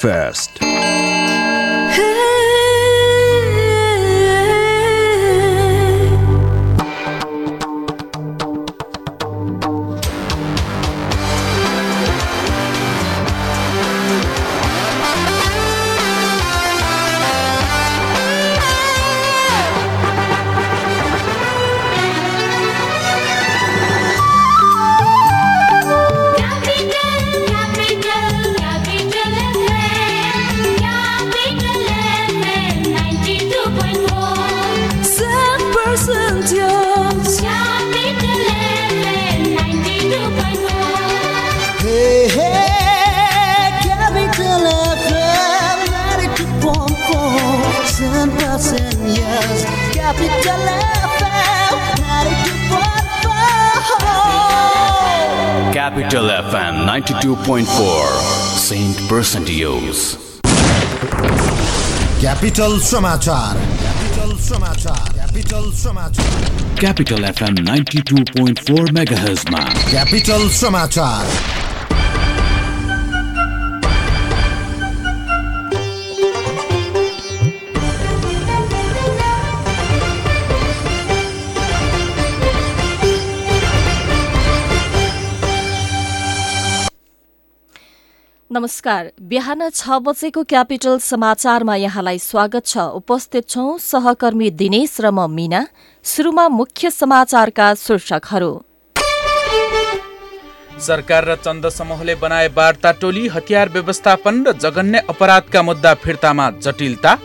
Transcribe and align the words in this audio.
31st. 0.00 1.09
Capital 56.10 56.30
FM 56.50 56.74
92.4 56.86 57.66
Saint 58.58 58.96
Percentios 59.08 60.16
Capital 62.20 62.80
समाचार 62.80 63.54
Capital 63.84 64.32
समाचार 64.48 65.12
Capital 65.20 65.70
समाचार 65.82 66.50
Capital 66.82 67.22
FM 67.32 67.54
92.4 67.68 68.90
megahertz 68.98 69.44
मा 69.52 69.62
Capital 69.92 70.48
समाचार 70.60 71.59
नमस्कार। 88.60 89.06
बिहान 89.24 89.68
छ 89.70 89.96
बजेको 90.04 90.42
क्यापिटल 90.44 90.98
समाचारमा 91.00 91.74
यहाँलाई 91.76 92.18
स्वागत 92.20 92.66
छ। 92.66 92.78
उपस्थित 92.94 93.48
छौं 93.48 93.78
सहकर्मी 93.80 94.50
दिनेश 94.52 94.96
र 95.00 95.10
म 95.10 95.24
मीना। 95.32 95.60
शुरूमा 96.04 96.44
मुख्य 96.50 96.90
समाचारका 96.90 97.68
शीर्षकहरू। 97.74 98.50
सरकार 100.78 101.24
र 101.24 101.36
चन्द 101.36 101.68
समूहले 101.70 102.14
बनाए 102.20 102.48
वार्ता 102.52 102.92
टोली 103.00 103.26
हतियार 103.28 103.68
व्यवस्थापन 103.70 104.44
र 104.44 104.52
जघन्य 104.60 104.98
अपराधका 105.08 105.62
मुद्दा 105.62 105.94
फिर्तामा 106.04 106.50
जटिलता। 106.60 107.16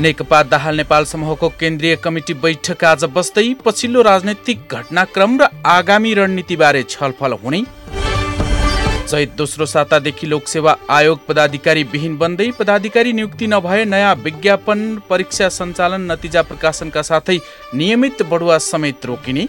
नेकपा 0.00 0.42
दाहाल 0.48 0.76
नेपाल 0.76 1.04
समूहको 1.04 1.48
केन्द्रीय 1.60 1.96
कमिटी 1.96 2.34
बैठक 2.40 2.84
आज 2.86 3.04
बस्दै 3.12 3.44
पछिल्लो 3.64 4.02
राजनैतिक 4.02 4.58
घटनाक्रम 4.70 5.36
र 5.40 5.48
आगामी 5.68 6.14
रणनीतिबारे 6.14 6.82
छलफल 6.88 7.32
हुने। 7.44 7.60
चैत 9.10 9.30
दोस्रो 9.36 9.66
सातादेखि 9.66 10.26
लोकसेवा 10.26 10.76
आयोग 10.90 11.26
पदाधिकारी 11.26 11.82
विहीन 11.92 12.16
बन्दै 12.18 12.50
पदाधिकारी 12.58 13.12
नियुक्ति 13.12 13.46
नभए 13.46 13.84
नयाँ 13.84 14.14
विज्ञापन 14.16 14.80
परीक्षा 15.10 15.48
सञ्चालन 15.48 16.02
नतिजा 16.10 16.42
प्रकाशनका 16.42 17.02
साथै 17.02 17.36
नियमित 17.74 18.22
बढुवा 18.30 18.58
समेत 18.60 19.06
रोकिने। 19.06 19.48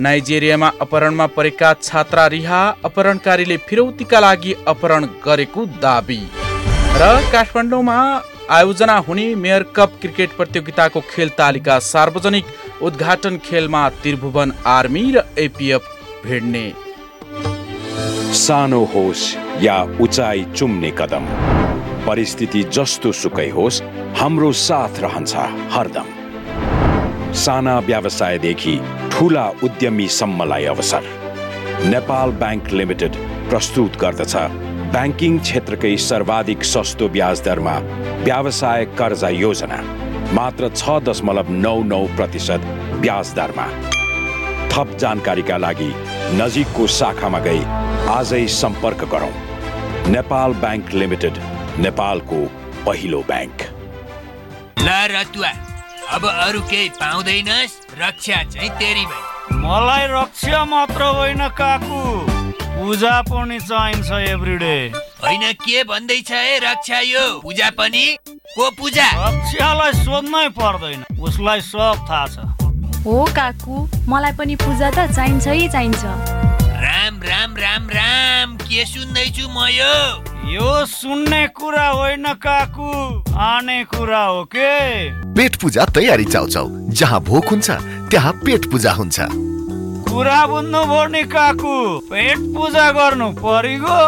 नाइजेरियामा 0.00 0.72
अपहरणमा 0.80 1.26
परेका 1.36 1.72
छात्रा 1.82 2.26
रिहा 2.34 2.60
अपहरणकारीले 2.84 3.56
फिरौतीका 3.68 4.20
लागि 4.20 4.56
अपहरण 4.66 5.08
गरेको 5.24 5.66
दावी। 5.78 6.20
र 6.96 7.14
काठमाडौँमा 7.32 7.98
आयोजना 8.58 8.96
हुने 9.06 9.34
मेयर 9.36 9.62
कप 9.76 9.98
क्रिकेट 10.02 10.36
प्रतियोगिताको 10.36 11.06
खेल 11.10 11.28
तालिका 11.38 11.78
सार्वजनिक 11.86 12.54
उद्घाटन 12.82 13.40
खेलमा 13.46 13.88
त्रिभुवन 14.02 14.58
आर्मी 14.68 15.10
र 15.12 15.28
एपिएफ 15.38 15.96
भिड्ने। 16.26 16.68
सानो 18.40 18.84
होस् 18.94 19.24
या 19.62 19.76
उचाइ 20.00 20.44
चुम्ने 20.56 20.90
कदम। 20.98 21.26
परिस्थिति 22.06 22.62
जस्तो 22.76 23.12
सुकै 23.12 23.48
होस् 23.50 23.82
हाम्रो 24.20 24.52
साथ 24.60 25.00
रहन्छ 25.00 25.34
हरदम। 25.74 26.08
साना 27.34 27.78
व्यवसायदेखि 27.88 28.74
ठुला 29.12 29.46
उद्यमीसम्मलाई 29.64 30.64
अवसर। 30.74 31.02
नेपाल 31.90 32.30
ब्याङ्क 32.40 32.72
लिमिटेड 32.72 33.16
प्रस्तुत 33.50 33.96
गर्दछ 34.00 34.34
ब्याङ्किङ 34.94 35.38
क्षेत्रकै 35.38 35.96
सर्वाधिक 36.08 36.64
सस्तो 36.64 37.08
ब्याज 37.14 37.42
दरमा 37.44 37.76
व्यवसाय 38.24 38.84
कर्जा 38.98 39.28
योजना 39.28 39.78
मात्र 40.34 40.68
छ 40.74 40.98
दशमलव 41.06 41.50
नौ 41.64 41.76
नौ 41.84 42.04
प्रतिशत 42.16 42.60
ब्याज 43.00 43.32
दरमा। 43.36 43.66
थप 44.72 44.96
जानकारीका 45.00 45.56
लागि 45.56 45.90
नजिकको 46.40 46.86
शाखामा 46.98 47.38
गई। 47.46 47.62
आजै 48.10 48.46
सम्पर्क 48.56 49.04
गरौँ। 49.12 49.32
नेपाल 50.08 50.52
ब्याङ्क 50.62 50.92
लिमिटेड 50.94 51.38
नेपालको 51.78 52.38
पहिलो 52.86 53.20
ब्याङ्क। 53.30 53.58
ल 54.78 54.88
रतुवा 55.14 55.52
अब 56.14 56.26
अरू 56.26 56.60
केही 56.70 56.88
पाउँदैनस् 57.00 57.74
रक्षा 57.98 58.42
चाहिँ 58.52 58.70
तेरी 58.78 59.04
भाइ 59.06 59.58
मलाई 59.64 60.06
रक्षा 60.10 60.64
मात्र 60.64 61.02
होइन 61.18 61.48
काकु। 61.58 62.00
पूजा 62.80 63.20
पनि 63.22 63.58
चाहिन्छ 63.60 64.10
एभ्रिडे 64.30 64.76
होइन 65.22 65.52
के 65.64 65.82
भन्दैछ 65.84 66.30
है 66.32 66.58
रक्षा 66.64 67.00
यो? 67.00 67.26
पूजा 67.40 67.70
पनि? 67.78 68.06
को 68.56 68.70
पूजा? 68.78 69.08
रक्षालाई 69.26 69.92
सोध्नै 70.04 70.48
पर्दैन 70.56 71.04
उसलाई 71.20 71.60
सब 71.60 72.06
थाहा 72.08 72.26
छ। 72.26 72.59
हो 73.04 73.24
काकु। 73.24 73.88
मलाई 74.08 74.32
पनि 74.32 74.54
पूजा 74.56 74.90
त 74.90 75.12
चाहिन्छै 75.16 75.68
चाहिन्छ। 75.68 76.04
राम 76.84 77.20
राम 77.22 77.56
राम 77.56 77.88
राम। 77.88 78.56
के 78.56 78.84
सुन्दैछु 78.84 79.48
म 79.48 79.66
यो? 79.68 79.94
यो 80.52 80.86
सुन्ने 80.86 81.46
कुरा 81.48 81.88
होइन 81.88 82.26
काकु। 82.44 82.90
आने 83.36 83.84
कुरा 83.84 84.24
हो 84.24 84.44
के? 84.44 85.10
पेट 85.34 85.56
पूजा 85.56 85.84
तयारी 85.84 86.24
चाउचाउ। 86.24 86.68
जहाँ 86.90 87.20
भोक 87.20 87.48
हुन्छ 87.48 87.70
त्यहाँ 88.10 88.32
पेट 88.44 88.70
पूजा 88.70 88.92
हुन्छ। 88.92 89.20
कुरा 90.10 90.46
बुझ्नु 90.46 90.82
नि 91.08 91.22
काकु। 91.24 91.98
पेट 92.10 92.38
पूजा 92.38 92.90
गर्नु 92.92 93.28
परिगो 93.40 94.00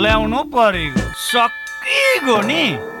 ल्याउनु 0.00 0.42
परिगो। 0.56 1.12
सकिगो 1.28 2.40
नि। 2.40 2.93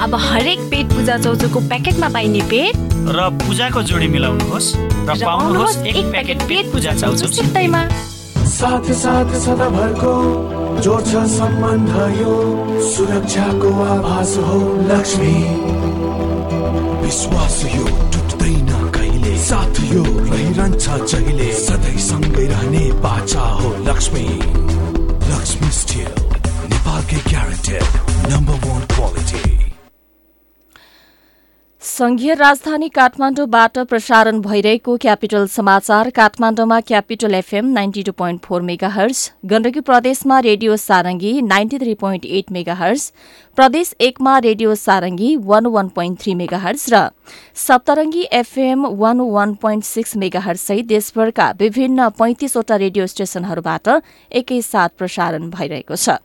अब 0.00 0.14
हरेक 0.16 0.58
पेट 0.70 0.86
पूजा 0.92 1.16
चौचोको 1.18 1.60
प्याकेटमा 1.68 2.08
पाइने 2.08 2.40
पेट। 2.50 2.76
र 3.16 3.28
पूजाको 3.40 3.82
जोडी 3.88 4.06
मिलाउनुहोस् 4.08 4.68
र 5.08 5.16
पाउनुहोस् 5.20 5.76
एक 5.92 6.06
प्याकेट 6.10 6.42
पेट 6.48 6.72
पूजा 6.72 6.92
चाउचो 7.00 7.26
सित्तैमा 7.28 7.82
साथ 8.50 8.88
साथ 8.96 9.34
सदाभरको 9.44 10.14
जोड्छ 10.80 11.12
सम्बन्ध 11.34 11.92
यो 12.16 12.32
सुरक्षाको 12.88 13.70
आभास 13.84 14.32
हो 14.48 14.58
लक्ष्मी। 14.88 15.34
विश्वास 17.04 17.60
यो 17.76 17.84
टुट्दैन 18.12 18.72
कहिले? 18.96 19.36
साथ 19.44 19.84
यो 19.92 20.02
रहिरहन्छ 20.32 20.86
जहिले? 21.12 21.52
सधैँ 21.60 21.98
सँगै 22.08 22.46
रहने 22.48 22.84
बाचा 23.04 23.44
हो 23.60 23.76
लक्ष्मी। 23.88 24.26
लक्ष्मी 25.30 25.70
स्टिल 25.80 26.12
नेपालकै 26.72 27.20
ग्यारेन्टेड 27.30 27.84
नम्बर 28.32 28.68
वान 28.68 28.82
क्वालिटी 28.96 29.49
संघीय 31.82 32.34
राजधानी 32.34 32.88
काठमाडौँबाट 32.94 33.78
प्रसारण 33.88 34.40
भइरहेको 34.40 34.96
क्यापिटल 35.00 35.46
समाचार। 35.48 36.10
काठमाडौँमा 36.16 36.80
Capital 36.88 37.34
FM 37.34 37.70
ninety 37.72 38.02
two 38.02 38.12
point 38.12 38.40
four 38.44 38.62
megahertz 38.88 39.22
Gandaki 39.50 39.80
प्रदेशमा 39.80 40.40
radio 40.40 40.76
Sarangi 40.76 41.32
ninety 41.42 41.78
three 41.78 41.94
point 42.02 42.26
eight 42.26 42.52
megahertz 42.74 43.10
प्रदेश 43.56 43.94
एकमा 44.00 44.38
radio 44.40 44.74
Sarangi 44.76 45.34
one 45.42 45.66
one 45.68 45.88
point 45.96 46.20
three 46.20 46.34
megahertz 46.60 46.88
र 46.92 47.04
Saptarangi 47.66 48.28
FM 48.44 48.86
one 49.00 49.20
one 49.32 49.54
point 49.62 49.84
six 49.86 50.16
mega 50.16 50.40
हर्ससहित 50.40 50.86
देशभरका 50.86 51.50
विभिन्न 51.60 52.08
पैंतिसवटा 52.18 52.76
रेडियो 52.84 53.06
स्टेशनहरूबाट 53.14 53.88
एकैसाथ 54.32 54.98
प्रसारण 54.98 55.50
भइरहेको 55.50 55.96
छ। 55.96 56.20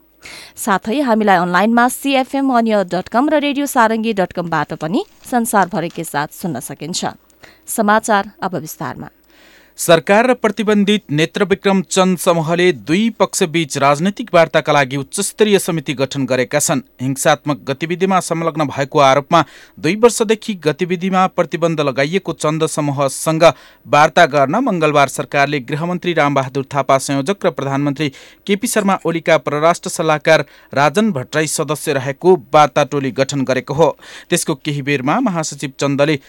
साथै 0.56 1.00
हामीलाई 1.02 1.38
अनलाइनमा 1.38 1.86
सीएफएम 1.88 2.48
अनियर 2.58 2.84
डट 2.94 3.08
कम 3.10 3.30
र 3.30 3.40
रेडियो 3.46 3.66
सारङ्गी 3.66 4.14
डट 4.14 4.32
कमबाट 4.34 4.74
पनि 4.82 5.06
संसारभरिकै 5.32 6.04
साथ 6.04 6.30
सुन्न 6.42 6.60
सकिन्छ। 6.60 7.02
समाचार 7.68 8.24
अब 8.42 8.56
विस्तारमा। 8.56 9.10
सरकार 9.78 10.28
र 10.28 10.34
प्रतिबन्धित 10.34 11.12
नेत्रविक्रम 11.12 11.82
चन्द 11.84 12.18
समूहले 12.18 12.72
दुई 12.72 13.10
पक्षबीच 13.20 13.78
राजनैतिक 13.78 14.30
वार्ताका 14.34 14.74
लागि 14.74 14.98
उच्चस्तरीय 14.98 15.60
समिति 15.60 15.94
गठन 15.94 16.26
गरेका 16.26 16.60
छन्। 16.60 16.82
हिंसात्मक 17.02 17.60
गतिविधिमा 17.68 18.20
संलग्न 18.20 18.66
भएको 18.68 19.00
आरोपमा 19.00 19.44
दुई 19.78 19.96
वर्षदेखि 19.96 20.54
गतिविधिमा 20.64 21.26
प्रतिबन्ध 21.30 21.82
लगाइएको 21.82 22.34
चन्द 22.36 22.66
समूहसँग 22.68 23.44
वार्ता 23.86 24.26
गर्न 24.28 24.56
मंगलबार 24.66 25.08
सरकारले 25.08 25.60
गृहमन्त्री 25.62 26.14
रामबहादुर 26.14 26.66
थापा 26.74 26.98
संयोजक 27.00 27.46
र 27.46 27.52
प्रधानमन्त्री 27.52 28.10
केपी 28.48 28.68
शर्मा 28.68 28.98
ओलीका 29.06 29.38
परराष्ट्र 29.40 29.90
सल्लाहकार 29.90 30.46
राजन 30.74 31.12
भट्टराई 31.12 31.48
सदस्य 31.50 31.94
रहेको 31.94 32.36
वार्ता 32.54 32.84
टोली 32.86 33.12
गठन 33.12 33.44
गरेको 33.44 33.74
हो। 33.74 33.92
त्यसको 34.30 34.56
केही 34.56 34.82
बेरमा 34.84 35.20
महासचिव 35.20 35.74
चन्दले 35.80 36.20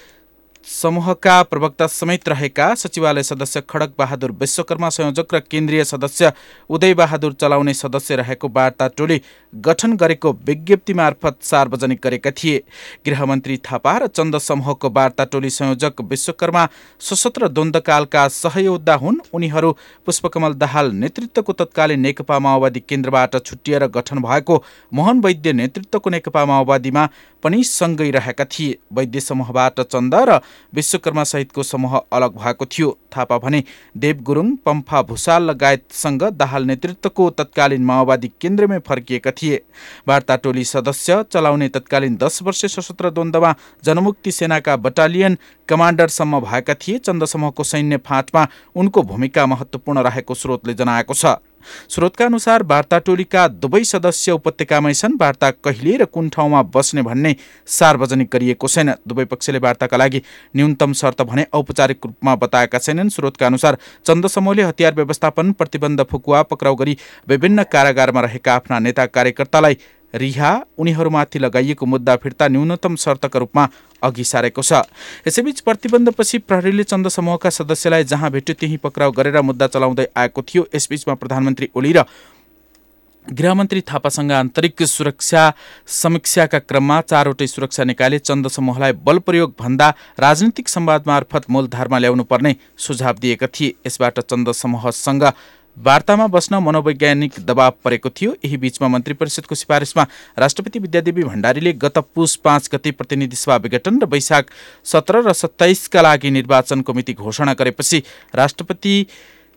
समूहका 0.66 1.42
प्रवक्ता 1.42 1.86
समेत 1.86 2.28
रहेका 2.28 2.74
सचिवालय 2.74 3.22
सदस्य 3.22 3.60
खडक 3.70 3.92
बहादुर 3.98 4.30
विश्वकर्मा 4.32 4.88
संयोजक 4.88 5.34
र 5.34 5.40
केन्द्रीय 5.40 5.84
सदस्य 5.84 6.32
उदय 6.70 6.94
बहादुर 6.94 7.32
चलाउने 7.32 7.74
सदस्य 7.74 8.16
रहेको 8.16 8.48
वार्ता 8.48 8.88
टोली 8.88 9.20
गठन 9.54 9.96
गरेको 9.96 10.32
विज्ञप्ति 10.46 10.94
मार्फत 10.94 11.36
सार्वजनिक 11.42 12.00
गरेका 12.04 12.30
थिए। 12.30 12.62
गृहमन्त्री 13.06 13.56
थापा 13.64 13.96
र 13.98 14.06
चन्द 14.08 14.38
समूहको 14.38 14.90
वार्ता 14.90 15.24
टोली 15.24 15.50
संयोजक 15.50 16.00
विश्वकर्मा 16.02 16.66
सशस्त्र 17.00 17.48
द्वन्द्वकालका 17.48 18.26
सहयोद्धा 18.28 18.94
हुन्। 18.94 19.20
उनीहरू 19.32 19.72
पुष्पकमल 20.06 20.54
दाहाल 20.54 20.90
नेतृत्वको 20.94 21.52
तत्कालीन 21.52 22.00
नेकपा 22.00 22.38
माओवादी 22.38 22.80
केन्द्रबाट 22.80 23.36
छुट्टिएर 23.38 23.86
गठन 23.88 24.18
भएको 24.18 24.62
मोहन 24.92 25.20
वैद्य 25.20 25.52
नेतृत्वको 25.52 26.10
नेकपा 26.10 26.44
माओवादीमा 26.44 27.08
पनि 27.46 27.62
सँगै 27.64 28.10
रहेका 28.10 28.44
थिए। 28.46 28.76
वैद्य 28.92 29.20
समूहबाट 29.22 29.80
चन्द 29.82 30.14
र 30.28 30.40
विश्वकर्मा 30.74 31.24
सहितको 31.24 31.62
समूह 31.62 31.96
अलग 32.12 32.36
भएको 32.36 32.66
थियो। 32.66 32.90
थापा 33.16 33.38
भने 33.38 33.62
देव 33.96 34.16
गुरुङ 34.22 34.50
पम्फा 34.66 35.02
भूषाल 35.02 35.42
लगायतसँग 35.42 36.22
दाहाल 36.34 36.64
नेतृत्वको 36.66 37.28
तत्कालीन 37.38 37.84
माओवादी 37.84 38.32
केन्द्रमै 38.40 38.78
फर्किएका 38.82 39.30
थिए। 39.32 39.62
वार्ता 40.08 40.36
टोली 40.36 40.64
सदस्य 40.66 41.22
चलाउने 41.32 41.68
तत्कालीन 41.70 42.16
दस 42.16 42.42
वर्ष 42.42 42.64
सशस्त्र 42.66 43.10
द्वन्द्वमा 43.10 43.54
जनमुक्ति 43.84 44.32
सेनाका 44.32 44.76
बटालियन 44.78 45.38
कमान्डरसम्म 45.68 46.40
भएका 46.40 46.74
थिए। 46.76 46.98
चन्द 46.98 47.24
समूहको 47.24 47.64
सैन्य 47.64 47.96
फाँटमा 48.02 48.46
उनको 48.76 49.02
भूमिका 49.04 49.46
महत्त्वपूर्ण 49.46 50.02
रहेको 50.02 50.34
स्रोतले 50.34 50.74
जनाएको 50.74 51.14
छ। 51.14 51.38
स्रोतका 51.88 52.24
अनुसार 52.24 52.62
वार्ता 52.64 52.98
टोलीका 52.98 53.46
दुवै 53.56 53.82
सदस्य 53.84 54.32
उपत्यकामै 54.32 54.92
छन्। 54.94 55.16
वार्ता 55.20 55.50
कहिले 55.58 55.96
र 55.96 56.04
कुन 56.06 56.28
ठाउँमा 56.28 56.62
बस्ने 56.70 57.02
भन्ने 57.02 57.34
सार्वजनिक 57.68 58.30
गरिएको 58.32 58.68
छैन। 58.68 58.94
दुवै 59.08 59.24
पक्षले 59.24 59.58
वार्ताका 59.58 59.96
लागि 59.96 60.22
न्यूनतम 60.56 60.92
शर्त 60.92 61.22
भने 61.22 61.46
औपचारिक 61.52 62.06
रूपमा 62.06 62.34
बताएका 62.36 62.78
छैनन्। 62.78 63.08
स्रोतका 63.08 63.46
अनुसार 63.46 63.78
चन्द 64.06 64.26
समूहले 64.28 64.62
हतियार 64.62 64.94
व्यवस्थापन 64.94 65.52
प्रतिबन्ध 65.52 66.02
फुकुवा 66.10 66.42
पक्राउ 66.44 66.74
गरी 66.76 66.96
विभिन्न 67.28 67.62
कारागारमा 67.72 68.20
रहेका 68.20 68.54
आफ्ना 68.54 68.78
नेता 68.78 69.06
कार्यकर्तालाई 69.08 69.78
रिहा 70.14 70.50
उनीहरूमाथि 70.78 71.38
लगाइएको 71.38 71.86
मुद्दा 71.86 72.14
फिर्ता 72.16 72.46
न्यूनतम 72.48 72.96
शर्तका 72.96 73.38
रूपमा 73.38 73.64
अघि 74.02 74.24
सारेको 74.24 74.62
छ। 74.62 74.84
यसैबीच 75.26 75.60
प्रतिबन्धपछि 75.60 76.38
प्रहरीले 76.38 76.84
चन्द 76.84 77.08
समूहका 77.08 77.50
सदस्यलाई 77.50 78.04
जहाँ 78.04 78.30
भेट्यो 78.30 78.54
त्यही 78.54 78.76
पक्राउ 78.76 79.12
गरेर 79.12 79.40
मुद्दा 79.42 79.66
चलाउँदै 79.66 80.06
आएको 80.16 80.42
थियो। 80.42 80.68
यसबीचमा 80.74 81.14
प्रधानमन्त्री 81.14 81.68
ओली 81.74 81.92
र 81.92 82.04
गृहमन्त्री 83.26 83.80
थापासँग 83.82 84.32
आन्तरिक 84.32 84.82
सुरक्षा 84.82 85.42
समीक्षाका 85.90 86.58
क्रममा 86.60 87.00
चारवटै 87.02 87.46
सुरक्षा 87.46 87.84
निकायले 87.84 88.18
चन्द 88.18 88.48
समूहलाई 88.48 88.92
बल 89.02 89.18
प्रयोग 89.18 89.54
भन्दा 89.58 89.88
राजनीतिक 90.20 90.68
संवाद 90.68 91.06
मार्फत 91.06 91.50
मूलधारमा 91.50 91.98
ल्याउनु 91.98 92.24
पर्ने 92.24 92.54
सुझाव 92.78 93.18
दिएका 93.18 93.46
थिए। 93.50 93.74
यसबाट 93.86 94.20
चन्द 94.20 94.52
समूहसँग 94.52 95.24
वार्तामा 95.76 96.26
बस्न 96.26 96.56
मनोवैज्ञानिक 96.58 97.32
दबाव 97.46 97.72
परेको 97.84 98.10
थियो। 98.10 98.30
यही 98.44 98.56
बीचमा 98.56 98.88
मन्त्री 98.88 99.14
परिषदको 99.14 99.54
सिफारिसमा 99.54 100.06
राष्ट्रपति 100.38 100.78
विद्यादेवी 100.78 101.22
भण्डारीले 101.24 101.72
गत 101.74 101.98
पुस 102.14 102.36
पाँच 102.44 102.68
गते 102.72 102.90
प्रतिनिधि 102.92 103.36
सभा 103.36 103.56
विघटन 103.58 104.00
र 104.00 104.06
वैशाख 104.08 104.50
सत्र 104.86 105.22
र 105.22 105.32
सत्ताइसका 105.34 106.02
लागि 106.02 106.30
निर्वाचन 106.32 106.82
कमिटी 106.82 107.12
घोषणा 107.14 107.54
गरेपछि 107.54 108.02
राष्ट्रपति 108.34 109.06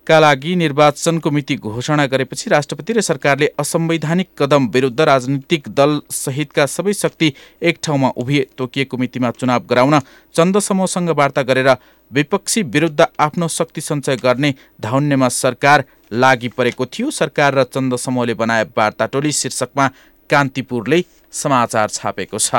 का 0.08 0.20
लागि 0.20 0.56
निर्वाचनको 0.56 1.32
मिति 1.32 1.56
घोषणा 1.58 2.06
गरेपछि 2.08 2.50
राष्ट्रपति 2.50 2.94
र 2.94 3.02
सरकारले 3.02 3.48
असंवैधानिक 3.60 4.28
कदम 4.38 4.68
विरुद्ध 4.74 5.02
राजनीतिक 5.02 5.68
दल 5.70 6.00
सहितका 6.12 6.66
सबै 6.66 6.94
शक्ति 6.96 7.32
एक 7.62 7.80
ठाउँमा 7.84 8.10
उभिए 8.18 8.48
तोकिएको 8.58 8.98
मितिमा 8.98 9.32
चुनाव 9.32 9.66
गराउन 9.70 10.00
चन्द 10.36 10.60
समूहसँग 10.60 11.10
वार्ता 11.18 11.42
गरेर 11.44 11.70
विपक्षी 12.12 12.62
विरुद्ध 12.66 13.06
आफ्नो 13.20 13.48
शक्ति 13.50 13.82
सञ्चय 13.82 14.16
गर्ने 14.18 14.54
धाउन्यमा 14.82 15.30
सरकार 15.30 15.84
लागि 16.12 16.48
परेको 16.50 16.86
थियो। 16.86 17.12
सरकार 17.12 17.56
र 17.56 17.64
चन्द 17.66 17.96
समूहले 17.98 18.34
बनाए 18.36 18.64
वार्ता 18.78 19.06
टोली 19.08 19.32
शीर्षकमा 19.32 19.88
कान्तिपुरले 20.30 21.04
समाचार 21.34 21.90
छापेको 21.90 22.38
छ। 22.40 22.56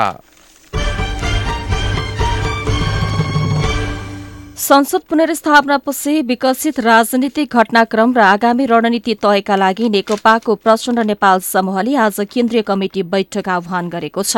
संसद 4.61 5.01
पुनर्स्थापनापछि 5.09 6.21
विकसित 6.21 6.79
राजनीतिक 6.79 7.55
घटनाक्रम 7.55 8.13
र 8.13 8.19
आगामी 8.21 8.65
रणनीति 8.65 9.13
तयका 9.23 9.55
लागि 9.55 9.89
नेकपाको 9.89 10.55
प्रचण्ड 10.55 10.99
नेपाल 11.01 11.39
समूहले 11.41 11.95
आज 11.97 12.19
केन्द्रीय 12.31 12.61
कमिटी 12.61 13.03
बैठक 13.03 13.49
आह्वान 13.49 13.89
गरेको 13.89 14.23
छ। 14.23 14.37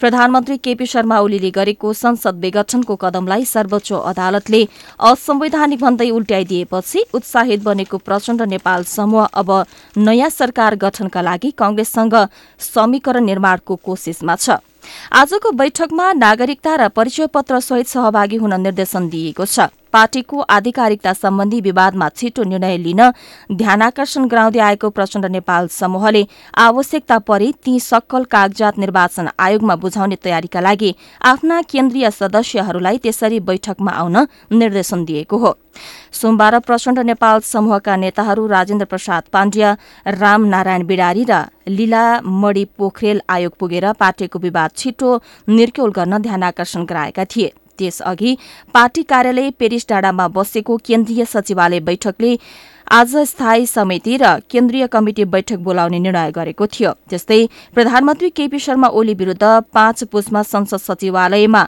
प्रधानमन्त्री 0.00 0.56
केपी 0.56 0.86
शर्मा 0.86 1.18
ओलीले 1.20 1.50
गरेको 1.50 1.92
संसद 1.92 2.40
विघटनको 2.42 2.96
कदमलाई 2.96 3.44
सर्वोच्च 3.44 3.92
अदालतले 3.92 4.64
असंवैधानिक 5.10 5.80
भन्दै 5.80 6.10
उल्ट्याइदिएपछि 6.10 7.04
उत्साहित 7.14 7.62
बनेको 7.62 7.98
प्रचण्ड 7.98 8.42
नेपाल 8.54 8.84
समूह 8.88 9.24
अब 9.24 9.50
नयाँ 9.98 10.30
सरकार 10.30 10.74
गठनका 10.76 11.22
लागि 11.22 11.50
कंग्रेससँग 11.58 12.16
समीकरण 12.60 13.24
निर्माणको 13.24 13.76
कोशिशमा 13.84 14.36
छ। 14.36 14.58
आजको 15.12 15.50
बैठकमा 15.52 16.12
नागरिकता 16.16 16.74
र 16.76 16.88
परिचय 16.88 17.26
पत्र 17.34 17.60
सहित 17.60 17.88
सहभागी 17.88 18.36
हुन 18.36 18.60
निर्देशन 18.60 19.08
दिइएको 19.08 19.44
छ। 19.44 19.68
पार्टीको 19.92 20.40
आधिकारिकता 20.50 21.12
सम्बन्धी 21.14 21.60
विवादमा 21.60 22.08
छिटो 22.16 22.42
निर्णय 22.44 22.76
लिन 22.78 23.02
ध्यानकर्षण 23.52 24.26
गराउँदै 24.28 24.60
आएको 24.60 24.90
प्रचण्ड 24.90 25.26
नेपाल 25.28 25.66
समूहले 25.70 26.24
आवश्यकता 26.58 27.18
परे 27.28 27.50
ती 27.64 27.78
सक्कल 27.80 28.24
कागजात 28.30 28.78
निर्वाचन 28.78 29.28
आयोगमा 29.38 29.74
बुझाउने 29.76 30.16
तयारीका 30.24 30.60
लागि 30.60 30.92
आफ्ना 31.24 31.60
केन्द्रीय 31.70 32.10
सदस्यहरूलाई 32.10 32.98
त्यसरी 32.98 33.38
बैठकमा 33.40 33.92
आउन 33.92 34.16
निर्देशन 34.52 35.04
दिएको 35.04 35.36
हो। 35.38 35.56
सोमबार 36.12 36.58
प्रचण्ड 36.60 36.98
नेपाल 37.06 37.40
समूहका 37.44 37.96
नेताहरू 37.96 38.46
राजेन्द्र 38.48 38.86
प्रसाद 38.86 39.22
पाण्ड्य 39.32 39.76
राम 40.18 40.44
नारायण 40.46 40.86
बिडारी 40.86 41.24
र 41.30 41.44
लीला 41.68 42.04
मणि 42.20 42.64
पोखरेल 42.78 43.20
आयोग 43.28 43.52
पुगेर 43.58 43.92
पार्टीको 43.92 44.38
विवाद 44.38 44.70
छिटो 44.76 45.16
निर्क्यौल 45.48 45.90
गर्न 45.90 46.18
ध्यानकर्षण 46.18 46.84
गराएका 46.84 47.24
थिए। 47.24 47.52
त्यसअघि 47.80 48.36
पार्टी 48.74 49.02
कार्यालय 49.02 49.50
पेरिस 49.58 49.86
डाँडामा 49.88 50.28
बसेको 50.36 50.76
केन्द्रीय 50.86 51.24
सचिवालय 51.24 51.80
बैठकले 51.80 52.36
आज 52.92 53.16
स्थायी 53.26 53.66
समिति 53.66 54.16
र 54.20 54.36
केन्द्रीय 54.50 54.86
कमिटी 54.92 55.24
बैठक 55.24 55.58
बोलाउने 55.66 55.98
निर्णय 55.98 56.30
गरेको 56.30 56.66
थियो। 56.66 56.92
त्यस्तै 57.10 57.44
प्रधानमन्त्री 57.74 58.30
केपी 58.30 58.58
शर्मा 58.58 58.88
ओली 58.90 59.14
विरूद्ध 59.14 59.44
पाँच 59.74 60.04
पुसमा 60.12 60.42
संसद 60.44 60.80
सचिवालयमा 60.80 61.66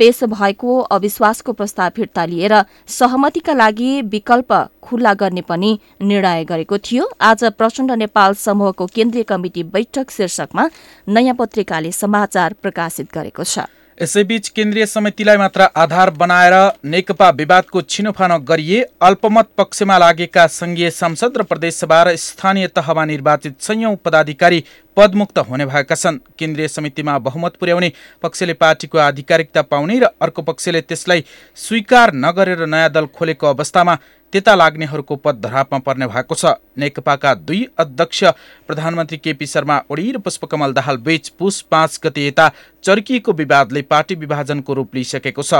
पेश 0.00 0.22
भएको 0.24 0.78
अविश्वासको 0.90 1.52
प्रस्ताव 1.52 1.90
फिर्ता 1.96 2.24
लिएर 2.26 2.54
सहमतिका 2.88 3.54
लागि 3.54 3.90
विकल्प 4.02 4.52
खुल्ला 4.82 5.12
गर्ने 5.14 5.40
पनि 5.42 5.78
निर्णय 6.02 6.44
गरेको 6.44 6.78
थियो। 6.80 7.10
आज 7.20 7.44
प्रचण्ड 7.58 7.92
नेपाल 8.00 8.34
समूहको 8.38 8.86
केन्द्रीय 8.94 9.24
कमिटी 9.24 9.62
बैठक 9.74 10.10
शीर्षकमा 10.10 10.68
नयाँ 11.08 11.34
पत्रिकाले 11.34 11.92
समाचार 11.92 12.54
प्रकाशित 12.62 13.12
गरेको 13.14 13.44
छ। 13.44 13.66
यसैबीच 14.00 14.48
केन्द्रीय 14.48 14.84
समितिलाई 14.86 15.36
मात्र 15.36 15.62
आधार 15.76 16.10
बनाएर 16.10 16.54
नेकपा 16.84 17.28
विवादको 17.30 17.80
छिनोफानो 17.84 18.38
गरिए 18.48 18.80
अल्पमत 19.02 19.48
पक्षमा 19.58 19.98
लागेका 19.98 20.46
संघीय 20.48 20.90
सांसद 20.90 21.36
र 21.36 21.42
प्रदेशसभा 21.42 22.02
र 22.02 22.14
स्थानीय 22.16 22.66
तहमा 22.76 23.04
निर्वाचित 23.04 23.60
संयौं 23.60 23.94
पदाधिकारी 23.96 24.64
पदमुक्त 24.96 25.38
हुने 25.40 25.66
भएका 25.66 25.94
छन्। 25.94 26.18
केन्द्रीय 26.38 26.68
समितिमा 26.68 27.18
बहुमत 27.18 27.56
पुर्याउने 27.60 27.92
पक्षले 28.22 28.52
पार्टीको 28.56 28.98
आधिकारिकता 29.00 29.62
पाउने 29.68 29.98
र 29.98 30.08
अर्को 30.20 30.42
पक्षले 30.42 30.80
त्यसलाई 30.80 31.24
स्वीकार 31.56 32.14
नगरेर 32.14 32.66
नयाँ 32.66 32.90
दल 32.90 33.06
खोलेको 33.12 33.46
अवस्थामा 33.46 33.98
त्यता 34.32 34.54
लाग्नेहरूको 34.54 35.16
पद 35.16 35.40
धरापमा 35.42 35.78
पर्ने 35.80 36.06
भएको 36.06 36.34
छ। 36.34 36.54
नेकपाका 36.78 37.34
दुई 37.36 37.66
अध्यक्ष 37.78 38.22
प्रधानमन्त्री 38.68 39.18
केपी 39.18 39.46
शर्मा 39.46 39.78
ओली 39.90 40.10
र 40.12 40.18
पुष्पकमल 40.18 40.72
दाहाल 40.72 40.96
बीच 40.98 41.28
पुस 41.30 41.60
पाँच 41.70 41.98
गते 42.04 42.26
यता 42.26 42.50
चर्किएको 42.84 43.32
विवादले 43.34 43.82
पार्टी 43.84 44.14
विभाजनको 44.16 44.74
रूप 44.74 44.94
लिइसकेको 44.94 45.42
छ। 45.42 45.54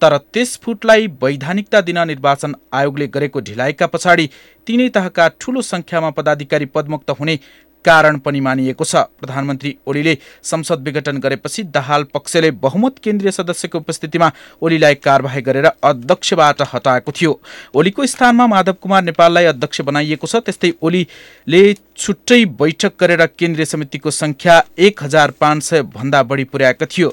तर 0.00 0.16
त्यस 0.32 0.56
फुटलाई 0.64 1.06
वैधानिकता 1.22 1.80
दिन 1.82 1.98
निर्वाचन 2.06 2.54
आयोगले 2.72 3.06
गरेको 3.08 3.40
ढिलाइका 3.42 3.86
पछाडि 3.86 4.28
तिनै 4.66 4.88
तहका 4.90 5.28
ठूलो 5.40 5.62
संख्यामा 5.64 6.10
पदाधिकारी 6.12 6.66
पदमुक्त 6.66 7.10
हुने 7.10 7.38
कारण 7.84 8.18
पनि 8.18 8.40
मानिएको 8.40 8.84
छ। 8.84 8.96
प्रधानमन्त्री 9.20 9.76
ओलीले 9.86 10.16
संसद 10.42 10.82
विघटन 10.84 11.18
गरेपछि 11.18 11.62
दाहाल 11.70 12.02
पक्षले 12.14 12.50
बहुमत 12.58 12.98
केन्द्रीय 12.98 13.32
सदस्यको 13.32 13.78
उपस्थितिमा 13.78 14.30
ओलीलाई 14.62 14.94
कारवाही 14.96 15.42
गरेर 15.42 15.66
अध्यक्षबाट 15.66 16.62
हटाएको 16.72 17.12
थियो। 17.12 17.40
ओलीको 17.74 18.06
स्थानमा 18.06 18.46
माधव 18.46 18.72
कुमार 18.82 19.02
नेपाललाई 19.04 19.44
अध्यक्ष 19.46 19.80
बनाइएको 19.80 20.26
छ 20.26 20.36
त्यस्तै 20.44 20.72
ओलीले 20.82 21.62
छुट्टै 21.96 22.44
बैठक 22.54 22.92
गरेर 23.00 23.24
केन्द्रीय 23.28 23.66
समितिको 23.66 24.10
सङ्ख्या 24.12 24.62
एक 24.78 25.02
हजार 25.02 25.30
पाँच 25.40 25.62
सय 25.62 25.82
भन्दा 25.90 26.22
बढी 26.22 26.44
पुर्याएको 26.44 26.86
थियो। 26.86 27.10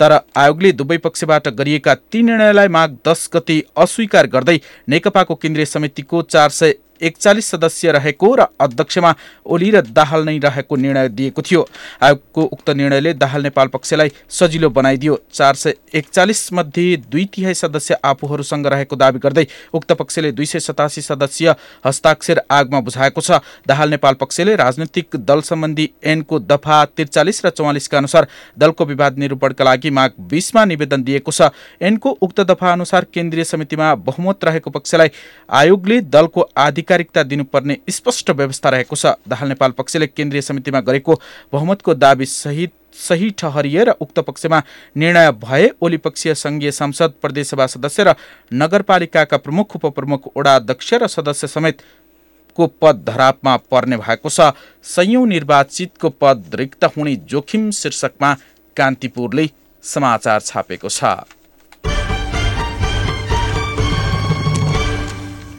तर 0.00 0.18
आयोगले 0.36 0.72
दुवै 0.72 0.98
पक्षबाट 0.98 1.48
गरिएका 1.54 1.94
ती 1.94 2.22
निर्णयलाई 2.22 2.68
माघ 2.68 2.90
दस 3.08 3.28
गति 3.34 3.62
अस्वीकार 3.76 4.26
गर्दै 4.28 4.58
नेकपाको 4.88 5.34
केन्द्रीय 5.36 5.66
समितिको 5.66 6.22
चार 6.28 6.50
सय 6.50 6.74
एकचालिस 7.00 7.46
सदस्य 7.46 7.92
रहेको 7.92 8.34
र 8.36 8.44
अध्यक्षमा 8.60 9.14
ओली 9.46 9.70
र 9.70 9.80
दाहाल 9.88 10.24
नै 10.24 10.36
रहेको 10.38 10.76
निर्णय 10.76 11.08
दिएको 11.10 11.42
थियो। 11.42 11.64
आयोगको 12.02 12.42
उक्त 12.44 12.70
निर्णयले 12.70 13.12
दाहाल 13.14 13.42
नेपाल 13.42 13.68
पक्षलाई 13.68 14.10
सजिलो 14.28 14.68
बनाइदियो। 14.70 15.16
चार 15.32 15.54
सय 15.54 15.74
एकचालिस 15.94 16.52
मध्ये 16.52 16.96
दुई 17.08 17.24
तिहाई 17.32 17.54
सदस्य 17.54 17.96
आफूहरूसँग 18.04 18.66
रहेको 18.66 18.96
दावी 18.96 19.18
गर्दै 19.18 19.46
उक्त 19.74 19.92
पक्षले 19.92 20.32
दुई 20.32 20.46
सय 20.46 20.60
सतासी 20.60 21.00
सदस्यीय 21.00 21.54
हस्ताक्षर 21.86 22.40
आगमा 22.50 22.80
बुझाएको 22.80 23.20
छ। 23.20 23.40
दाहाल 23.66 23.90
नेपाल 23.90 24.14
पक्षले 24.20 24.56
राजनैतिक 24.56 25.16
दल 25.22 25.40
सम्बन्धी 25.42 25.88
ऐनको 26.04 26.38
दफा 26.42 26.84
त्रिचालिस 26.86 27.44
र 27.44 27.50
चौवालिसका 27.52 27.98
अनुसार 27.98 28.26
दलको 28.58 28.84
विवाद 28.86 29.18
निरूपणका 29.18 29.64
लागि 29.64 29.90
माघ 29.92 30.10
बिसमा 30.28 30.64
निवेदन 30.66 31.02
दिएको 31.02 31.32
छ। 31.32 31.50
ऐनको 31.80 32.10
उक्त 32.20 32.40
दफा 32.42 32.72
अनुसार 32.72 33.06
केन्द्रीय 33.14 33.44
समितिमा 33.46 33.94
बहुमत 34.02 34.44
रहेको 34.44 34.70
पक्षलाई 34.70 35.08
आयोगले 35.48 36.00
दलको 36.10 36.48
आधिक 36.58 36.80
आधिकारिकता 36.80 37.22
दिनुपर्ने 37.22 37.76
स्पष्ट 37.90 38.30
व्यवस्था 38.32 38.68
रहेको 38.70 38.96
छ। 38.96 39.06
दाहाल 39.28 39.48
नेपाल 39.48 39.70
पक्षले 39.72 40.06
केन्द्रीय 40.08 40.42
समितिमा 40.42 40.80
गरेको 40.80 41.14
बहुमतको 41.52 41.94
दावी 41.94 42.26
सहित 42.26 42.72
सही 42.98 43.30
ठहरिए 43.38 43.84
र 43.84 43.90
उक्त 44.00 44.18
पक्षमा 44.20 44.62
निर्णय 44.96 45.30
भए 45.38 45.70
ओली 45.80 45.96
पक्षीय 45.98 46.34
सङ्घीय 46.34 46.70
संसद 46.72 47.12
प्रदेशसभा 47.22 47.66
सदस्य 47.68 48.04
र 48.04 48.14
नगरपालिकाका 48.52 49.36
प्रमुख 49.38 49.76
उपप्रमुख 49.76 50.26
वडा 50.36 50.54
अध्यक्ष 50.56 50.94
र 50.94 51.06
सदस्य 51.08 51.46
समेत 51.46 51.82
को 52.50 52.66
पद 52.82 53.04
धरापमा 53.06 53.56
पर्ने 53.70 53.96
भएको 53.96 54.28
छ। 54.28 54.52
संयौँ 54.84 55.26
निर्वाचितको 55.26 56.08
पद 56.10 56.50
रिक्त 56.54 56.84
हुने 56.96 57.16
जोखिम 57.28 57.70
शीर्षकमा 57.72 58.34
कान्तिपुरले 58.76 59.48
समाचार 59.84 60.40
छापेको 60.40 60.88
छ। 60.88 61.04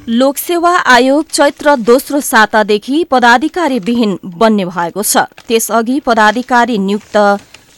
लोकसेवा 0.10 0.76
आयोग 0.92 1.26
चैत्र 1.30 1.76
दोस्रो 1.82 2.20
सातादेखि 2.22 3.04
पदाधिकारी 3.12 3.80
विहीन 3.80 4.18
बन्ने 4.26 4.66
भएको 4.66 5.04
छ। 5.04 5.18
त्यसअघि 5.48 6.00
पदाधिकारी 6.00 6.78
नियुक्त 6.78 7.18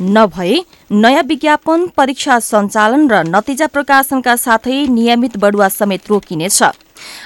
नभए 0.01 0.55
नयाँ 0.91 1.23
विज्ञापन 1.23 1.85
परीक्षा 1.97 2.39
सञ्चालन 2.39 3.07
र 3.09 3.21
नतिजा 3.25 3.67
प्रकाशनका 3.67 4.35
साथै 4.35 4.77
नियमित 4.87 5.37
बढुवा 5.37 5.67
समेत 5.69 6.09
रोकिनेछ। 6.09 6.63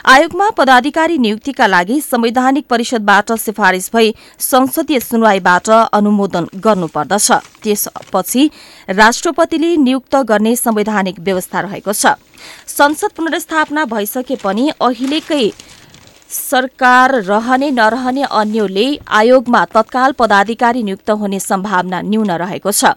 आयोगमा 0.06 0.50
पदाधिकारी 0.58 1.18
नियुक्तिका 1.18 1.68
लागि 1.68 2.00
संवैधानिक 2.02 2.66
परिषदबाट 2.70 3.32
सिफारिश 3.38 3.90
भई 3.94 4.14
संसदीय 4.40 5.00
सुनवाईबाट 5.00 5.70
अनुमोदन 5.70 6.48
गर्नुपर्दछ। 6.56 7.32
त्यसपछि 7.64 8.50
राष्ट्रपतिले 8.90 9.76
नियुक्त 9.78 10.16
गर्ने 10.26 10.56
संवैधानिक 10.56 11.20
व्यवस्था 11.20 11.60
रहेको 11.60 11.94
छ। 11.94 12.16
संसद 12.68 13.12
पुनर्स्थापना 13.18 13.86
भइसके 13.86 14.36
पनि 14.36 14.70
अहिलेकै 14.82 15.52
सरकार 16.30 17.12
रहने 17.24 17.70
नरहने 17.72 18.24
अन्यले 18.32 18.86
आयोगमा 19.10 19.64
तत्काल 19.66 20.12
पदाधिकारी 20.12 20.84
नियुक्त 20.84 21.10
हुने 21.12 21.40
सम्भावना 21.40 22.02
न्यून 22.04 22.32
रहेको 22.34 22.72
छ। 22.72 22.94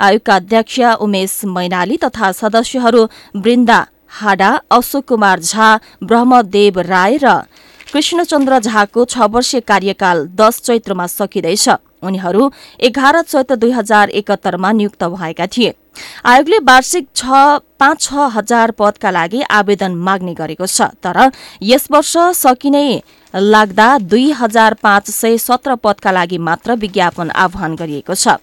आयोगका 0.00 0.34
अध्यक्ष 0.36 0.80
उमेश 1.00 1.40
मैनाली 1.46 1.96
तथा 1.96 2.32
सदस्यहरू 2.32 3.02
वृन्दा 3.36 3.78
हाडा 4.12 4.50
अशोक 4.70 5.04
कुमार 5.08 5.40
झा 5.40 5.76
ब्रह्मदेव 6.08 6.80
राय 6.86 7.16
र 7.22 7.32
कृष्णचन्द्र 7.92 8.58
झाको 8.58 9.04
छ 9.04 9.28
वर्षीय 9.32 9.60
कार्यकाल 9.60 10.26
दश 10.40 10.60
चैत्रमा 10.66 11.06
सकिँदैछ। 11.06 11.68
उनीहरू 12.02 12.50
एघार 12.80 13.20
चैत्र 13.22 13.56
दुई 13.56 13.70
हजार 13.72 14.10
एकहत्तरमा 14.10 14.72
नियुक्त 14.72 15.04
भएका 15.06 15.46
थिए। 15.46 15.74
आयोगले 16.26 16.58
वार्षिक 16.64 17.08
छ 17.16 17.24
पाँच 17.78 18.00
छ 18.00 18.28
हजार 18.34 18.70
पदका 18.78 19.10
लागि 19.10 19.42
आवेदन 19.50 19.94
माग्ने 19.96 20.34
गरेको 20.34 20.66
छ 20.66 20.88
तर 21.04 21.30
यस 21.62 21.88
वर्ष 21.92 22.16
सकिने 22.36 23.02
लाग्दा 23.34 23.86
दुई 23.98 24.30
हजार 24.32 24.74
पाँच 24.82 25.10
सय 25.10 25.36
सत्र 25.38 25.74
पदका 25.84 26.10
लागि 26.10 26.38
मात्र 26.38 26.74
विज्ञापन 26.76 27.30
आह्वान 27.36 27.74
गरिएको 27.76 28.14
छ। 28.14 28.36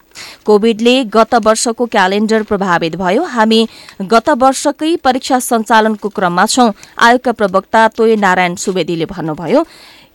कोविडले 0.45 1.03
गत 1.05 1.35
वर्षको 1.45 1.85
क्यालेण्डर 1.85 2.43
प्रभावित 2.43 2.95
भयो। 2.95 3.23
हामी 3.25 3.67
गत 4.03 4.29
वर्षकै 4.37 4.95
परीक्षा 5.03 5.39
सञ्चालनको 5.41 6.09
क्रममा 6.09 6.45
छौं 6.45 6.71
आयोगका 6.99 7.31
प्रवक्ता 7.31 7.87
तोय 7.97 8.15
नारायण 8.15 8.55
सुवेदीले 8.55 9.05
भन्नुभयो 9.05 9.63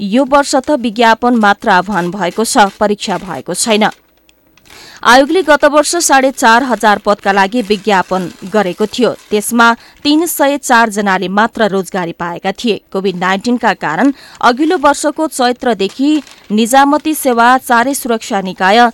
यो 0.00 0.24
वर्ष 0.24 0.54
त 0.56 0.70
विज्ञापन 0.80 1.34
मात्र 1.36 1.68
आह्वान 1.70 2.10
भएको 2.10 2.44
छ 2.44 2.66
परीक्षा 2.80 3.18
भएको 3.18 3.54
छैन। 3.54 3.84
आयोगले 5.04 5.42
गत 5.42 5.64
वर्ष 5.64 5.94
साढे 5.96 6.30
चार 6.32 6.62
हजार 6.64 6.98
पदका 7.06 7.32
लागि 7.32 7.62
विज्ञापन 7.62 8.30
गरेको 8.52 8.86
थियो। 8.86 9.10
त्यसमा 9.30 9.72
तीन 10.02 10.26
सय 10.26 10.56
चारजनाले 10.58 11.28
मात्र 11.28 11.68
रोजगारी 11.68 12.12
पाएका 12.12 12.52
थिए। 12.52 12.80
कोविड 12.92 13.16
नाइन्टिनका 13.16 13.72
कारण 13.76 14.12
अघिल्लो 14.40 14.78
वर्षको 14.78 15.26
चैत्रदेखि 15.28 16.10
निजामती 16.50 17.14
सेवा 17.14 17.56
चारै 17.60 17.94
सुरक्षा 17.94 18.40
निकाय 18.40 18.88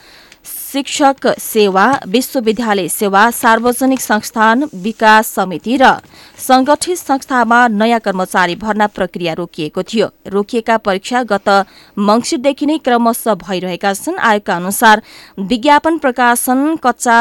शिक्षक 0.45 1.27
सेवा 1.39 1.87
विश्वविद्यालय 2.09 2.89
सेवा 2.91 3.31
सार्वजनिक 3.31 4.01
संस्थान 4.01 4.69
विकास 4.75 5.29
समिति 5.29 5.77
र 5.77 5.95
संगठित 6.41 6.99
संस्थामा 6.99 7.57
नयाँ 7.71 8.01
कर्मचारी 8.01 8.55
भर्ना 8.57 8.87
प्रक्रिया 8.89 9.33
रोकिएको 9.35 9.83
थियो। 9.83 10.07
रोकिएका 10.27 10.77
परीक्षा 10.79 11.23
गत 11.23 11.49
मंगिरदेखि 11.99 12.67
नै 12.67 12.79
क्रमशः 12.79 13.35
भइरहेका 13.37 13.93
छन्। 13.95 14.19
आयोगका 14.19 14.57
अनुसार 14.57 15.03
विज्ञापन 15.39 15.99
प्रकाशन 15.99 16.77
कच्चा 16.85 17.19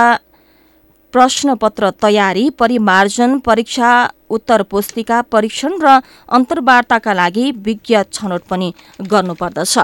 प्रश्नपत्र 1.13 1.89
तयारी 2.01 2.49
परिमार्जन 2.53 3.37
परीक्षा 3.41 3.91
उत्तर 4.29 4.63
पुस्तिका 4.63 5.21
परीक्षण 5.27 5.73
र 5.81 5.99
अन्तर्वार्ताका 6.29 7.13
लागि 7.13 7.51
विज्ञ 7.59 8.03
छनौट 8.13 8.43
पनि 8.49 8.73
गर्नुपर्दछ। 9.03 9.77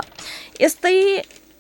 यस्तै 0.62 0.96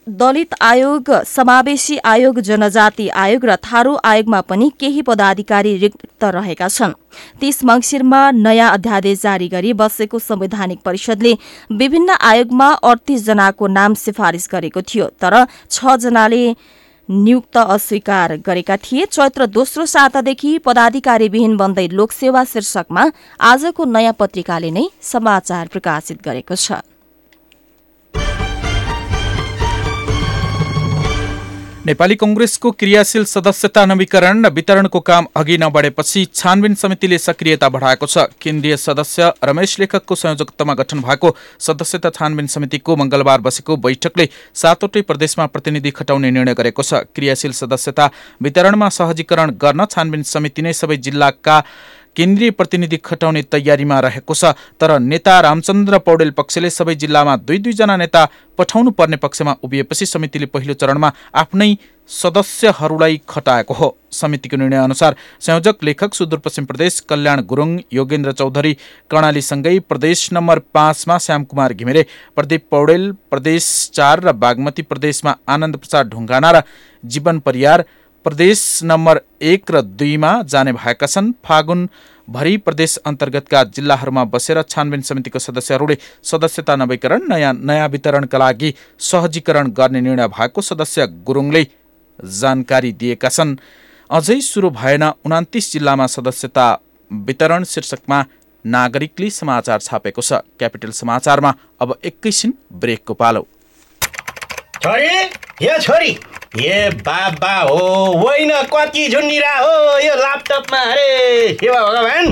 दलित 0.07 0.53
आयोग 0.61 1.09
समावेशी 1.25 1.97
आयोग 2.05 2.39
जनजाति 2.39 3.07
आयोग 3.09 3.45
र 3.45 3.55
थारू 3.57 3.95
आयोगमा 4.05 4.41
पनि 4.41 4.69
केही 4.79 5.01
पदाधिकारी 5.01 5.75
रिक्त 5.77 6.23
रहेका 6.25 6.67
छन्। 6.67 6.93
तीस 7.41 7.63
मंगिरमा 7.65 8.19
नयाँ 8.33 8.69
अध्यादेश 8.73 9.21
जारी 9.21 9.47
गरी 9.47 9.73
बसेको 9.73 10.19
संवैधानिक 10.19 10.79
परिषदले 10.85 11.33
विभिन्न 11.73 12.17
आयोगमा 12.21 12.69
अडतिस 12.85 13.25
जनाको 13.25 13.67
नाम 13.67 13.93
सिफारिश 13.95 14.47
गरेको 14.51 14.81
थियो 14.83 15.09
तर 15.21 15.45
छ 15.71 15.97
जनाले 15.97 16.45
नियुक्त 17.09 17.57
अस्वीकार 17.57 18.35
गरेका 18.45 18.77
थिए। 18.77 19.05
चैत्र 19.07 19.45
दोस्रो 19.49 19.85
सातादेखि 19.87 20.57
पदाधिकारी 20.65 21.27
विहीन 21.29 21.57
बन्दै 21.57 21.87
लोकसेवा 21.91 22.43
शीर्षकमा 22.45 23.11
आजको 23.41 23.85
नयाँ 23.85 24.13
पत्रिकाले 24.19 24.71
नै 24.71 24.89
समाचार 25.01 25.67
प्रकाशित 25.67 26.21
गरेको 26.21 26.55
छ। 26.55 26.85
नेपाली 31.85 32.15
कंग्रेसको 32.15 32.69
क्रियाशील 32.71 33.23
सदस्यता 33.25 33.83
नवीकरण 33.85 34.45
र 34.45 34.49
वितरणको 34.49 34.99
काम 34.99 35.25
अघि 35.37 35.57
नबढेपछि 35.57 36.23
छानबिन 36.33 36.73
समितिले 36.73 37.17
सक्रियता 37.19 37.69
बढाएको 37.69 38.05
छ। 38.05 38.25
केन्द्रीय 38.41 38.77
सदस्य 38.77 39.29
रमेश 39.45 39.77
लेखकको 39.79 40.15
संयोजकत्वमा 40.15 40.73
गठन 40.73 41.01
भएको 41.01 41.29
सदस्यता 41.61 42.09
छानबिन 42.09 42.47
समितिको 42.49 42.95
मंगलबार 42.95 43.41
बसेको 43.45 43.77
बैठकले 43.77 44.25
सातवटै 44.55 45.01
प्रदेशमा 45.05 45.45
प्रतिनिधि 45.45 45.91
खटाउने 45.93 46.31
निर्णय 46.31 46.53
गरेको 46.57 46.83
छ। 46.83 47.05
क्रियाशील 47.13 47.53
सदस्यता 47.53 48.09
वितरणमा 48.41 48.89
सहजीकरण 48.89 49.51
गर्न 49.61 49.85
छानबिन 49.85 50.23
समिति 50.25 50.61
नै 50.61 50.73
सबै 50.73 50.97
जिल्लाका 50.97 51.61
केन्द्रीय 52.15 52.51
प्रतिनिधि 52.51 52.97
खटाउने 53.05 53.41
तयारीमा 53.51 53.99
रहेको 53.99 54.33
छ 54.33 54.53
तर 54.81 54.99
नेता 55.01 55.39
रामचन्द्र 55.41 55.97
पौडेल 56.05 56.31
पक्षले 56.37 56.69
सबै 56.71 56.95
जिल्लामा 57.03 57.35
दुई 57.47 57.57
दुईजना 57.65 57.95
नेता 57.97 58.23
पठाउनु 58.57 58.91
पर्ने 58.91 59.17
पक्षमा 59.17 59.55
उभिएपछि 59.63 60.05
समितिले 60.05 60.45
पहिलो 60.47 60.73
चरणमा 60.75 61.11
आफ्नै 61.35 61.75
सदस्यहरूलाई 62.09 63.19
खटाएको 63.29 63.73
हो। 63.73 63.87
समितिको 64.11 64.57
निर्णय 64.57 64.77
अनुसार 64.77 65.15
संयोजक 65.41 65.83
लेखक 65.83 66.13
सुदूरपश्चिम 66.13 66.65
प्रदेश 66.65 66.99
कल्याण 67.09 67.41
गुरुङ 67.45 67.77
योगेन्द्र 67.93 68.31
चौधरी 68.31 68.73
कर्णालीसँगै 69.11 69.77
प्रदेश 69.89 70.29
नम्बर 70.33 70.59
पाँचमा 70.73 71.17
श्यामकुमार 71.25 71.73
घिमिरे 71.73 72.05
प्रदीप 72.35 72.65
पौडेल 72.71 73.11
प्रदेश 73.31 73.67
चार 73.93 74.23
र 74.23 74.31
बागमती 74.45 74.81
प्रदेशमा 74.91 75.35
आनन्द 75.49 75.77
प्रसाद 75.77 76.09
ढुङ्गाना 76.09 76.51
र 76.51 76.61
जीवन 77.03 77.39
परियार 77.39 77.85
प्रदेश 78.25 78.59
नम्बर 78.83 79.19
एक 79.43 79.71
र 79.71 79.81
दुईमा 79.93 80.31
जाने 80.43 80.71
भएका 80.73 81.07
छन्। 81.07 81.31
फागुन 81.45 81.87
भरि 82.27 82.57
प्रदेश 82.57 82.95
अन्तर्गतका 83.05 83.63
जिल्लाहरूमा 83.69 84.23
बसेर 84.25 84.61
छानबिन 84.63 85.01
समितिको 85.01 85.39
सदस्यहरूले 85.39 85.97
सदस्यता 86.23 86.75
नवीकरण 86.75 87.27
नयाँ 87.29 87.53
नयाँ 87.61 87.87
वितरणका 87.89 88.37
लागि 88.37 88.73
सहजीकरण 88.99 89.69
गर्ने 89.71 90.01
निर्णय 90.01 90.27
भएको 90.29 90.61
सदस्य 90.63 91.07
गुरुङले 91.21 91.63
जानकारी 92.19 92.91
दिएका 92.93 93.29
छन्। 93.29 93.55
अझै 94.09 94.39
सुरु 94.43 94.69
भएन 94.71 95.03
उनातिस 95.25 95.71
जिल्लामा 95.73 96.07
सदस्यता 96.09 96.65
वितरण। 97.11 97.63
शीर्षकमा 97.65 98.25
नागरिकले 98.65 99.29
समाचार 99.31 99.79
छापेको 99.81 100.21
छ। 100.21 100.41
क्यापिटल 100.57 100.91
समाचारमा 100.93 101.53
अब 101.81 101.99
एकैछिन 102.03 102.53
ब्रेकको 102.73 103.13
पालो। 103.13 103.47
छोरी 105.81 106.17
ए 106.59 106.89
बाबा 107.05 107.53
हो 107.61 107.77
होइन 108.19 108.51
कति 108.73 109.07
झुन्डिरा 109.07 109.53
हो 109.57 109.97
यो 109.99 110.13
ल्यापटपमा 110.15 110.79
अरे 110.79 111.51
भगवान्। 111.63 112.31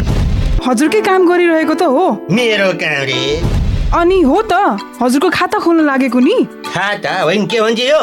हजुरकै 0.68 1.02
काम 1.02 1.28
गरिरहेको 1.28 1.74
त 1.74 1.84
हो। 1.84 2.06
मेरो 2.32 2.72
काम 2.84 3.04
रे। 3.10 3.20
अनि 3.94 4.22
हो 4.22 4.42
त 4.42 4.54
हजुरको 5.02 5.30
खाता 5.30 5.58
खोल्न 5.60 5.86
लागेको 5.86 6.20
नि? 6.20 6.38
खाता? 6.66 7.22
होइन 7.22 7.46
के 7.46 7.62
भन्छ 7.62 7.80
यो? 7.80 8.02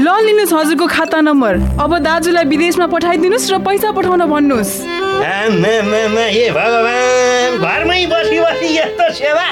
ल 0.00 0.08
लिनुहोस् 0.24 0.52
हजुरको 0.52 0.86
खाता 0.86 1.20
नम्बर। 1.20 1.54
अब 1.76 1.92
दाजुलाई 2.00 2.44
विदेशमा 2.48 2.86
पठाइदिनुहोस् 2.88 3.50
र 3.52 3.58
पैसा 3.60 3.92
पठाउन 3.92 4.24
भन्नुहोस्। 4.24 4.72
आमामामा, 5.20 6.24
ए 6.24 6.48
भगवान् 6.56 7.60
घरमै 7.60 8.00
बसी 8.08 8.38
बसी 8.40 8.68
यस्तो 8.76 9.06
सेवा। 9.20 9.46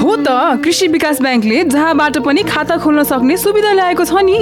हो 0.00 0.12
त 0.16 0.28
कृषि 0.64 0.86
विकास 0.88 1.20
ब्याङ्कले 1.20 1.64
जहाँबाट 1.68 2.18
पनि 2.24 2.42
खाता 2.48 2.76
खोल्न 2.80 3.04
सक्ने 3.04 3.36
सुविधा 3.36 3.72
ल्याएको 3.72 4.04
छ 4.08 4.24
नि। 4.24 4.40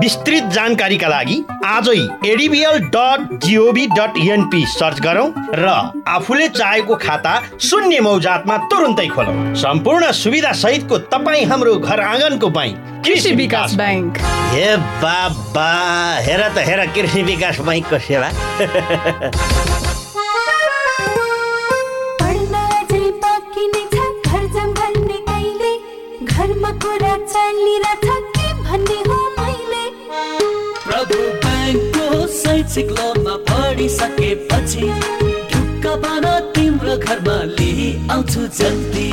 विस्तृत 0.00 0.44
जानकारीका 0.54 1.08
लागि 1.08 1.36
आजै 1.66 2.00
ADBL 2.26 2.78
dot 2.94 3.32
gov 3.44 3.86
dot 3.94 4.18
NP 4.32 4.64
search 4.72 5.00
गरौँ 5.06 5.28
र 5.54 5.66
आफूले 6.14 6.48
चाहेको 6.48 6.94
खाता 7.04 7.32
शून्य 7.68 8.00
मौजातमा 8.06 8.56
तुरुन्तै 8.70 9.06
खोलौँ। 9.14 9.54
सम्पूर्ण 9.62 10.10
सुविधा 10.20 10.52
सहितको 10.62 10.98
तपाईँ 11.14 11.44
हाम्रो 11.50 11.74
घर 11.76 12.00
आँगनको 12.02 12.48
बैङ्क 12.58 13.02
कृषि 13.06 13.32
विकास 13.42 13.74
ब्याङ्क 13.82 14.18
हे 14.54 14.68
बाबा 15.02 15.68
हेर 16.28 16.42
त 16.48 16.66
हेर 16.68 16.84
कृषि 16.94 17.22
विकास 17.32 17.60
बैङ्कको 17.68 17.98
सेवा। 18.06 18.28
घरमा 26.28 26.70
कुरा 26.82 27.14
चलिरहेछ 27.30 28.06
के 28.36 28.46
भन्ने 28.62 28.98
शैक्षिक 32.58 32.88
लोनमा 32.90 33.34
पढिसकेपछि 33.48 34.86
ढुक्क 35.50 35.84
बन 36.02 36.24
तिम्रो 36.54 36.96
घरमा 36.98 37.36
लिई 37.54 37.86
आउँछु 38.10 38.46
जल्दी। 38.58 39.10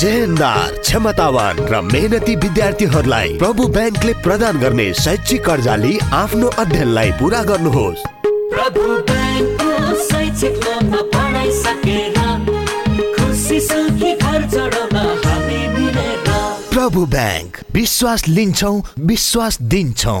जेहेन्दार 0.00 0.78
क्षमतावान 0.80 1.58
र 1.68 1.80
मेहनती 1.84 2.36
विद्यार्थीहरूलाई 2.44 3.36
प्रभु 3.36 3.68
ब्याङ्कले 3.76 4.12
प्रदान 4.24 4.60
गर्ने 4.60 4.88
शैक्षिक 4.96 5.44
कर्जा 5.44 5.76
लिई 5.76 5.98
आफ्नो 6.22 6.48
अध्ययनलाई 6.56 7.10
पुरा 7.20 7.42
गर्नुहोस्। 7.52 8.06
प्रभु 8.56 8.84
ब्याङ्कको 9.12 9.70
शैक्षिक 10.08 10.56
लोनमा 10.64 11.02
पढाइसकेर 11.12 12.18
खुसी 13.14 13.60
सुखी 13.68 14.12
घर 14.16 14.40
चढाउन 14.48 14.96
हामी 15.26 15.62
मिलेर। 15.76 16.28
प्रभु 16.72 17.06
ब्याङ्क 17.16 17.64
विश्वास 17.74 18.28
लिन्छौ 18.28 18.74
विश्वास 19.12 19.62
दिन्छौ। 19.74 20.20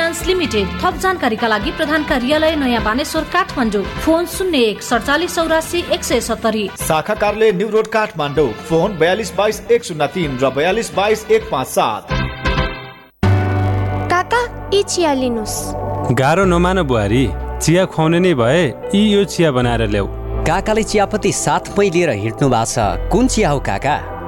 लिमिटेड 0.00 0.68
थप 0.80 0.94
जानकारीका 0.96 1.46
लागि 1.48 1.70
प्रधान 1.70 2.04
कार्यालय 2.04 2.56
नयाँ 2.56 2.82
बानेश्वर 2.84 3.24
काठमाडौँ। 3.32 3.82
फोन 4.04 4.26
शून्य 4.26 4.58
एक 4.58 4.82
सडचालिस 4.82 5.34
चौरासी 5.34 5.84
एक 5.92 6.04
सय 6.04 6.20
सत्तरी। 6.20 6.68
शाखा 6.78 7.14
कार्यालय 7.14 7.52
न्यू 7.52 7.68
रोड 7.68 7.86
काठमाडौँ। 7.86 8.52
फोन 8.68 8.98
बयालिस 8.98 9.30
बाइस 9.36 9.60
एक 9.70 9.84
शून्य 9.84 10.06
तिन 10.06 10.38
र 10.42 10.50
बयालिस 10.50 10.94
बाइस 10.94 11.26
एक 11.30 11.42
पाँच 11.52 11.66
सात। 11.66 12.02
काका 14.10 14.70
यी 14.74 14.82
चिया 14.82 15.12
लिनुहोस्। 15.14 16.14
गाह्रो 16.14 16.44
नमान 16.44 16.82
बुहारी 16.82 17.24
चिया 17.62 17.84
खुवाउने 17.84 18.18
नै 18.20 18.34
भए 18.34 18.62
यी 18.94 19.02
यो 19.12 19.24
चिया 19.24 19.52
बनाएर 19.52 19.86
ल्याऊ। 19.88 20.06
काकाले 20.46 20.82
चियापत्ती 20.82 21.32
साथमै 21.32 21.90
लिएर 21.90 22.10
हिँड्नु 22.10 22.48
भएको 22.48 22.64
छ। 22.64 23.10
कुन 23.12 23.28
चिया 23.28 23.50
हो 23.50 23.60
काका? 23.60 23.96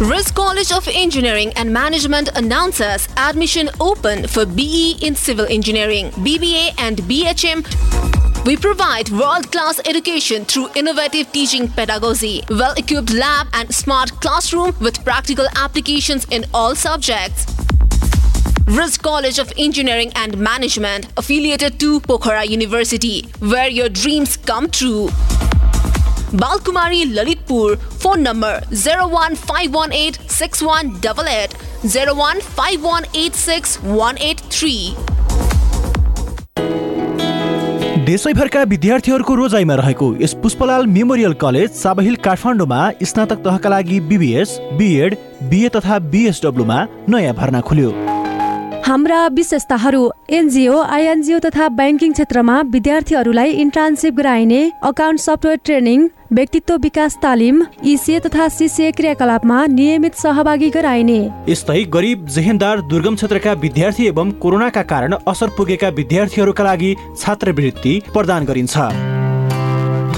Risk 0.00 0.36
College 0.36 0.70
of 0.70 0.86
Engineering 0.86 1.52
and 1.56 1.72
Management 1.72 2.28
announces 2.36 3.08
admission 3.16 3.68
open 3.80 4.28
for 4.28 4.46
BE 4.46 4.96
in 5.02 5.16
Civil 5.16 5.46
Engineering, 5.46 6.10
BBA, 6.10 6.72
and 6.78 6.98
BHM. 6.98 7.66
We 8.46 8.56
provide 8.56 9.10
world 9.10 9.50
class 9.50 9.80
education 9.88 10.44
through 10.44 10.68
innovative 10.76 11.32
teaching 11.32 11.66
pedagogy, 11.66 12.44
well 12.48 12.74
equipped 12.74 13.12
lab, 13.12 13.48
and 13.54 13.74
smart 13.74 14.12
classroom 14.20 14.72
with 14.80 15.04
practical 15.04 15.48
applications 15.56 16.26
in 16.30 16.44
all 16.54 16.76
subjects. 16.76 17.46
Risk 18.68 19.02
College 19.02 19.40
of 19.40 19.52
Engineering 19.58 20.12
and 20.14 20.38
Management, 20.38 21.08
affiliated 21.16 21.80
to 21.80 21.98
Pokhara 22.02 22.46
University, 22.46 23.22
where 23.40 23.68
your 23.68 23.88
dreams 23.88 24.36
come 24.36 24.70
true. 24.70 25.08
Balkumari 26.32 27.04
Lalitpur, 27.06 27.78
phone 27.78 28.22
number 28.22 28.60
01518 28.70 30.18
6188 30.28 31.54
01518 31.84 33.78
183. 33.82 34.96
देशैभरका 38.04 38.62
विद्यार्थीहरूको 38.64 39.34
रोजाइमा 39.34 39.74
रहेको 39.80 40.06
यस 40.20 40.34
Pushpalal 40.42 40.86
memorial 40.86 41.32
college 41.40 41.70
साबहिल 41.80 42.16
काठमाडौँमा 42.26 42.80
स्नातक 43.10 43.38
तहका 43.44 43.68
लागि 43.68 43.98
BBS 44.12 44.50
BEd 44.78 45.16
BA 45.50 45.68
तथा 45.76 45.98
बिएसडब्लुमा 46.14 46.78
नयाँ 47.08 47.34
भर्ना 47.40 47.60
खुल्यो 47.68 47.90
हाम्रा 48.88 49.26
विशेषताहरू 49.28 50.02
एनजिओ 50.30 50.76
आइएनजिओ 50.82 51.38
तथा 51.38 51.66
ब्याङ्किङ 51.78 52.12
क्षेत्रमा 52.12 52.54
विद्यार्थीहरूलाई 52.74 53.50
इन्टर्नसिप 53.64 54.14
गराइने 54.16 54.60
अकाउन्ट 54.90 55.20
सफ्टवेयर 55.20 55.58
ट्रेनिङ 55.64 56.06
व्यक्तित्व 56.32 56.76
विकास 56.76 57.18
तालिम 57.22 57.60
इसिए 57.92 58.20
तथा 58.26 58.48
सिसिए 58.50 58.92
क्रियाकलापमा 58.92 59.58
नियमित 59.74 60.14
सहभागी 60.14 60.70
गराइने। 60.70 61.18
यस्तै 61.48 61.84
गरिब 61.96 62.24
जेहेन्दार 62.36 62.80
दुर्गम 62.88 63.14
क्षेत्रका 63.16 63.52
विद्यार्थी 63.66 64.06
एवं 64.06 64.30
कोरोनाका 64.40 64.82
कारण 64.94 65.16
असर 65.28 65.54
पुगेका 65.58 65.88
विद्यार्थीहरूका 66.00 66.64
लागि 66.64 66.94
छात्रवृत्ति 67.18 67.94
प्रदान 68.14 68.44
गरिन्छ। 68.44 69.17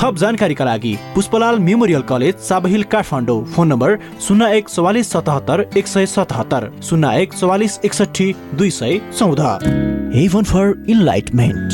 थप 0.00 0.16
जानकारीका 0.16 0.64
लागि 0.64 0.94
Pushpalal 1.14 1.58
memorial 1.60 2.02
college 2.08 2.36
साबहिल 2.40 2.82
Kathmandu. 2.92 3.44
Phone 3.46 3.68
number 3.68 3.96
शून्य 4.26 4.46
एक 4.56 4.68
चौवालिस 4.68 5.10
सतहत्तर 5.12 5.60
एक 5.76 5.86
सय 5.86 6.06
सतहत्तर 6.06 6.68
शून्य 6.82 7.10
एक 7.22 7.32
चौवालिस 7.32 7.78
एकसठी 7.84 8.32
दुई 8.56 8.70
सय 8.70 8.98
चौध। 9.18 9.40
हेभन 10.14 10.44
फर 10.48 10.72
इन्लाइटमेन्ट 10.88 11.68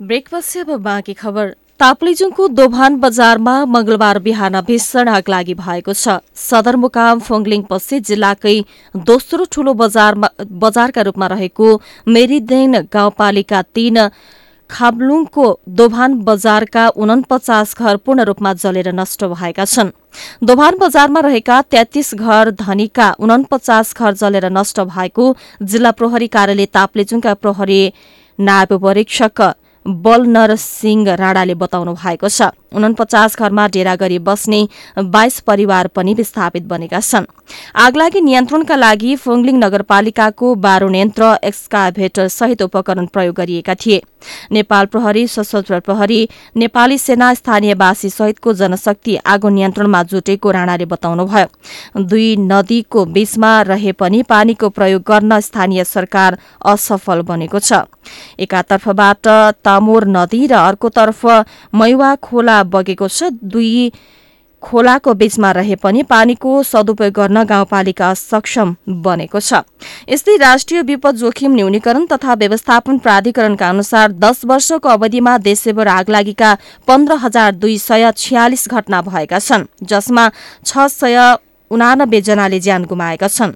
ब्रेकपछि 0.00 0.58
अब 0.60 0.70
बाँकी 0.82 1.14
खबर। 1.14 1.54
ताप्लेजुङको 1.80 2.48
दोभान 2.50 2.96
बजारमा 3.00 3.54
मंगलबार 3.66 4.18
बिहान 4.20 4.60
भीषण 4.60 5.08
आग 5.08 5.28
लागि 5.28 5.54
भएको 5.56 5.92
छ। 5.94 6.18
सदरमुकाम 6.36 7.20
फोङलिङ 7.20 7.62
पछि 7.70 8.00
जिल्लाकै 8.10 8.56
दोस्रो 9.08 9.44
ठूलो 9.52 9.74
बजारमा 9.74 10.28
बजारका 10.60 11.02
रूपमा 11.08 11.26
रहेको 11.32 11.68
मेरिदेन 12.08 12.80
गाउँपालिका 12.92 13.62
तीन 13.72 13.98
खाब्लुङको 14.70 15.46
दोभान 15.70 16.14
बजारका 16.24 16.86
उनपचास 16.96 17.74
घर 17.76 17.96
पूर्ण 17.96 18.24
रूपमा 18.24 18.52
जलेर 18.54 18.88
नष्ट 18.94 19.24
भएका 19.26 19.64
छन्। 19.66 19.90
दोभान 20.42 20.78
बजारमा 20.78 21.20
रहेका 21.20 21.60
तेत्तीस 21.70 22.14
घर 22.14 22.50
धनीका 22.58 23.08
उनपचास 23.20 23.94
घर 23.94 24.12
जलेर 24.16 24.50
नष्ट 24.50 24.80
भएको 24.88 25.34
जिल्ला 25.62 25.90
प्रहरी 25.92 26.28
कार्यालय 26.28 26.66
ताप्लेजुङका 26.72 27.34
प्रहरी 27.36 27.82
नायब 28.38 28.78
परीक्षक 28.82 29.40
बल 29.86 30.26
नरसिंह 30.28 31.14
राणाले 31.16 31.54
बताउनु 31.56 31.92
भएको 31.94 32.28
छ। 32.28 32.48
उनपचास 32.70 33.36
घरमा 33.38 33.66
डेरा 33.68 33.94
गरी 33.96 34.18
बस्ने 34.20 34.60
बाइस 35.10 35.40
परिवार 35.40 35.86
पनि 35.96 36.14
विस्थापित 36.14 36.64
बनेका 36.68 37.00
छन्। 37.00 37.26
आगलागी 37.76 38.20
नियन्त्रणका 38.20 38.76
लागि 38.76 39.16
फोङलिङ 39.16 39.56
नगरपालिकाको 39.58 40.54
बारुण 40.60 40.94
यन्त्र 40.94 41.34
एक्सकाभेटर 41.42 42.28
सहित 42.30 42.62
उपकरण 42.62 43.06
प्रयोग 43.06 43.34
गरिएका 43.36 43.74
थिए। 43.74 44.02
नेपाल 44.52 44.86
प्रहरी 44.86 45.26
सशस्त्र 45.26 45.80
प्रहरी 45.80 46.28
नेपाली 46.56 46.98
सेना 46.98 47.32
स्थानीयवासी 47.34 48.10
सहितको 48.10 48.52
जनशक्ति 48.52 49.16
आगो 49.26 49.48
नियन्त्रणमा 49.48 50.02
जुटेको 50.02 50.50
राणाले 50.50 50.84
बताउनुभयो। 50.84 52.02
दुई 52.02 52.36
नदीको 52.40 53.04
बीचमा 53.06 53.50
रहे 53.62 53.92
पनि 53.92 54.22
पानीको 54.22 54.68
प्रयोग 54.68 55.02
गर्न 55.02 55.40
स्थानीय 55.40 55.84
सरकार 55.84 56.38
असफल 56.64 57.20
बनेको 57.22 57.58
छ। 57.58 57.72
एकातर्फबाट 58.38 59.28
तामोर 59.64 60.06
नदी 60.08 60.46
र 60.46 60.54
अर्कोतर्फ 60.54 61.26
मैवा 61.74 62.14
खोला 62.16 62.62
बगेको 62.64 63.08
छ। 63.08 63.30
दुई 63.44 63.92
खोलाको 64.62 65.14
बीचमा 65.14 65.50
रहे 65.52 65.74
पनि 65.76 66.02
पानीको 66.02 66.62
सदुपयोग 66.62 67.12
गर्न 67.12 67.44
गाउँपालिका 67.44 68.12
सक्षम 68.14 68.74
बनेको 69.00 69.40
छ। 69.40 69.62
यस्तै 70.08 70.36
राष्ट्रिय 70.36 70.82
विपद 70.82 71.16
जोखिम 71.16 71.54
न्यूनीकरण 71.54 72.06
तथा 72.06 72.34
व्यवस्थापन 72.34 72.98
प्राधिकरणका 72.98 73.68
अनुसार 73.68 74.12
दस 74.14 74.44
वर्षको 74.44 74.88
अवधिमा 74.88 75.36
देशभर 75.40 75.88
आगलागीका 75.88 76.56
पन्ध्र 76.88 77.14
हजार 77.20 77.52
दुई 77.56 77.78
सय 77.80 78.10
छ्यालिस 78.16 78.68
घटना 78.68 79.02
भएका 79.02 79.38
छन् 79.40 79.64
जसमा 79.82 80.28
छ 80.66 80.86
सय 80.90 81.18
उनानब्बे 81.70 82.20
जनाले 82.20 82.58
ज्यान 82.60 82.84
गुमाएका 82.84 83.28
छन्। 83.28 83.52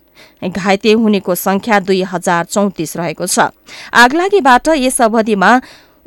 घाइते 0.48 0.92
हुनेको 0.94 1.34
संख्या 1.34 1.78
दुई 1.80 2.02
हजार 2.06 2.44
चौतिस 2.44 2.96
रहेको 2.96 3.26
छ। 3.26 3.50
आगलागीबाट 3.92 4.68
यस 4.78 5.00
अवधिमा 5.02 5.50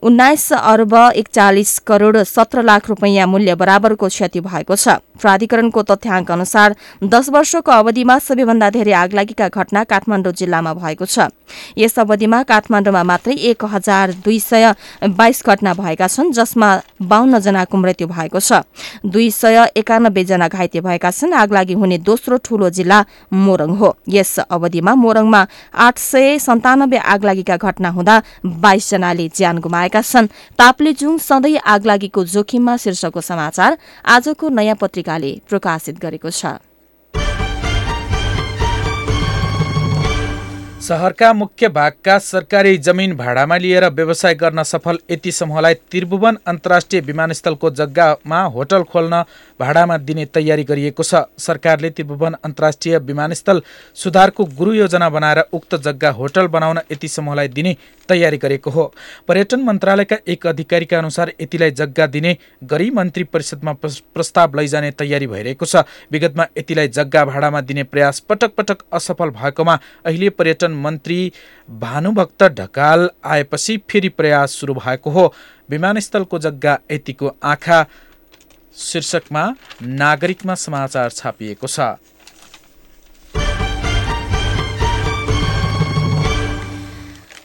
उन्नाइस 0.04 0.52
अर्ब 0.54 0.94
एकचालिस 0.94 1.78
करोड़ 1.88 2.18
सत्र 2.24 2.64
लाख 2.64 2.90
रूपियाँ 2.90 3.28
मूल्य 3.28 3.56
बराबरको 3.56 4.08
क्षति 4.08 4.40
भएको 4.42 4.76
छ। 4.76 4.88
प्राधिकरणको 5.22 5.82
तथ्याङ्क 5.84 6.32
अनुसार 6.32 6.76
दस 7.04 7.30
वर्षको 7.30 7.72
अवधिमा 7.72 8.18
सबैभन्दा 8.20 8.70
धेरै 8.70 8.94
आगलागीका 8.94 9.48
घटना 9.50 9.84
काठमाडौँ 9.84 10.34
जिल्लामा 10.34 10.74
भएको 10.74 11.06
छ। 11.06 11.30
यस 11.78 12.00
अवधिमा 12.00 12.42
काठमाडौँमा 12.44 13.04
मात्रै 13.04 13.36
एक 13.50 13.66
हजार 13.66 14.12
दुई 14.24 14.40
सय 14.40 14.74
बाइस 15.10 15.44
घटना 15.46 15.74
भएका 15.74 16.08
छन् 16.08 16.32
जसमा 16.34 16.70
बाहन्न 17.02 17.40
जनाको 17.40 17.78
मृत्यु 17.78 18.08
भएको 18.08 18.40
छ। 18.40 18.62
दुई 19.06 19.30
सय 19.32 19.58
एकानब्बे 19.76 20.24
जना 20.24 20.48
घाइते 20.48 20.82
भएका 20.82 21.12
छन्। 21.12 21.34
आगलागी 21.34 21.74
हुने 21.74 21.98
दोस्रो 22.00 22.38
ठूलो 22.46 22.70
जिल्ला 22.70 23.00
मोरङ 23.34 23.72
हो। 23.78 23.96
यस 24.10 24.40
अवधिमा 24.42 24.96
मोरङमा 24.96 25.42
आठ 25.76 25.98
सय 25.98 26.38
सन्तानब्बे 26.40 26.98
आगलागीका 26.98 27.58
घटना 27.58 27.90
हुँदा 27.90 28.16
बाइस 28.46 28.90
जनाले 28.92 29.28
ज्यान 29.30 29.58
गुमाएका 29.60 30.02
छन्। 30.02 30.28
ताप्लेजुङ 30.60 31.18
सधैँ 31.18 31.58
आगलागीको 31.66 32.24
जोखिममा 32.26 32.78
शीर्षकको 32.78 33.22
समाचार। 33.22 33.78
आजको 34.06 34.50
नयाँ 34.50 34.76
पत्रिकाले 35.08 35.32
प्रकाशित 35.48 36.00
गरेको 36.00 36.30
छ। 36.30 36.60
सहरका 40.88 41.32
मुख्य 41.34 41.68
भागका 41.68 42.18
सरकारी 42.18 42.78
जमिन 42.78 43.16
भाडामा 43.18 43.56
लिएर 43.58 43.86
व्यवसाय 43.92 44.36
गर्न 44.36 44.64
सफल 44.64 44.98
यति 45.12 45.32
समूहलाई 45.32 45.74
त्रिभुवन 45.92 46.38
अन्तर्राष्ट्रिय 46.48 47.02
विमानस्थलको 47.02 47.70
जग्गामा 47.72 48.42
होटल 48.54 48.84
खोल्न 48.84 49.24
भाडामा 49.60 49.98
दिने 50.00 50.26
तयारी 50.28 50.64
गरिएको 50.64 51.04
छ। 51.04 51.22
सरकारले 51.40 51.90
त्रिभुवन 51.90 52.36
अन्तर्राष्ट्रिय 52.42 52.98
विमानस्थल 53.00 53.62
सुधारको 53.98 54.46
गुरु 54.58 54.74
योजना 54.74 55.10
बनाएर 55.10 55.44
उक्त 55.52 55.76
जग्गा 55.82 56.10
होटल 56.12 56.48
बनाउन 56.48 56.80
यति 56.92 57.08
समूहलाई 57.08 57.48
दिने 57.50 57.76
तयारी 58.10 58.38
गरेको 58.38 58.72
हो। 58.72 58.86
पर्यटन 59.28 59.64
मन्त्रालयका 59.64 60.18
एक 60.28 60.48
अधिकारीका 60.48 60.98
अनुसार 60.98 61.34
यतिलाई 61.42 61.72
जग्गा 61.74 62.08
दिने 62.08 62.36
गरी 62.64 62.90
मन्त्री 62.92 63.24
परिषदमा 63.26 63.74
प्रस्ताव 63.84 64.56
लैजाने 64.60 64.92
तयारी 64.94 65.28
भइरहेको 65.28 65.66
छ। 65.66 65.84
विगतमा 66.12 66.48
यतिलाई 66.58 66.88
जग्गा 66.94 67.26
भाडामा 67.26 67.62
दिने 67.64 67.84
प्रयास 67.86 68.20
पटक 68.30 68.56
पटक 68.58 68.88
असफल 68.94 69.36
भएकोमा 69.36 69.80
अहिले 70.06 70.30
पर्यटन 70.32 70.76
मन्त्री 70.78 71.20
भानुभक्त 71.70 72.44
ढकाल 72.54 73.10
आएपछि 73.26 73.78
फेरि 73.90 74.10
प्रयास 74.10 74.52
सुरु 74.52 74.74
भएको 74.74 75.10
हो। 75.10 75.34
विमानस्थलको 75.70 76.40
जग्गा 76.40 76.78
यतिको 76.92 77.36
आँखा 77.44 77.86
शीर्षकमा 78.78 79.44
नागरिकमा 79.84 80.56
समाचार 80.58 81.10
छापिएको 81.12 81.68
छ। 81.68 81.80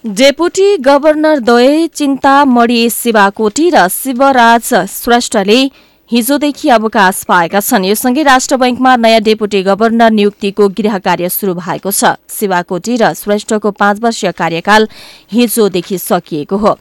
डेपुटी 0.07 0.77
गभर्नर 0.77 1.39
द्वय 1.39 1.87
चिन्तामणी 1.89 2.89
शिवाकोटी 2.91 3.69
र 3.71 3.87
शिवराज 3.89 4.75
श्रेष्ठले 4.91 5.61
हिजोदेखि 6.13 6.69
अवकाश 6.69 7.23
पाएका 7.25 7.61
छन्। 7.63 7.85
यो 7.85 7.95
सँगै 7.97 8.23
राष्ट्र 8.23 8.57
बैंकमा 8.61 8.97
नयाँ 8.97 9.21
डेपुटी 9.25 9.63
गभर्नर 9.65 10.11
नियुक्तिको 10.13 10.69
गृह 10.69 10.99
कार्य 10.99 11.29
शुरू 11.29 11.55
भएको 11.57 11.91
छ। 11.91 12.21
शिवाकोटी 12.29 12.97
र 13.01 13.13
श्रेष्ठको 13.17 13.71
पाँच 13.73 14.01
वर्षीय 14.05 14.33
कार्यकाल 14.37 14.89
हिजोदेखि 15.33 15.99
सकिएको 15.99 16.57
हो। 16.57 16.77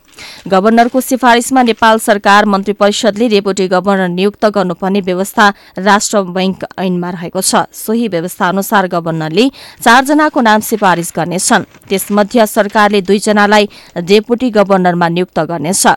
गभर्नरको 0.48 1.02
सिफारिसमा 1.02 1.64
नेपाल 1.64 2.00
सरकार 2.00 2.46
मन्त्री 2.46 2.74
परिषदले 2.74 3.28
डेपुटी 3.30 3.68
गभर्नर 3.68 4.08
नियुक्त 4.10 4.46
गर्नुपर्ने 4.46 5.02
व्यवस्था 5.02 5.48
राष्ट्र 5.80 6.22
बैंक 6.32 6.66
ऐनमा 6.80 7.10
रहेको 7.10 7.42
छ। 7.42 7.56
सोही 7.74 8.08
व्यवस्था 8.08 8.50
अनुसार 8.50 8.88
गभर्नरले 8.88 9.50
चारजनाको 9.82 10.42
नाम 10.42 10.62
सिफारिस 10.62 11.12
गर्नेछन्। 11.16 11.64
त्यसमध्ये 11.90 12.48
सरकारले 12.48 13.02
दुईजनालाई 13.02 13.70
डेपुटी 13.98 14.50
गभर्नरमा 14.50 15.08
नियुक्त 15.10 15.40
गर्नेछ। 15.42 15.88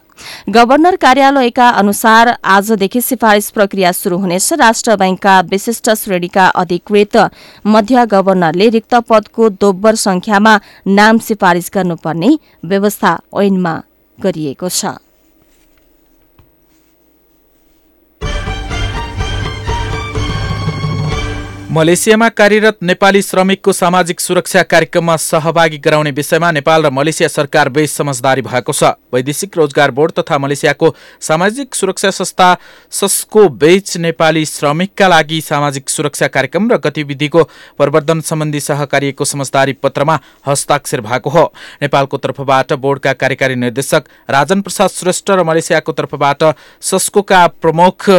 गभर्नर 0.49 0.97
कार्यालयका 0.97 1.69
अनुसार 1.69 2.35
आजदेखि 2.45 3.01
सिफारिस 3.01 3.51
प्रक्रिया 3.51 3.93
शुरू 3.93 4.19
हुनेछ। 4.19 4.53
राष्ट्र 4.55 4.97
बैंकका 4.97 5.41
विशिष्ट 5.51 5.91
श्रेणीका 5.95 6.47
अधिकृत 6.57 7.17
मध्य 7.67 8.07
गभर्नरले 8.07 8.69
रिक्त 8.69 8.95
पदको 9.09 9.49
दोब्बर 9.61 9.95
संख्यामा 9.95 10.59
नाम 10.87 11.19
सिफारिस 11.19 11.71
गर्नुपर्ने 11.75 12.39
व्यवस्था 12.65 13.19
ऐनमा 13.41 13.75
गरिएको 14.19 14.69
छ 14.69 14.87
मलेसियामा 21.75 22.29
कार्यरत 22.31 22.77
नेपाली 22.83 23.21
श्रमिकको 23.23 23.73
सामाजिक 23.73 24.21
सुरक्षा 24.21 24.63
कार्यक्रममा 24.65 25.15
सहभागी 25.17 25.79
गराउने 25.85 26.11
विषयमा 26.11 26.51
नेपाल 26.53 26.85
र 26.87 26.91
मलेसिया 26.91 27.29
सरकार 27.29 27.69
बेच 27.69 27.91
समझदारी 27.91 28.43
भएको 28.43 28.73
छ। 28.73 28.91
वैदेशिक 29.11 29.57
रोजगार 29.59 29.91
बोर्ड 29.91 30.13
तथा 30.13 30.39
मलेसियाको 30.39 30.95
सामाजिक 31.21 31.75
सुरक्षा 31.75 32.11
संस्था 32.13 32.49
सस्को 32.93 33.49
बेच 33.57 33.97
नेपाली 33.97 34.45
श्रमिकका 34.45 35.09
लागि 35.09 35.41
सामाजिक 35.41 35.89
सुरक्षा 35.89 36.27
कार्यक्रम 36.29 36.71
र 36.71 36.79
गतिविधिको 36.79 37.43
प्रवर्धन 37.75 38.21
सम्बन्धी 38.23 38.61
सहकार्यको 38.61 39.25
समझदारी 39.25 39.73
पत्रमा 39.83 40.19
हस्ताक्षर 40.47 41.01
भएको 41.01 41.31
हो। 41.31 41.45
नेपालको 41.83 42.17
तर्फबाट 42.19 42.73
बोर्डका 42.79 43.13
कार्यकारी 43.19 43.55
निर्देशक 43.57 44.05
राजन 44.31 44.63
प्रसाद 44.63 44.91
श्रेष्ठ 44.93 45.31
र 45.33 45.43
मलेसियाको 45.43 45.93
तर्फबाट 45.95 46.45
सस्कोका 46.85 47.47
प्रमुख 47.59 48.11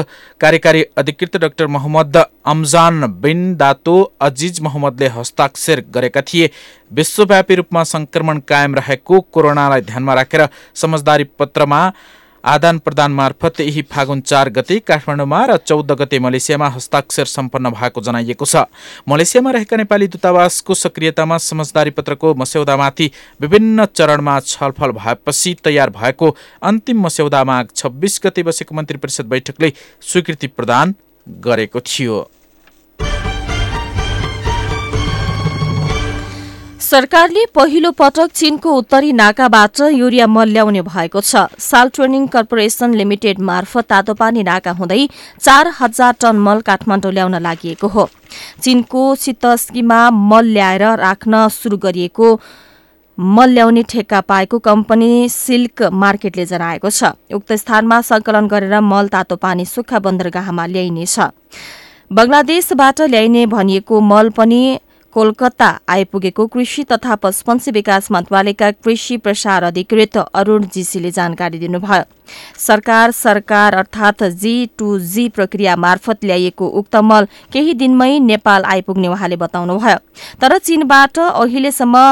कार्यकारी 0.41 0.85
अधिकृत 0.97 1.37
doctor 1.37 1.67
Mohammad 1.69 2.23
Amjan 2.45 3.05
bin 3.21 3.43
Dato 3.53 3.95
Aziz 4.21 4.59
मोहम्मदले 4.61 5.07
हस्ताक्षर 5.07 5.83
गरेका 5.93 6.21
थिए। 6.23 6.49
विश्वव्यापी 6.91 7.55
रूपमा 7.55 7.83
संक्रमण 7.85 8.39
कायम 8.47 8.75
रहेको 8.75 9.19
कोरोनालाई 9.33 9.81
ध्यानमा 9.83 10.13
राखेर 10.13 10.47
समझदारी 10.75 11.23
पत्रमा 11.39 11.81
आदान 12.43 12.77
प्रदान 12.77 13.11
मार्फत 13.11 13.59
यही 13.61 13.81
फागुन 13.91 14.19
चार 14.21 14.49
गते 14.49 14.77
काठमाडौँमा 14.79 15.39
र 15.45 15.55
चौध 15.57 15.91
गते 15.91 16.19
मलेसियामा 16.19 16.67
हस्ताक्षर 16.69 17.25
सम्पन्न 17.25 17.69
भएको 17.71 18.01
जनाइएको 18.01 18.45
छ। 18.45 18.69
मलेसियामा 19.09 19.51
रहेका 19.51 19.77
नेपाली 19.77 20.07
दूतावासको 20.07 20.73
सक्रियतामा 20.75 21.37
समझदारी 21.39 21.89
पत्रको 21.89 22.33
मस्यौदामाथि 22.35 23.09
विभिन्न 23.41 23.85
चरणमा 23.87 24.39
छलफल 24.45 24.91
भएपछि 24.93 25.55
तयार 25.63 25.89
भएको 25.89 26.35
अन्तिम 26.61 27.01
मस्यौदा 27.05 27.43
माघ 27.43 27.65
छब्बिस 27.75 28.19
गते 28.23 28.43
बसेको 28.43 28.75
मन्त्री 28.75 28.97
परिषद 28.97 29.25
बैठकले 29.25 29.73
स्वीकृति 30.01 30.47
प्रदान 30.47 30.95
गरेको 31.27 31.79
थियो। 31.81 32.21
सरकारले 36.85 37.45
पहिलो 37.55 37.89
पटक 37.91 38.31
चीनको 38.31 38.71
उत्तरी 38.77 39.11
नाकाबाट 39.13 39.79
युरिया 39.91 40.25
मल 40.27 40.49
ल्याउने 40.49 40.81
भएको 40.83 41.21
छ। 41.21 41.49
साल 41.59 41.89
ट्रेनिङ 41.89 42.27
कर्पोरेसन 42.29 42.93
लिमिटेड 42.93 43.39
मार्फत 43.41 43.85
तातोपानी 43.89 44.43
नाका 44.43 44.71
हुँदै 44.77 45.07
चार 45.41 45.71
हजार 45.79 46.13
टन 46.21 46.37
मल 46.37 46.61
काठमाडौँ 46.61 47.11
ल्याउन 47.11 47.35
लागि 47.41 47.75
हो। 47.81 48.05
चीनको 48.61 49.01
सितस्कीमा 49.15 49.99
मल 50.29 50.45
ल्याएर 50.53 50.83
राख्न 51.01 51.47
शुरू 51.49 51.77
गरिएको 51.81 52.29
मल 53.17 53.49
ल्याउने 53.49 53.83
ठेक्का 53.89 54.21
पाएको 54.23 54.59
कम्पनी 54.61 55.11
सिल्क 55.31 55.83
मार्केटले 55.95 56.45
जनाएको 56.45 56.89
छ। 56.91 57.17
उक्त 57.33 57.53
स्थानमा 57.55 58.01
संकलन 58.03 58.47
गरेर 58.47 58.79
मल 58.83 59.07
तातो 59.09 59.35
पानी 59.41 59.65
सुक्खा 59.65 59.99
बन्दरगाहमा 60.05 60.65
ल्याइनेछ। 60.67 61.19
बंगलादेशबाट 62.13 63.01
ल्याइने 63.09 63.45
भनिएको 63.49 63.99
मल 64.03 64.29
पनि 64.37 64.61
कोलकाता 65.15 65.67
आइपुगेको 65.89 66.45
कृषि 66.47 66.83
तथा 66.83 67.15
पशुपन्छी 67.15 67.71
विकास 67.71 68.11
मन्त्रालयका 68.11 68.71
कृषि 68.83 69.17
प्रसार 69.17 69.63
अधिकृत 69.63 70.17
अरूण 70.17 70.65
जीसीले 70.73 71.11
जानकारी 71.11 71.59
दिनुभयो। 71.59 72.03
सरकार 72.59 73.11
सरकार 73.11 73.75
अर्थात 73.75 74.23
जी 74.35 74.53
टू 74.77 74.97
जी 74.99 75.27
प्रक्रिया 75.29 75.75
मार्फत 75.77 76.25
ल्याइएको 76.25 76.67
उक्त 76.79 76.95
मल 77.03 77.27
केही 77.53 77.73
दिनमै 77.73 78.17
नेपाल 78.19 78.63
आइपुग्ने 78.65 79.07
उहाँले 79.07 79.35
बताउनुभयो। 79.37 79.97
तर 80.41 80.57
चीनबाट 80.59 81.19
अहिलेसम्म 81.19 82.03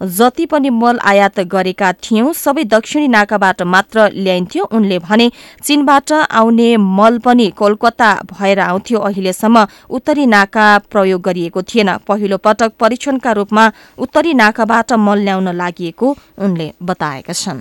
जति 0.00 0.46
पनि 0.46 0.70
मल 0.70 0.98
आयात 1.02 1.40
गरेका 1.52 1.92
थियौं 1.92 2.32
सबै 2.32 2.64
दक्षिणी 2.64 3.08
नाकाबाट 3.08 3.62
मात्र 3.64 4.08
ल्याइन्थ्यो। 4.14 4.64
उनले 4.64 4.98
भने 4.98 5.30
चीनबाट 5.64 6.12
आउने 6.12 6.76
मल 6.76 7.18
पनि 7.18 7.46
कोलकाता 7.50 8.10
भएर 8.32 8.58
आउँथ्यो 8.60 8.98
अहिलेसम्म। 9.00 9.66
उत्तरी 9.90 10.26
नाका 10.26 10.66
प्रयोग 10.90 11.22
गरिएको 11.22 11.62
थिएन। 11.62 11.96
पहिलो 12.08 12.36
पटक 12.38 12.72
परीक्षणका 12.80 13.32
रूपमा 13.32 13.70
उत्तरी 13.98 14.34
नाकाबाट 14.34 14.92
मल 14.92 15.18
ल्याउन 15.18 15.48
लागि 15.56 15.92
उनले 15.98 16.72
बताएका 16.82 17.32
छन्। 17.32 17.60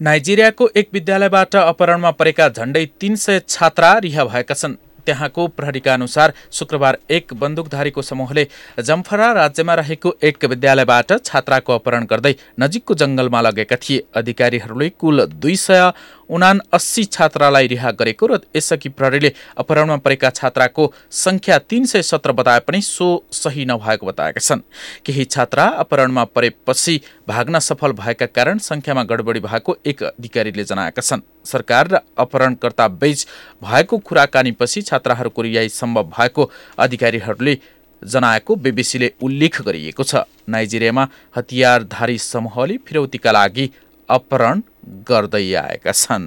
नाइजेरियाको 0.00 0.68
एक 0.76 0.88
विद्यालयबाट 0.92 1.56
अपहरणमा 1.56 2.10
परेका 2.10 2.48
झण्डै 2.48 2.84
तीन 3.00 3.14
सय 3.16 3.40
छात्रा 3.48 3.92
रिहा 3.98 4.24
भएका 4.24 4.54
छन्। 4.54 4.74
त्यहाँको 5.06 5.46
प्रहरीका 5.48 5.94
अनुसार 5.94 6.32
शुक्रबार 6.52 6.98
एक 7.10 7.34
बन्दुकधारीको 7.34 8.02
समूहले 8.02 8.46
जम्फरा 8.80 9.32
राज्यमा 9.32 9.74
रहेको 9.74 10.14
एक 10.22 10.44
विद्यालयबाट 10.44 11.12
छात्राको 11.24 11.74
अपहरण 11.74 12.04
गर्दै 12.04 12.34
नजिकको 12.60 12.94
जंगलमा 12.94 13.40
लगेका 13.40 13.76
थिए। 13.76 14.04
अधिकारीहरूले 14.14 14.88
कुल 14.90 15.26
दुई 15.26 15.56
सय 15.56 15.90
उना 16.30 16.50
अस्सी 16.72 17.04
छात्रालाई 17.06 17.66
रिहा 17.66 17.90
गरेको 17.92 18.26
र 18.26 18.38
यसअघि 18.56 18.88
प्रहरीले 18.88 19.32
अपहरणमा 19.58 19.96
परेका 19.96 20.30
छात्राको 20.30 20.92
संख्या 21.10 21.58
तीन 21.60 21.84
सय 21.84 22.02
सत्र 22.02 22.32
बताए 22.32 22.60
पनि 22.60 22.80
सो 22.80 23.08
सही 23.32 23.64
नभएको 23.64 24.06
बताएका 24.06 24.40
छन्। 24.40 24.60
केही 25.04 25.24
छात्रा 25.26 25.64
अपहरणमा 25.84 26.24
परेपछि 26.26 27.00
भाग्न 27.28 27.58
सफल 27.58 27.92
भएका 27.94 28.26
कारण 28.28 28.58
संख्यामा 28.60 29.02
गडबडी 29.04 29.40
भएको 29.40 29.76
एक 29.86 30.02
अधिकारीले 30.04 30.64
जनाएका 30.64 31.02
छन्। 31.02 31.20
सरकार 31.44 31.88
र 31.88 32.00
अपहरणकर्ता 32.18 32.88
बीच 32.88 33.26
भएको 33.62 33.98
कुराकानीपछि 33.98 34.82
छात्राहरूको 34.82 35.42
रिहाई 35.42 35.68
सम्भव 35.70 36.10
भएको 36.10 36.50
अधिकारीहरूले 36.78 37.58
जनाएको 38.02 38.54
बिबिसीले 38.56 39.12
उल्लेख 39.22 39.60
गरिएको 39.62 40.02
छ। 40.02 40.14
नाइजेरियामा 40.48 41.06
हतियारधारी 41.36 42.18
समूहले 42.18 42.76
फिरौतीका 42.86 43.32
लागि 43.32 43.70
अपहरण 44.08 44.60
गर्दै 45.08 45.54
आएका 45.54 45.92
छन्। 45.92 46.26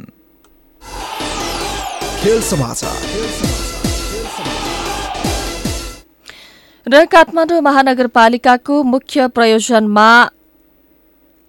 र 6.88 7.06
काठमाडौँ 7.06 7.62
महानगरपालिकाको 7.62 8.76
मुख्य 8.84 9.28
प्रयोजनमा 9.28 10.10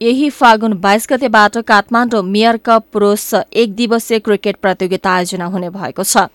यही 0.01 0.29
फागुन 0.31 0.73
बाइस 0.81 1.07
गतेबाट 1.11 1.57
काठमाडौँ 1.69 2.23
मेयर 2.25 2.57
कप 2.67 2.85
पुरुष 2.93 3.35
एक 3.35 3.75
दिवसीय 3.75 4.19
क्रिकेट 4.19 4.57
प्रतियोगिता 4.57 5.11
आयोजना 5.11 5.47
हुने 5.47 5.71
भएको 5.71 6.03
छ। 6.05 6.29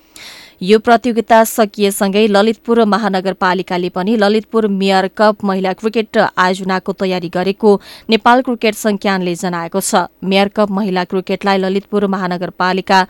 यो 0.63 0.77
प्रतियोगिता 0.79 1.43
सकिएसँगै 1.43 2.25
ललितपुर 2.27 2.83
महानगरपालिकाले 2.85 3.89
पनि 3.89 4.15
ललितपुर 4.17 4.67
मेयर 4.71 5.07
कप 5.17 5.43
महिला 5.43 5.73
क्रिकेट 5.73 6.17
आयोजनाको 6.17 6.93
तयारी 6.93 7.29
गरेको 7.29 7.71
नेपाल 8.09 8.41
क्रिकेट 8.41 8.75
संज्ञानले 8.75 9.33
जनाएको 9.35 9.81
छ। 9.81 10.07
मेयर 10.23 10.47
कप 10.55 10.71
महिला 10.71 11.03
क्रिकेटलाई 11.03 11.57
ललितपुर 11.57 12.07
महानगरपालिका 12.07 13.01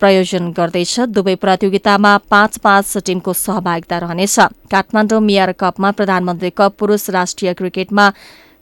प्रयोजन 0.00 0.50
गर्दैछ। 0.56 0.94
दुवै 1.12 1.34
प्रतियोगितामा 1.36 2.16
पाँच 2.30 2.58
पाँच 2.64 2.96
टीमको 3.06 3.32
सहभागिता 3.36 3.98
रहनेछ। 3.98 4.38
काठमाडौँ 4.72 5.20
मेयर 5.20 5.52
कपमा 5.60 5.90
प्रधानमन्त्री 5.92 6.50
कप 6.56 6.80
पुरूष 6.80 7.08
राष्ट्रिय 7.12 7.54
क्रिकेटमा 7.54 8.12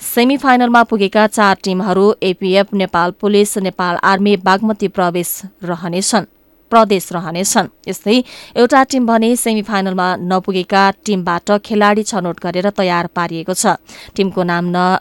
सेमी 0.03 0.37
फाइनलमा 0.39 0.83
पुगेका 0.91 1.27
चार 1.31 1.57
टीमहरू 1.65 2.15
APF 2.25 2.75
Nepal 2.75 3.11
police 3.21 3.59
Nepal 3.63 3.97
army 4.05 4.37
Bagmati 4.43 4.89
प्रवेश 4.91 5.41
रहनेछन्। 5.65 6.35
प्रदेश 6.71 7.09
रहनेछन्। 7.13 7.69
यस्तै 7.89 8.17
एउटा 8.57 8.83
टीम 8.91 9.07
भने 9.07 9.35
सेमी 9.37 9.63
फाइनलमा 9.63 10.07
नपुगेका 10.23 10.83
टीमबाट 11.05 11.51
खेलाड़ी 11.65 12.03
छनौट 12.05 12.41
गरेर 12.41 12.71
तयार 12.73 13.07
पारिएको 13.17 13.55
छ। 13.55 13.77
टीमको 14.15 14.43
नाम 14.45 14.65
न 14.71 14.99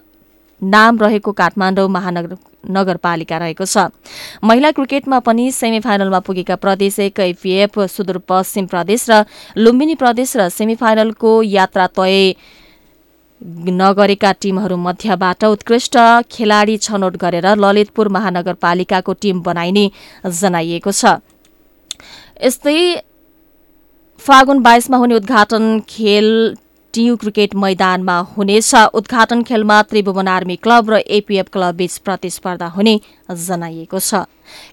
नाम 0.62 1.00
रहेको 1.00 1.32
काठमाडौँ 1.34 1.88
महानगर 1.90 2.38
नगरपालिका 2.66 3.38
रहेको 3.38 3.66
छ। 3.66 3.92
महिला 4.42 4.72
क्रिकेटमा 4.72 5.20
पनि 5.22 5.52
सेमी 5.52 5.80
फाइनलमा 5.80 6.20
पुगेका 6.20 6.56
प्रदेश 6.58 7.00
एक 7.00 7.20
आइपिएफ 7.20 7.80
सुदूरपश्चिम 7.92 8.66
प्रदेश 8.66 9.06
र 9.10 9.24
लुम्बिनी 9.58 9.96
प्रदेश 9.96 10.36
र 10.38 10.50
सेमी 10.50 10.76
फाइनलको 10.76 11.32
यात्रा 11.44 11.88
तय 11.94 12.34
नगरेका 13.76 14.32
टिमहरू 14.42 14.78
मध्यबाट 14.80 15.44
उत्कृष्ट 15.46 15.98
खेलाडी 16.32 16.78
छनौट 16.80 17.18
गरेर 17.20 17.48
ललितपुर 17.58 18.08
महानगरपालिकाको 18.10 19.14
टिम 19.14 19.42
बनाइने 19.44 19.86
जनाइएको 20.24 20.92
छ। 20.92 21.20
यस्तै 22.44 22.80
फागुन 24.20 24.60
बाइसमा 24.60 24.98
हुने 24.98 25.16
उद्घाटन 25.16 25.66
खेल 25.90 26.28
टियु 26.94 27.16
क्रिकेट 27.18 27.56
मैदानमा 27.56 28.18
हुनेछ। 28.36 28.74
उद्घाटन 28.94 29.42
खेलमा 29.44 29.82
त्रिभुवन 29.82 30.28
आर्मी 30.28 30.56
क्लब 30.56 30.90
र 30.92 31.00
एपीएफ 31.18 31.48
क्लब 31.54 31.76
बीच 31.76 31.98
प्रतिस्पर्धा 32.06 32.68
हुने 32.76 33.00
जनाइएको 33.30 34.00
छ। 34.00 34.28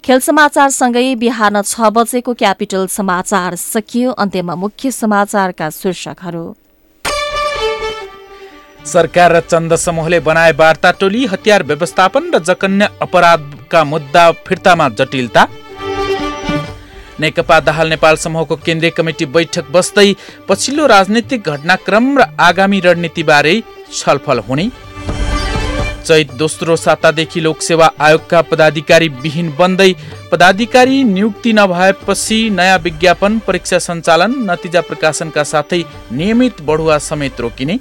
खेल 0.04 0.18
समाचारसँगै 0.20 1.14
बिहान 1.16 1.62
छ 1.62 1.90
बजेको 1.94 2.34
क्यापिटल 2.34 2.86
समाचार 2.88 3.56
सकियो। 3.56 4.10
अन्त्यमा 4.18 4.54
मुख्य 4.54 4.90
समाचारका 4.90 5.70
शीर्षकहरू। 5.72 6.44
सरकार 8.84 9.32
र 9.32 9.40
चन्द 9.42 9.74
समूहले 9.78 10.20
बनाए 10.20 10.52
वार्ता 10.58 10.90
टोली 10.98 11.24
हतियार 11.26 11.62
व्यवस्थापन 11.62 12.30
र 12.34 12.38
जकन्य 12.42 12.88
अपराधका 13.02 13.84
मुद्दा 13.84 14.30
फिर्तामा 14.46 14.88
जटिलता। 14.98 15.42
नेकपा 17.20 17.58
दाहाल 17.60 17.88
नेपाल 17.88 18.16
समूहको 18.16 18.56
केन्द्रीय 18.66 18.90
कमिटी 18.90 19.26
बैठक 19.34 19.70
बस्दै 19.72 20.14
पछिल्लो 20.48 20.86
राजनीतिक 20.86 21.48
घटनाक्रम 21.48 22.18
र 22.18 22.26
आगामी 22.40 22.80
रणनीतिबारे 22.80 23.62
छलफल 23.92 24.38
हुने। 24.48 24.70
चैत 26.06 26.32
दोस्रो 26.34 26.76
सातादेखि 26.76 27.40
लोकसेवा 27.40 27.90
आयोगका 28.00 28.40
पदाधिकारी 28.42 29.08
विहीन 29.22 29.50
बन्दै 29.58 29.92
पदाधिकारी 30.32 31.02
नियुक्ति 31.04 31.52
नभएपछि 31.52 32.38
नयाँ 32.50 32.78
विज्ञापन 32.78 33.38
परीक्षा 33.46 33.78
सञ्चालन 33.78 34.34
नतिजा 34.50 34.80
प्रकाशनका 34.80 35.42
साथै 35.44 35.82
नियमित 36.12 36.60
बढुवा 36.62 36.98
समेत 37.00 37.40
रोकिने। 37.40 37.78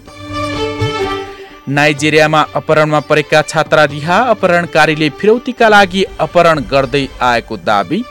नाइजेरियामा 1.70 2.42
अपहरणमा 2.56 3.00
परेका 3.10 3.42
छात्रा 3.42 3.84
रिहा 3.86 4.18
अपहरणकारीले 4.30 5.10
फिरौतीका 5.20 5.70
लागि 5.70 6.04
अपहरण 6.20 6.60
गर्दै 6.72 7.08
आएको 7.22 7.58
दावी। 7.66 8.04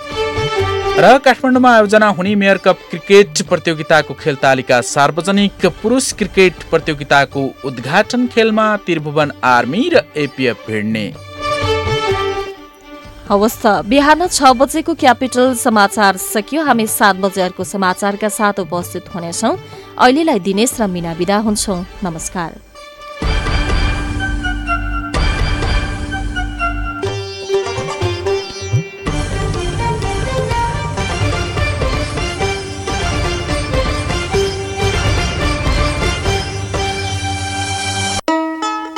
र 0.92 1.18
काठमाडौँमा 1.18 1.70
आयोजना 1.70 2.06
हुने 2.16 2.34
मेयर 2.36 2.58
कप 2.58 2.78
क्रिकेट 2.90 3.42
प्रतियोगिताको 3.48 4.14
खेल 4.14 4.36
तालिका 4.36 4.80
सार्वजनिक 4.84 5.66
पुरुष 5.82 6.12
क्रिकेट 6.12 6.62
प्रतियोगिताको 6.70 7.42
उद्घाटन 7.64 8.26
खेलमा 8.26 8.66
त्रिभुवन 8.86 9.32
आर्मी 9.46 9.88
र 9.88 10.02
एपिएफ 10.16 10.66
भिड्ने। 10.66 11.04
हवस् 13.30 13.60
त 13.62 13.66
बिहान 13.86 14.26
छ 14.28 14.52
बजेको 14.60 14.94
क्यापिटल 14.94 15.54
समाचार 15.56 16.16
सकियो। 16.18 16.64
हामी 16.64 16.86
सात 16.88 17.16
बजेहरूको 17.16 17.64
समाचारका 17.64 18.28
साथ 18.30 18.60
उपस्थित 18.60 19.14
हुनेछौँ। 19.14 19.56
अहिलेलाई 19.96 20.38
दिनेश 20.40 20.80
र 20.80 20.86
मिना 20.86 21.12
विदा 21.14 21.38
हुन्छौँ। 21.46 21.84
नमस्कार। 22.04 22.50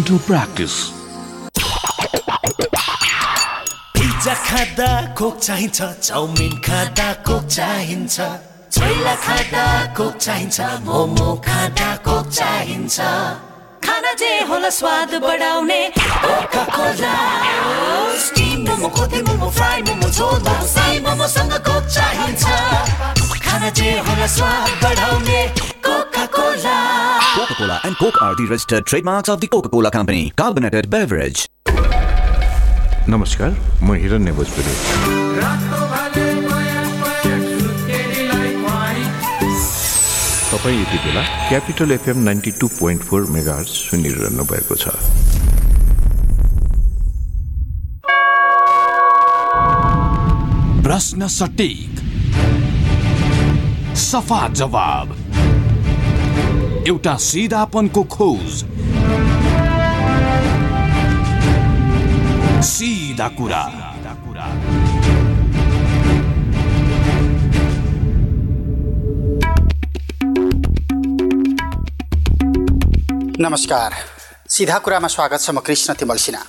dental 0.00 0.18
practice 0.26 0.74
pizza 3.96 4.34
खाँदा 4.48 4.88
कोक 5.18 5.36
चाहिन्छ 5.38 5.80
चाउमिन 6.08 6.52
खाँदा 6.66 7.08
कोक 7.28 7.44
चाहिन्छ 7.56 8.16
छोइला 8.76 9.14
खाँदा 9.24 9.64
कोक 9.96 10.16
चाहिन्छ 10.16 10.60
मोमो 10.88 11.28
खाँदा 11.46 11.90
कोक 12.06 12.28
चाहिन्छ 12.32 12.96
खाना 13.84 14.12
जे 14.20 14.32
होला 14.48 14.70
स्वाद 14.80 15.14
बढाउने 15.20 15.80
Coca 16.24 16.64
Cola 16.76 17.14
steam 18.24 18.64
momo 18.68 18.88
kothey 18.96 19.22
momo 19.28 19.50
fry 19.52 19.82
momo 19.84 20.08
झोल 20.16 20.38
मोमो 20.48 20.66
साई 20.74 21.00
मोमोसँग 21.04 21.54
कोक 21.68 21.84
चाहिन्छ 21.96 22.44
खाना 23.44 23.70
जे 23.76 23.90
होला 24.08 24.26
स्वाद 24.38 24.70
बढाउने 24.82 25.40
Coca 25.84 26.26
Cola 26.36 26.78
Coca-Cola 27.34 27.80
and 27.84 27.96
Coke 27.96 28.20
are 28.22 28.34
the 28.34 28.44
registered 28.46 28.86
trademarks 28.86 29.28
of 29.28 29.40
the 29.40 29.46
Coca-Cola 29.46 29.90
Company. 29.90 30.32
Carbonated 30.36 30.90
beverage. 30.90 31.46
नमस्कार 33.08 33.56
म 33.82 33.94
हिरण्य 34.02 34.32
भोजपुरी 34.38 35.80
तपाईँ 40.50 40.80
यति 40.80 40.98
बेला 41.04 41.22
Capital 41.48 41.92
FM 41.92 42.18
ninety 42.24 42.50
two 42.60 42.68
point 42.78 43.02
four 43.10 43.22
mega 43.36 43.56
सुनिरहनु 43.72 44.44
भएको 44.50 44.76
छ 44.82 44.94
प्रश्न 50.84 51.28
सटिक 51.38 52.04
सफा 54.10 54.46
जवाब 54.60 55.16
एउटा 56.90 57.14
सिधापनको 57.16 58.02
खोज। 58.12 58.54
सिधा 62.64 63.28
कुरा। 63.28 63.60
नमस्कार। 73.38 73.94
सिधा 74.48 74.78
कुरामा 74.78 75.08
स्वागत 75.08 75.40
छ 75.40 75.50
म 75.50 75.60
कृष्ण 75.60 75.94
तिमल 75.94 76.16
सिन्हा। 76.16 76.42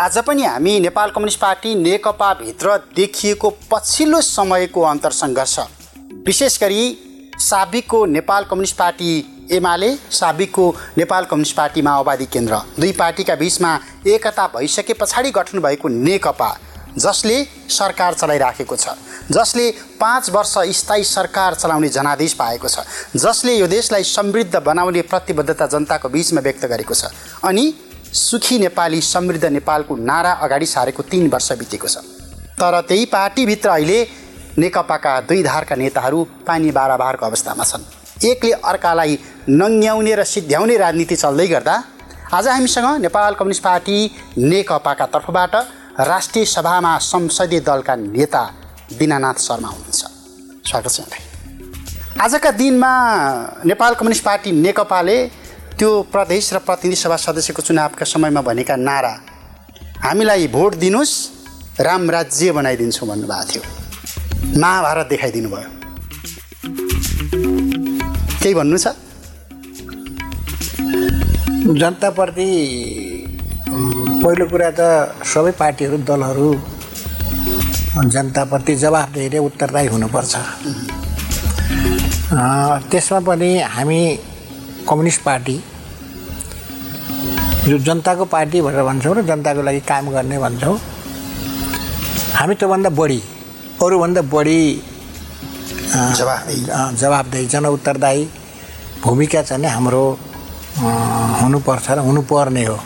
आज 0.00 0.18
पनि 0.18 0.44
हामी 0.44 0.78
नेपाल 0.80 1.10
कम्युनिस्ट 1.10 1.40
पार्टी 1.40 1.74
नेकपाभित्र 1.76 2.76
देखिएको 2.96 3.50
पछिल्लो 3.70 4.20
समयको 4.24 4.82
अन्तर 4.90 5.10
सङ्घर्ष 5.14 5.58
विशेष 6.26 6.60
गरी 6.60 6.84
साबिकको 7.40 8.06
नेपाल 8.08 8.44
कम्युनिस्ट 8.44 8.76
पार्टी 8.76 9.10
एमाले 9.52 9.94
साबिकको 10.12 10.68
नेपाल 10.98 11.24
कम्युनिस्ट 11.24 11.56
पार्टी 11.56 11.82
माओवादी 11.82 12.26
केन्द्र। 12.26 12.60
दुई 12.78 12.92
पार्टीका 12.92 13.34
बिचमा 13.36 13.78
एकता 14.06 14.46
भइसके 14.54 14.94
पछाडि 14.94 15.30
गठन 15.30 15.60
भएको 15.60 15.88
नेकपा 15.88 16.56
जसले 16.98 17.42
सरकार 17.70 18.14
चलाइराखेको 18.14 18.76
छ 18.76 18.94
जसले 19.30 19.70
पाँच 20.00 20.30
वर्ष 20.30 20.54
स्थायी 20.74 21.04
सरकार 21.04 21.54
चलाउने 21.54 21.88
जनादेश 21.90 22.32
पाएको 22.34 22.68
छ 22.68 22.84
जसले 23.16 23.54
यो 23.54 23.66
देशलाई 23.68 24.04
समृद्ध 24.04 24.56
बनाउने 24.58 25.02
प्रतिबद्धता 25.04 25.66
जनताको 25.68 26.08
बिचमा 26.08 26.40
व्यक्त 26.40 26.64
गरेको 26.66 26.94
छ 26.94 27.12
अनि 27.44 27.72
सुखी 28.14 28.58
नेपाली 28.58 29.00
समृद्ध 29.02 29.44
नेपालको 29.46 29.96
नारा 30.04 30.32
अगाडि 30.42 30.66
सारेको 30.66 31.02
तिन 31.04 31.28
वर्ष 31.28 31.52
बितेको 31.54 31.88
छ। 31.88 31.96
तर 32.56 32.80
त्यही 32.88 33.04
पार्टीभित्र 33.06 33.68
अहिले 33.68 34.00
नेकपाका 34.58 35.20
दुई 35.22 35.42
धारका 35.42 35.76
नेताहरू 35.76 36.24
पानी 36.46 36.70
बाराबारको 36.72 37.26
अवस्थामा 37.26 37.64
छन्। 37.64 37.84
एकले 38.24 38.52
अर्कालाई 38.64 39.18
नङ्ग्याउने 39.48 40.14
र 40.14 40.24
सिद्ध्याउने 40.24 40.76
राजनीति 40.76 41.16
चल्दै 41.16 41.46
गर्दा 41.46 41.74
आज 42.34 42.46
हामीसँग 42.48 43.00
नेपाल 43.02 43.34
कम्युनिस्ट 43.34 43.62
पार्टी 43.62 43.98
नेकपाका 44.38 45.06
तर्फबाट 45.06 45.54
राष्ट्रिय 46.02 46.44
सभामा 46.46 46.92
संसदीय 47.04 47.60
दलका 47.60 47.94
नेता 47.96 48.42
दिनानाथ 48.98 49.38
शर्मा 49.38 49.68
हुनुहुन्छ। 49.68 50.02
स्वागत 50.66 50.90
छ 50.90 50.98
आजका 52.20 52.50
दिनमा 52.58 52.92
नेपाल 53.64 53.94
कम्युनिस्ट 53.94 54.24
पार्टी 54.24 54.50
नेकपाले 54.58 55.16
त्यो 55.78 55.90
प्रदेश 56.12 56.52
र 56.54 56.58
प्रतिनिधि 56.66 57.00
सभा 57.00 57.16
सदस्यको 57.22 57.62
चुनावका 57.62 58.04
समयमा 58.04 58.42
भनेका 58.42 58.76
नारा 58.82 59.14
हामीलाई 60.04 60.48
भोट 60.50 60.74
दिनुहोस् 60.82 61.16
राम 61.80 62.10
राज्य 62.10 62.52
बनाइदिन्छौँ 62.52 63.08
भन्नुभएको 63.08 63.44
थियो। 63.50 63.62
महाभारत 64.60 65.06
देखाइदिनु 65.06 65.48
भयो 65.48 65.68
केही 68.42 68.54
भन्नु 68.54 68.78
छ? 68.78 68.86
जनताप्रति 71.80 72.48
पहिलो 74.22 74.44
कुरा 74.50 74.70
त 74.78 74.80
सबै 75.32 75.52
पार्टीहरू 75.60 75.96
दलहरू 76.08 76.50
जनताप्रति 78.14 78.74
जवाफदेही 78.82 79.28
र 79.28 79.36
उत्तरदायी 79.48 79.88
हुनुपर्छ। 79.94 80.34
त्यसमा 82.90 83.20
पनि 83.28 83.50
हामी 83.74 84.00
कम्युनिस्ट 84.88 85.20
पार्टी 85.28 85.56
जो 87.68 87.78
जनताको 87.88 88.24
पार्टी 88.34 88.60
भनेर 88.64 88.82
भन्छौँ 88.88 89.14
र 89.16 89.22
जनताको 89.30 89.62
लागि 89.68 89.80
काम 89.90 90.04
गर्ने 90.14 90.38
भन्छौँ 90.44 90.76
हामी 92.38 92.54
त्योभन्दा 92.60 92.90
बढी 93.00 93.20
अरूभन्दा 93.82 94.22
बढी 94.34 94.60
जवाफदेही 95.88 97.46
जन 97.46 97.66
उत्तरदायी 97.66 98.28
भूमिका 99.02 99.42
चाहिँ 99.42 99.62
नि 99.62 99.68
हाम्रो 99.68 100.04
हुनुपर्छ 101.40 101.90
र 101.90 101.98
हुनुपर्ने 101.98 102.64
हो। 102.64 102.76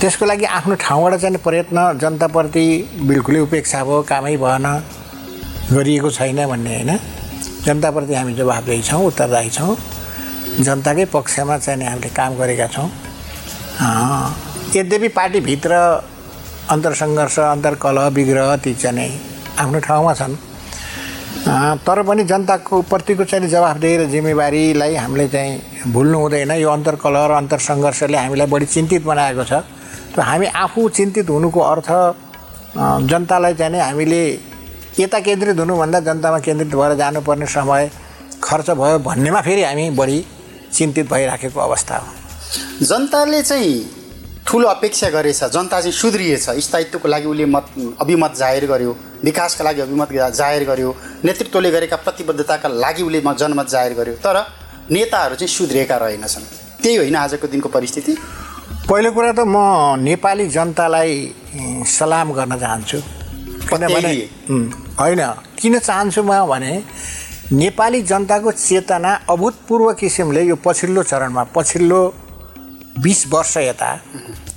त्यसको 0.00 0.24
लागि 0.26 0.44
आफ्नो 0.58 0.74
ठाउँबाट 0.74 1.14
चाहिँ 1.20 1.38
प्रयत्न 1.38 1.78
जनताप्रति 2.02 2.64
बिल्कुलै 3.08 3.40
उपेक्षा 3.40 3.84
भयो 3.84 4.02
कामै 4.10 4.36
भएन 4.36 4.66
गरिएको 5.72 6.10
छैन 6.10 6.46
भन्ने 6.50 6.74
होइन। 6.74 6.90
जनताप्रति 7.64 8.14
हामी 8.14 8.34
जवाबदेही 8.34 8.82
छौँ 8.82 9.02
उत्तरदायी 9.06 9.50
छौँ। 9.50 9.76
जनताकै 10.60 11.04
पक्षमा 11.14 11.56
चाहिँ 11.58 11.86
हामीले 11.86 12.08
काम 12.10 12.36
गरेका 12.36 12.66
छौँ। 12.74 12.88
यद्यपि 14.76 15.08
पार्टीभित्र 15.08 15.72
अन्तरसङ्घर्ष 16.70 17.38
अन्तर्कलह 17.38 18.06
विग्रह 18.18 18.56
ती 18.64 18.74
चाहिँ 18.74 19.10
आफ्नो 19.58 19.78
ठाउँमा 19.80 20.14
छन्। 20.14 20.34
तर 21.50 22.02
पनि 22.06 22.24
जनताको 22.30 22.80
प्रतिको 22.86 23.24
चाहिँ 23.24 23.48
जवाफदेही 23.50 23.96
र 23.96 24.04
जिम्मेवारीलाई 24.06 24.94
हामीले 24.94 25.28
चाहिँ 25.28 25.90
भुल्नु 25.90 26.18
हुँदैन। 26.18 26.50
यो 26.62 26.70
अन्तर्कलह 26.70 27.26
र 27.26 27.32
अन्तरसङ्घर्षले 27.42 28.18
हामीलाई 28.18 28.46
बढी 28.46 28.66
चिन्तित 28.66 29.02
बनाएको 29.02 29.44
छ। 29.44 29.52
त 30.14 30.18
हामी 30.22 30.46
आफू 30.46 30.88
चिन्तित 30.88 31.26
हुनुको 31.30 31.60
अर्थ 31.60 31.90
जनतालाई 33.10 33.54
चाहिँ 33.54 33.80
हामीले 33.82 34.22
यता 35.00 35.18
केन्द्रित 35.26 35.58
हुनुभन्दा 35.58 36.00
जनतामा 36.06 36.38
केन्द्रित 36.38 36.74
भएर 36.74 36.94
जानुपर्ने 36.94 37.46
समय 37.46 37.90
खर्च 38.42 38.70
भयो 38.70 38.98
भन्नेमा 39.02 39.40
फेरि 39.42 39.62
हामी 39.62 39.90
बढी 39.98 40.18
चिन्तित 40.70 41.10
भइराखेको 41.10 41.60
अवस्था 41.60 41.96
हो। 41.98 42.06
जनताले 42.86 43.42
चाहिँ 43.42 43.74
ठुलो 44.46 44.68
अपेक्षा 44.68 45.08
गरेछ 45.10 45.44
जनता 45.50 45.80
चाहिँ 45.80 45.92
सुध्रिएछ। 45.92 46.50
स्थायित्वको 46.62 47.08
लागि 47.08 47.26
उसले 47.26 47.46
मत 47.46 47.66
अभिमत 48.00 48.34
जाहेर 48.38 48.66
गर्यो। 48.66 48.96
विकासका 49.24 49.64
लागि 49.64 49.80
अभिमत 49.80 50.12
जाहेर 50.34 50.64
गर्यो। 50.64 50.90
नेतृत्वले 51.24 51.70
गरेका 51.70 51.96
प्रतिबद्धताका 51.96 52.68
लागि 52.68 53.02
उसले 53.02 53.20
जनमत 53.20 53.68
जाहेर 53.68 53.92
गर्यो। 53.94 54.14
तर 54.24 54.36
नेताहरू 54.90 55.34
चाहिँ 55.34 55.48
सुध्रिएका 55.48 55.96
रहेनछन्। 55.96 56.44
त्यही 56.82 56.96
होइन 56.96 57.16
आजको 57.16 57.46
दिनको 57.46 57.68
परिस्थिति। 57.68 58.12
पहिलो 58.88 59.10
कुरा 59.12 59.32
त 59.32 59.40
म 59.46 59.56
नेपाली 60.00 60.46
जनतालाई 60.48 61.14
सलाम 61.88 62.32
गर्न 62.32 62.58
चाहन्छु। 62.58 62.98
किनभने 63.68 64.12
होइन 65.00 65.20
किन 65.58 65.78
चाहन्छु 65.78 66.22
म 66.22 66.32
भने 66.48 66.72
नेपाली 67.52 68.00
जनताको 68.02 68.50
चेतना 68.52 69.12
अभूतपूर्व 69.30 69.92
किसिमले 70.00 70.42
यो 70.42 70.56
पछिल्लो 70.64 71.02
चरणमा 71.02 71.42
पछिल्लो 71.54 72.00
बिस 72.98 73.26
वर्ष 73.26 73.56
यता 73.58 73.90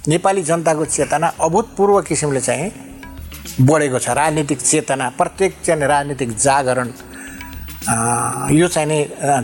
नेपाली 0.07 0.43
जनताको 0.43 0.85
चेतना 0.87 1.27
अभूतपूर्व 1.41 2.01
किसिमले 2.01 2.41
चाहिँ 2.41 2.69
बढेको 3.61 3.99
छ। 3.99 4.07
राजनीतिक 4.09 4.59
चेतना 4.61 5.09
प्रत्येक 5.19 5.51
चाहिँ 5.65 5.87
राजनीतिक 5.87 6.29
जागरण 6.37 6.89
यो 8.55 8.67
चाहिँ 8.67 8.87
नि 8.87 8.99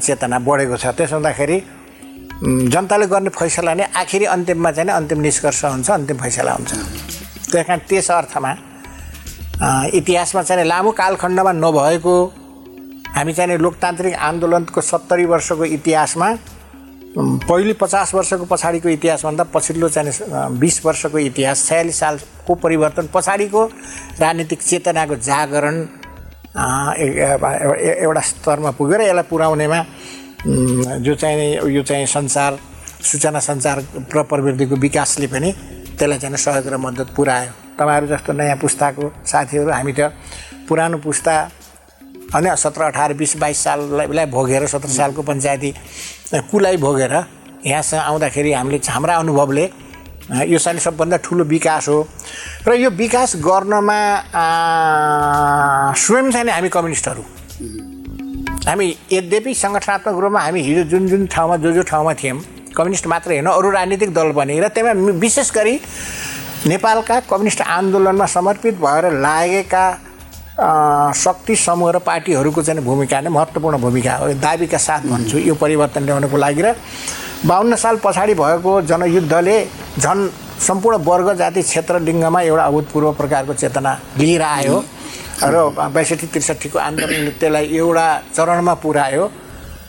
चेतना 0.06 0.40
बढेको 0.40 0.78
छ। 0.78 0.86
त्यसो 0.98 1.16
हुँदाखेरि 1.16 1.58
जनताले 2.72 3.06
गर्ने 3.12 3.30
फैसला 3.36 3.74
नै 3.76 3.84
आखिरी 3.92 4.26
अन्तिममा 4.26 4.72
चाहिँ 4.72 4.92
अन्तिम 4.92 5.20
निष्कर्ष 5.20 5.64
हुन्छ 5.66 5.90
अन्तिम 5.92 6.18
फैसला 6.18 6.52
हुन्छ। 6.54 6.72
त्यस 7.52 7.66
कारण 7.68 7.80
त्यस 7.90 8.12
अर्थमा 8.12 8.52
इतिहासमा 9.92 10.42
चाहिँ 10.44 10.66
लामो 10.66 10.92
कालखण्डमा 10.96 11.52
नभएको 11.52 12.16
हामी 13.16 13.34
चाहिँ 13.34 13.58
लोकतान्त्रिक 13.60 14.16
आन्दोलनको 14.16 14.82
सत्तरी 14.82 15.26
वर्षको 15.26 15.66
इतिहासमा 15.76 16.28
पहिलो 17.18 17.74
पचास 17.74 18.14
वर्षको 18.14 18.46
पछाडिको 18.46 18.90
इतिहासभन्दा 18.90 19.44
पछिल्लो 19.54 19.90
चाहिँ 19.90 20.58
बिस 20.62 20.86
वर्षको 20.86 21.18
इतिहास 21.18 21.68
छयालिस 21.68 22.00
सालको 22.00 22.56
परिवर्तन 22.56 23.10
पछाडिको 23.14 23.66
राजनीतिक 24.22 24.62
चेतनाको 24.62 25.16
जागरण 25.18 25.76
एउटा 28.06 28.22
स्तरमा 28.30 28.72
पुगेर 28.78 29.02
यसलाई 29.02 29.26
पुर्याउनेमा 29.26 29.80
जो 31.02 31.16
चाहिँ 31.16 31.74
यो 31.74 31.82
चाहिँ 31.82 32.06
सञ्चार 32.06 32.60
सूचना 33.02 33.40
सञ्चार 33.42 34.06
प्र 34.12 34.24
प्रविधिको 34.30 34.76
विकासले 34.78 35.28
पनि 35.34 35.50
त्यसलाई 35.98 36.20
चाहिँ 36.20 36.38
सहयोग 36.38 36.68
र 36.74 36.78
मद्दत 36.78 37.10
पुऱ्यायो। 37.18 37.52
तपाईँहरू 37.74 38.08
जस्तो 38.08 38.34
नयाँ 38.38 38.58
पुस्ताको 38.62 39.12
साथीहरू 39.26 39.72
हामी 39.72 39.94
त 39.98 40.14
पुरानो 40.70 40.98
पुस्ता 41.02 41.34
होइन 42.34 42.56
सत्र 42.56 42.82
अठार 42.84 43.14
बिस 43.14 43.38
बाइस 43.38 43.64
साललाई 43.64 44.26
भोगेर 44.30 44.66
सत्र 44.68 44.90
सालको 44.90 45.22
पञ्चायती 45.22 45.74
कुलाई 46.52 46.78
भोगेर 46.78 47.14
यहाँसँग 47.66 48.00
आउँदाखेरि 48.00 48.52
हामीले 48.54 48.80
हाम्रा 48.90 49.16
अनुभवले 49.16 49.66
यो 50.46 50.60
चाहिँ 50.60 50.80
सबभन्दा 50.80 51.18
ठुलो 51.26 51.44
विकास 51.44 51.88
हो। 51.90 52.08
र 52.68 52.74
यो 52.78 52.90
विकास 52.94 53.36
गर्नमा 53.42 54.00
स्वयं 55.98 56.32
चाहिँ 56.32 56.52
हामी 56.54 56.70
कम्युनिस्टहरू। 56.70 57.24
हामी 58.70 58.88
यद्यपि 59.12 59.54
सङ्गठनात्मक 59.54 60.16
रूपमा 60.22 60.40
हामी 60.40 60.62
हिजो 60.62 60.84
जुन 60.92 61.08
जुन 61.08 61.26
ठाउँमा 61.34 61.58
जो 61.66 61.72
जो 61.74 61.82
ठाउँमा 61.82 62.14
थियौँ 62.14 62.38
कम्युनिस्ट 62.78 63.08
मात्र 63.08 63.30
होइन 63.32 63.46
अरू 63.50 63.70
राजनीतिक 63.74 64.14
दल 64.14 64.32
पनि। 64.38 64.60
र 64.62 64.94
मि- 64.94 65.16
विशेष 65.18 65.52
गरी 65.58 65.76
नेपालका 66.68 67.20
कम्युनिस्ट 67.26 67.62
आन्दोलनमा 67.62 68.26
समर्पित 68.26 68.76
भएर 68.78 69.06
लागेका 69.18 69.86
शक्ति 70.60 71.56
समूह 71.56 71.92
र 71.92 71.98
पार्टीहरूको 72.04 72.62
चाहिँ 72.62 72.84
भूमिका 72.84 73.20
नै 73.22 73.30
महत्त्वपूर्ण 73.30 73.78
भूमिका 73.80 74.14
हो। 74.16 74.34
दाबीका 74.44 74.78
साथ 74.78 75.02
भन्छु 75.08 75.38
यो 75.40 75.56
परिवर्तन 75.56 76.04
ल्याउनको 76.04 76.38
लागि 76.38 76.62
र 76.62 76.76
बाहन्न 77.46 77.76
साल 77.76 77.96
पछाडि 78.04 78.34
भएको 78.36 78.72
जनयुद्धले 78.92 79.58
झन् 80.04 80.22
सम्पूर्ण 80.60 80.98
वर्ग 81.08 81.28
जाति 81.40 81.62
क्षेत्र 81.62 82.00
लिङ्गमा 82.04 82.42
एउटा 82.42 82.64
अभूतपूर्व 82.64 83.12
प्रकारको 83.16 83.54
चेतना 83.54 83.92
लिएर 84.20 84.42
आयो 84.44 84.84
र 85.44 85.56
बैसठी 85.96 86.28
त्रिसठीको 86.28 86.80
आन्दोलनले 86.80 87.32
त्यसलाई 87.40 87.66
एउटा 87.80 88.08
चरणमा 88.36 88.74
पुर्यायो 88.84 89.26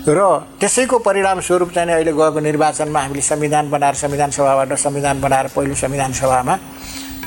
र 0.06 0.20
त्यसैको 0.60 0.98
परिणामस्वरूप 1.02 1.70
चाहिँ 1.74 1.92
अहिले 1.92 2.12
गएको 2.14 2.40
निर्वाचनमा 2.40 3.00
हामीले 3.00 3.22
संविधान 3.22 3.70
बनाएर 3.70 3.94
संविधान 3.98 4.30
सभाबाट 4.30 4.72
संविधान 4.78 5.20
बनाएर 5.20 5.46
पहिलो 5.56 5.74
संविधान 5.74 6.12
सभामा 6.14 6.54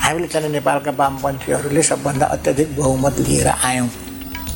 हामीले 0.02 0.28
चाहिँ 0.28 0.50
नेपालका 0.50 0.90
वामपन्थीहरूले 0.90 1.82
सबभन्दा 1.82 2.26
अत्याधिक 2.26 2.76
बहुमत 2.76 3.18
लिएर 3.28 3.48
आयौँ। 3.48 3.88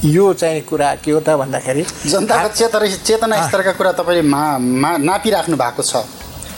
यो 0.05 0.33
चाहिँ 0.35 0.61
कुरा 0.63 0.95
के 1.03 1.11
हो 1.11 1.21
त 1.21 1.35
भन्दाखेरि 1.41 1.83
जनताको 2.07 2.49
चेतना 2.55 2.87
चेतना 3.03 3.47
स्तरका 3.47 3.73
कुरा 3.79 3.93
तपाईँले 3.99 4.23
मा 4.23 4.43
मा 4.59 4.91
नापिराख्नु 4.97 5.57
भएको 5.57 5.83
छ। 5.83 6.07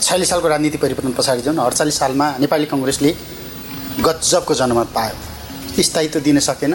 छयालिस 0.00 0.28
सालको 0.28 0.48
राजनीति 0.48 0.78
परिवर्तन 0.78 1.12
पछाडि 1.12 1.42
जुन 1.42 1.58
अडचालिस 1.58 1.98
सालमा 1.98 2.26
नेपाली 2.40 2.66
कङ्ग्रेसले 2.72 3.10
गजबको 4.00 4.54
जनमत 4.54 4.88
पायो। 4.96 5.82
स्थायित्व 5.82 6.20
दिन 6.20 6.38
सकेन। 6.40 6.74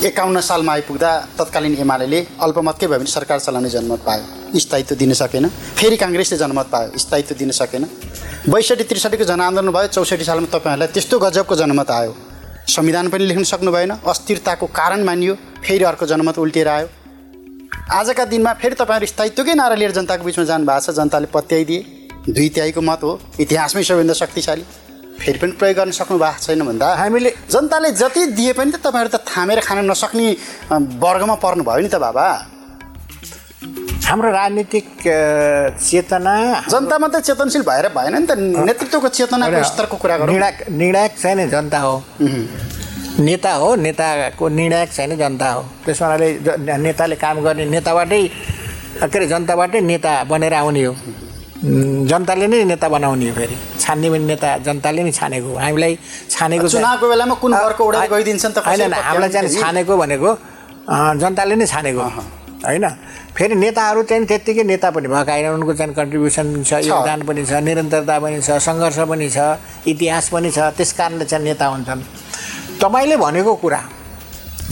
एकाउन्न 0.00 0.40
सालमा 0.40 0.72
आइपुग्दा 0.72 1.08
तत्कालीन 1.38 1.74
एमाले 1.76 2.20
अल्पमतकै 2.40 2.86
भयो 2.86 2.98
भने 2.98 3.10
सरकार 3.10 3.40
चलाउने 3.40 3.70
जनमत 3.70 4.00
पायो। 4.00 4.58
स्थायित्व 4.58 4.94
दिन 4.96 5.12
सकेन। 5.12 5.48
फेरि 5.76 5.96
काङ्ग्रेसले 5.96 6.38
जनमत 6.38 6.66
पायो। 6.72 6.98
स्थायित्व 6.98 7.34
दिन 7.34 7.50
सकेन। 7.50 7.84
बैसठी 8.48 8.84
त्रिसठीको 8.84 9.24
जनआन्दोलन 9.24 9.70
भयो। 9.70 9.86
चौसठी 9.86 10.24
सालमा 10.24 10.48
तपाईँहरूलाई 10.48 10.88
त्यस्तो 10.88 11.18
गजबको 11.18 11.56
जनमत 11.56 11.90
आयो। 11.90 12.16
संविधान 12.68 13.08
पनि 13.08 13.24
लेख्न 13.24 13.44
सक्नु 13.44 13.72
भएन। 13.72 13.90
अस्थिरताको 13.90 14.66
कारण 14.72 15.04
मानियो। 15.04 15.34
फेरि 15.60 15.84
अर्को 15.84 16.06
जनमत 16.06 16.38
उल्टिएर 16.38 16.68
आयो। 16.68 16.88
आजका 17.92 18.24
दिनमा 18.24 18.52
फेरि 18.56 18.74
तपाईँहरू 18.74 19.06
स्थायित्वकै 19.06 19.54
नारा 19.54 19.74
लिएर 19.74 19.92
जनताको 19.92 20.24
बिचमा 20.24 20.44
जानु 20.44 20.64
भएको 20.64 20.80
छ। 20.80 20.96
जनताले 20.96 21.26
पत्याइदिए। 21.28 21.80
दुई 22.28 22.48
तिहाईको 22.48 22.80
मत 22.80 23.00
हो। 23.02 23.20
इतिहासमै 23.40 23.82
सबैभन्दा 23.84 24.14
शक्तिशाली। 24.14 24.64
फेरि 25.20 25.38
पनि 25.38 25.52
प्रयोग 25.60 25.76
गर्न 25.76 25.90
सक्नु 25.92 26.16
भएको 26.18 26.40
छैन 26.44 26.60
भन्दा 26.66 26.86
हामीले 26.96 27.30
जनताले 27.52 27.90
जति 27.92 28.22
दिए 28.38 28.52
पनि 28.58 28.70
त 28.72 28.76
तपाईँहरू 28.80 29.10
त 29.12 29.20
थामेर 29.28 29.60
खान 29.60 29.78
नसक्ने 29.90 30.26
वर्गमा 30.96 31.36
पर्नु 31.44 31.62
भयो 31.64 31.82
नि 31.84 31.88
त 31.88 32.00
बाबा। 32.00 32.26
हाम्रो 34.08 34.30
राजनीतिक 34.32 34.86
चेतना 35.78 36.34
जनता 36.72 36.94
मात्रै 36.98 37.20
चेतनशील 37.20 37.62
भएर 37.68 37.86
भएन 37.94 38.14
नि 38.16 38.26
त 38.26 38.32
नेतृत्वको 38.66 39.08
चेतनाको 39.08 39.62
स्तरको 39.70 39.96
कुरा 40.02 40.16
गरौँ। 40.18 40.32
निर्णायक 40.32 40.56
निर्णायक 40.72 41.12
चाहिँ 41.20 41.36
नि 41.36 41.46
जनता 41.52 41.78
हो। 41.78 41.94
नेता 43.20 43.52
हो 43.60 43.68
नेताको 43.76 44.48
निर्णायक 44.48 44.90
चाहिँ 44.90 45.08
नि 45.10 45.16
जनता 45.16 45.48
हो। 45.52 45.62
त्यस 45.84 46.00
नेताले 46.80 47.16
काम 47.22 47.36
गर्ने 47.44 47.64
नेताबाटै 47.76 48.22
के 48.24 49.16
अरे 49.16 49.26
जनताबाटै 49.28 49.80
नेता 49.80 50.12
बनेर 50.30 50.54
आउने 50.54 50.84
हो। 50.84 50.94
जनताले 51.60 52.46
नै 52.48 52.64
नेता 52.72 52.88
बनाउने 52.88 53.28
हो 53.28 53.34
फेरि। 53.36 53.56
छान्ने 53.80 54.08
पनि 54.10 54.24
नेता 54.32 54.48
जनताले 54.64 55.02
नै 55.04 55.12
छानेको 55.12 55.50
हामीलाई 55.60 55.92
छानेको 56.32 56.66
चुनावको 56.72 57.06
बेलामा 57.12 57.34
कुन 57.36 57.52
गइदिन्छन् 58.08 58.54
त 58.56 58.58
होइन 58.64 58.92
हामीलाई 58.96 59.28
चाहिँ 59.28 59.60
छानेको 59.60 59.92
भनेको 60.02 60.30
जनताले 61.20 61.54
नै 61.60 61.66
छानेको 61.68 62.00
होइन? 62.64 62.86
फेरि 63.36 63.54
नेताहरू 63.60 64.00
चाहिँ 64.08 64.24
त्यत्तिकै 64.24 64.64
नेता 64.72 64.88
पनि 64.88 65.08
भएका 65.12 65.32
होइन 65.32 65.60
उनको 65.60 65.72
चाहिँ 65.76 65.94
कन्ट्रिब्युसन 66.00 66.64
छ। 66.64 66.72
योगदान 66.88 67.20
पनि 67.28 67.44
छ 67.44 67.52
निरन्तरता 67.60 68.16
पनि 68.24 68.40
छ 68.40 68.56
सङ्घर्ष 68.56 68.98
पनि 69.12 69.28
छ 69.28 69.38
इतिहास 69.84 70.28
पनि 70.32 70.48
छ 70.56 70.58
त्यस 70.76 70.92
कारणले 70.96 71.24
चाहिँ 71.28 71.44
नेता 71.44 71.66
हुन्छन्। 71.76 72.00
तपाईँले 72.80 73.16
भनेको 73.20 73.52
कुरा 73.60 73.80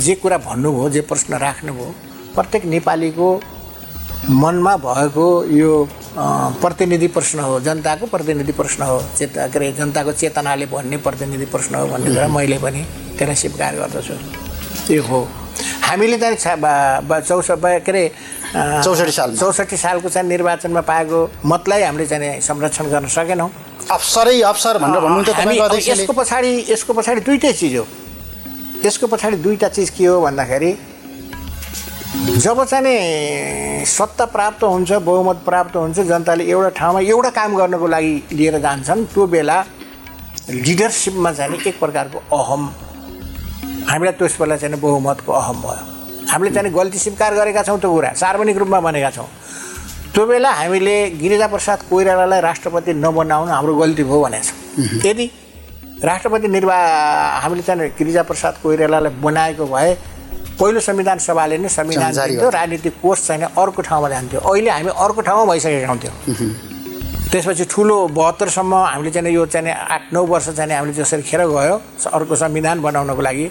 जे 0.05 0.15
कुरा 0.25 0.39
भन्नुभयो 0.49 0.89
जे 0.89 1.01
प्रश्न 1.05 1.37
राख्नुभयो 1.37 1.89
प्रत्येक 2.35 2.65
नेपालीको 2.65 3.29
मनमा 4.27 4.77
भएको 4.77 5.27
यो 5.55 5.89
प्रतिनिधि 6.61 7.09
प्रश्न 7.09 7.39
हो 7.41 7.61
जनताको 7.61 8.07
प्रतिनिधि 8.07 8.53
प्रश्न 8.53 8.83
हो 8.83 8.99
चेता 9.19 9.47
के 9.49 9.59
अरे 9.59 9.73
जनताको 9.73 10.13
चेतनाले 10.13 10.67
भन्ने 10.67 10.97
प्रतिनिधि 11.07 11.47
प्रश्न 11.47 11.75
हो 11.75 11.87
भन्ने 11.87 12.11
कुरा 12.15 12.29
मैले 12.29 12.59
पनि 12.59 12.83
त्यसलाई 13.19 13.35
स्वीकार 13.35 13.75
गर्दछु। 13.77 14.15
यो 14.95 15.03
हो। 15.03 15.21
हामीले 15.85 16.19
चाहिँ 16.19 16.37
चौस 16.37 17.47
के 17.51 17.91
अरे 17.91 18.05
चौसठी 18.85 19.13
सालमा। 19.13 19.37
चौसठी 19.39 19.77
सालको 19.77 20.09
चाहिँ 20.09 20.29
निर्वाचनमा 20.29 20.81
पाएको 20.83 21.19
मतलाई 21.47 21.83
हामीले 21.83 22.07
चाहिँ 22.07 22.41
संरक्षण 22.43 22.91
गर्न 22.91 23.07
सकेनौँ। 23.07 23.51
अवसरै 23.91 24.41
अवसर 24.43 24.79
भनेर 24.79 25.01
भन्नुहुन्छ 25.01 25.29
अध्यक्षले। 25.31 26.03
यसको 26.03 26.13
पछाडि 26.13 26.51
यसको 26.69 26.93
पछाडि 26.93 27.21
दुइटै 27.21 27.53
चिज 27.53 27.77
हो। 27.77 27.87
यसको 28.85 29.07
पछाडि 29.07 29.37
दुईवटा 29.37 29.69
चिज 29.69 29.91
के 29.91 30.05
हो 30.07 30.21
भन्दाखेरि 30.23 30.71
जब 32.09 32.63
चाहिँ 32.65 33.85
सत्ता 33.85 34.25
प्राप्त 34.25 34.63
हुन्छ 34.65 34.93
बहुमत 35.05 35.43
प्राप्त 35.45 35.75
हुन्छ 35.77 36.01
जनताले 36.09 36.45
एउटा 36.45 36.69
ठाउँमा 36.79 37.01
एउटा 37.05 37.31
काम 37.37 37.57
गर्नको 37.57 37.87
लागि 37.87 38.13
लिएर 38.33 38.59
जान्छन् 38.59 39.05
त्यो 39.13 39.27
बेला 39.27 39.57
लिडरसिपमा 40.49 41.33
चाहिँ 41.33 41.61
एक 41.67 41.79
प्रकारको 41.79 42.19
अहम 42.37 42.65
हामीलाई 43.89 44.13
त्यस 44.17 44.41
बेला 44.41 44.57
चाहिँ 44.57 44.81
बहुमतको 44.81 45.33
अहम 45.33 45.61
भयो। 45.61 45.85
हामीले 46.33 46.51
चाहिँ 46.55 46.73
गल्ती 46.73 46.99
स्वीकार 46.99 47.35
गरेका 47.35 47.63
छौँ 47.69 47.79
त्यो 47.79 47.93
कुरा 47.93 48.13
सार्वजनिक 48.17 48.57
रूपमा 48.57 48.81
भनेका 48.81 49.11
छौँ। 49.11 49.29
त्यो 50.15 50.27
बेला 50.27 50.51
हामीले 50.65 50.97
गिरिजाप्रसाद 51.21 51.79
कोइरालालाई 51.91 52.41
राष्ट्रपति 52.41 52.93
नबनाउनु 53.05 53.53
हाम्रो 53.53 53.75
गल्ती 53.77 54.05
भयो 54.09 54.21
भनेको 54.25 54.45
छौँ। 54.49 55.01
यदि 55.05 55.31
राष्ट्रपति 56.05 56.49
निर्वा 56.49 56.77
हामीले 57.45 57.63
चाहिँ 57.63 57.91
गिरिजाप्रसाद 57.99 58.55
कोइरालालाई 58.63 59.13
बनाएको 59.21 59.67
भए 59.67 59.97
पहिलो 60.59 60.81
संविधान 60.81 61.19
सभाले 61.23 61.59
नै 61.59 61.69
संविधान 61.71 62.13
दिन्थ्यो 62.13 62.49
राजनीतिक 62.51 62.95
कोष 63.03 63.19
चाहिँ 63.27 63.43
अर्को 63.55 63.83
ठाउँमा 63.83 64.09
जान्थ्यो। 64.09 64.41
अहिले 64.43 64.71
हामी 64.71 64.91
अर्को 64.91 65.21
ठाउँमा 65.23 65.45
भइसकेका 65.53 65.89
हुन्थ्यौँ। 65.89 66.15
त्यसपछि 67.31 67.65
ठुलो 67.71 67.97
बहत्तरसम्म 68.11 68.75
हामीले 68.75 69.11
चाहिँ 69.15 69.35
यो 69.35 69.47
चाहिँ 69.47 69.71
आठ 69.71 70.13
नौ 70.13 70.25
वर्ष 70.27 70.49
चाहिँ 70.59 70.75
हामीले 70.75 70.95
जसरी 70.99 71.23
खेर 71.23 71.47
गयो 71.47 71.75
अर्को 72.11 72.35
संविधान 72.43 72.83
बनाउनको 72.83 73.23
लागि 73.23 73.47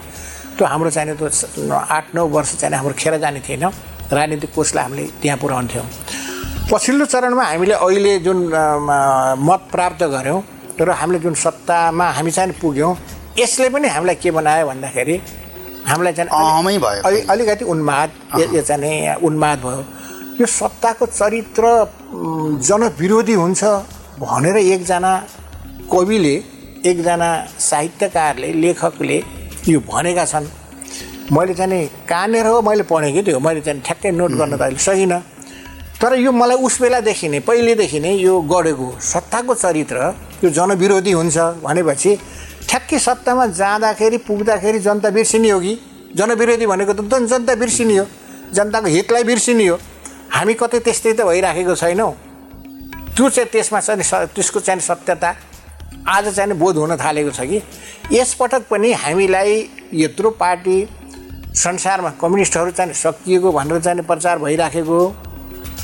त्यो 0.58 0.68
हाम्रो 0.68 0.90
चाहिँ 0.92 1.16
त्यो 1.16 1.72
आठ 1.72 2.06
नौ 2.16 2.28
वर्ष 2.28 2.56
चाहिँ 2.60 2.76
हाम्रो 2.76 2.96
खेर 3.00 3.18
जाने 3.24 3.40
थिएन। 3.40 3.64
राजनीतिक 4.12 4.52
कोषलाई 4.56 4.84
हामीले 4.84 5.04
त्यहाँ 5.22 5.38
पुऱ्याउँथ्यौँ। 5.40 5.86
पछिल्लो 6.72 7.06
चरणमा 7.08 7.44
हामीले 7.44 7.74
अहिले 7.88 8.20
जुन 8.20 8.38
मत 9.48 9.62
प्राप्त 9.72 10.04
गऱ्यौँ 10.04 10.42
र 10.76 10.92
हामीले 10.92 11.20
जुन 11.24 11.34
सत्तामा 11.40 12.06
हामी 12.18 12.32
चाहिँ 12.32 12.60
पुग्यौँ 12.62 12.92
यसले 13.40 13.70
पनि 13.70 13.88
हामीलाई 13.88 14.16
के 14.20 14.32
बनायो 14.32 14.68
भन्दाखेरि 14.68 15.16
हामीलाई 15.88 16.14
चाहिँ 16.14 16.30
अहमै 16.30 16.78
भयो। 16.84 17.02
अलि 17.08 17.20
अलिकति 17.34 17.66
उन्माद 17.74 18.10
यो- 18.40 18.64
चाहिँ 18.70 19.16
उन्माद 19.28 19.58
भयो। 19.66 19.82
यो 20.40 20.46
सत्ताको 20.46 21.06
चरित्र 21.06 21.64
जनविरोधी 22.68 23.34
हुन्छ 23.34 23.64
भनेर 24.22 24.58
एकजना 24.58 25.12
कविले 25.92 26.36
एकजना 26.90 27.30
साहित्यकारले 27.70 28.50
लेखकले 28.62 29.18
यो 29.72 29.80
भनेका 29.92 30.26
छन्। 30.32 30.46
मैले 31.34 31.54
चाहिँ 31.54 31.88
कहाँनिर 32.10 32.46
हो 32.48 32.62
मैले 32.62 32.84
पढेँ 32.92 33.12
कि 33.14 33.22
त्यो? 33.24 33.40
मैले 33.40 33.62
चाहिँ 33.62 33.82
ठ्याक्कै 33.86 34.12
नोट 34.12 34.32
गर्न 34.40 34.58
त 34.58 34.62
अहिले 34.62 34.80
सकिनँ। 34.80 35.20
तर 36.02 36.14
यो 36.20 36.32
मलाई 36.32 36.58
उस 36.68 36.82
बेलादेखि 36.82 37.28
नै 37.30 37.40
पहिलेदेखि 37.48 38.00
नै 38.00 38.12
यो 38.22 38.34
गढेको 38.52 38.88
सत्ताको 39.02 39.54
चरित्र 39.64 39.98
यो 40.44 40.50
जनविरोधी 40.58 41.12
हुन्छ 41.12 41.38
भनेपछि 41.66 42.12
ठ्याक्कै 42.70 43.00
सत्तामा 43.00 43.46
जाँदाखेरि 43.48 44.18
पुग्दाखेरि 44.28 44.80
जनता 44.80 45.10
बिर्सिने 45.10 45.50
हो 45.50 45.60
कि? 45.60 45.74
जनविरोधी 46.16 46.66
भनेको 46.66 46.94
त 46.94 47.02
जनता 47.32 47.56
बिर्सिने 47.56 47.98
हो। 47.98 48.06
जनताको 48.54 48.88
हितलाई 48.88 49.24
बिर्सिने 49.24 49.68
हो। 49.68 49.78
हामी 50.36 50.54
कतै 50.54 50.80
त्यस्तै 50.80 51.14
त 51.14 51.22
भइराखेको 51.22 51.76
छैनौँ। 51.76 52.12
त्यो 53.16 53.30
चाहिँ 53.30 53.50
त्यसमा 53.52 53.80
चाहिँ 53.80 54.28
त्यसको 54.36 54.60
चाहिँ 54.60 54.82
सत्यता 54.82 55.30
आज 56.08 56.36
चाहिँ 56.36 56.54
बोध 56.54 56.78
हुन 56.78 56.96
थालेको 56.98 57.32
छ 57.32 57.42
कि? 57.42 57.62
यसपटक 58.12 58.68
पनि 58.70 58.92
हामीलाई 58.94 59.54
यत्रो 59.94 60.30
पार्टी 60.32 60.78
संसारमा 61.56 62.10
कम्युनिस्टहरू 62.22 62.72
चाहिँ 62.72 62.94
सकिएको 62.94 63.52
भनेर 63.52 63.82
चाहिँ 63.82 64.02
प्रचार 64.04 64.40
भइराखेको 64.40 65.00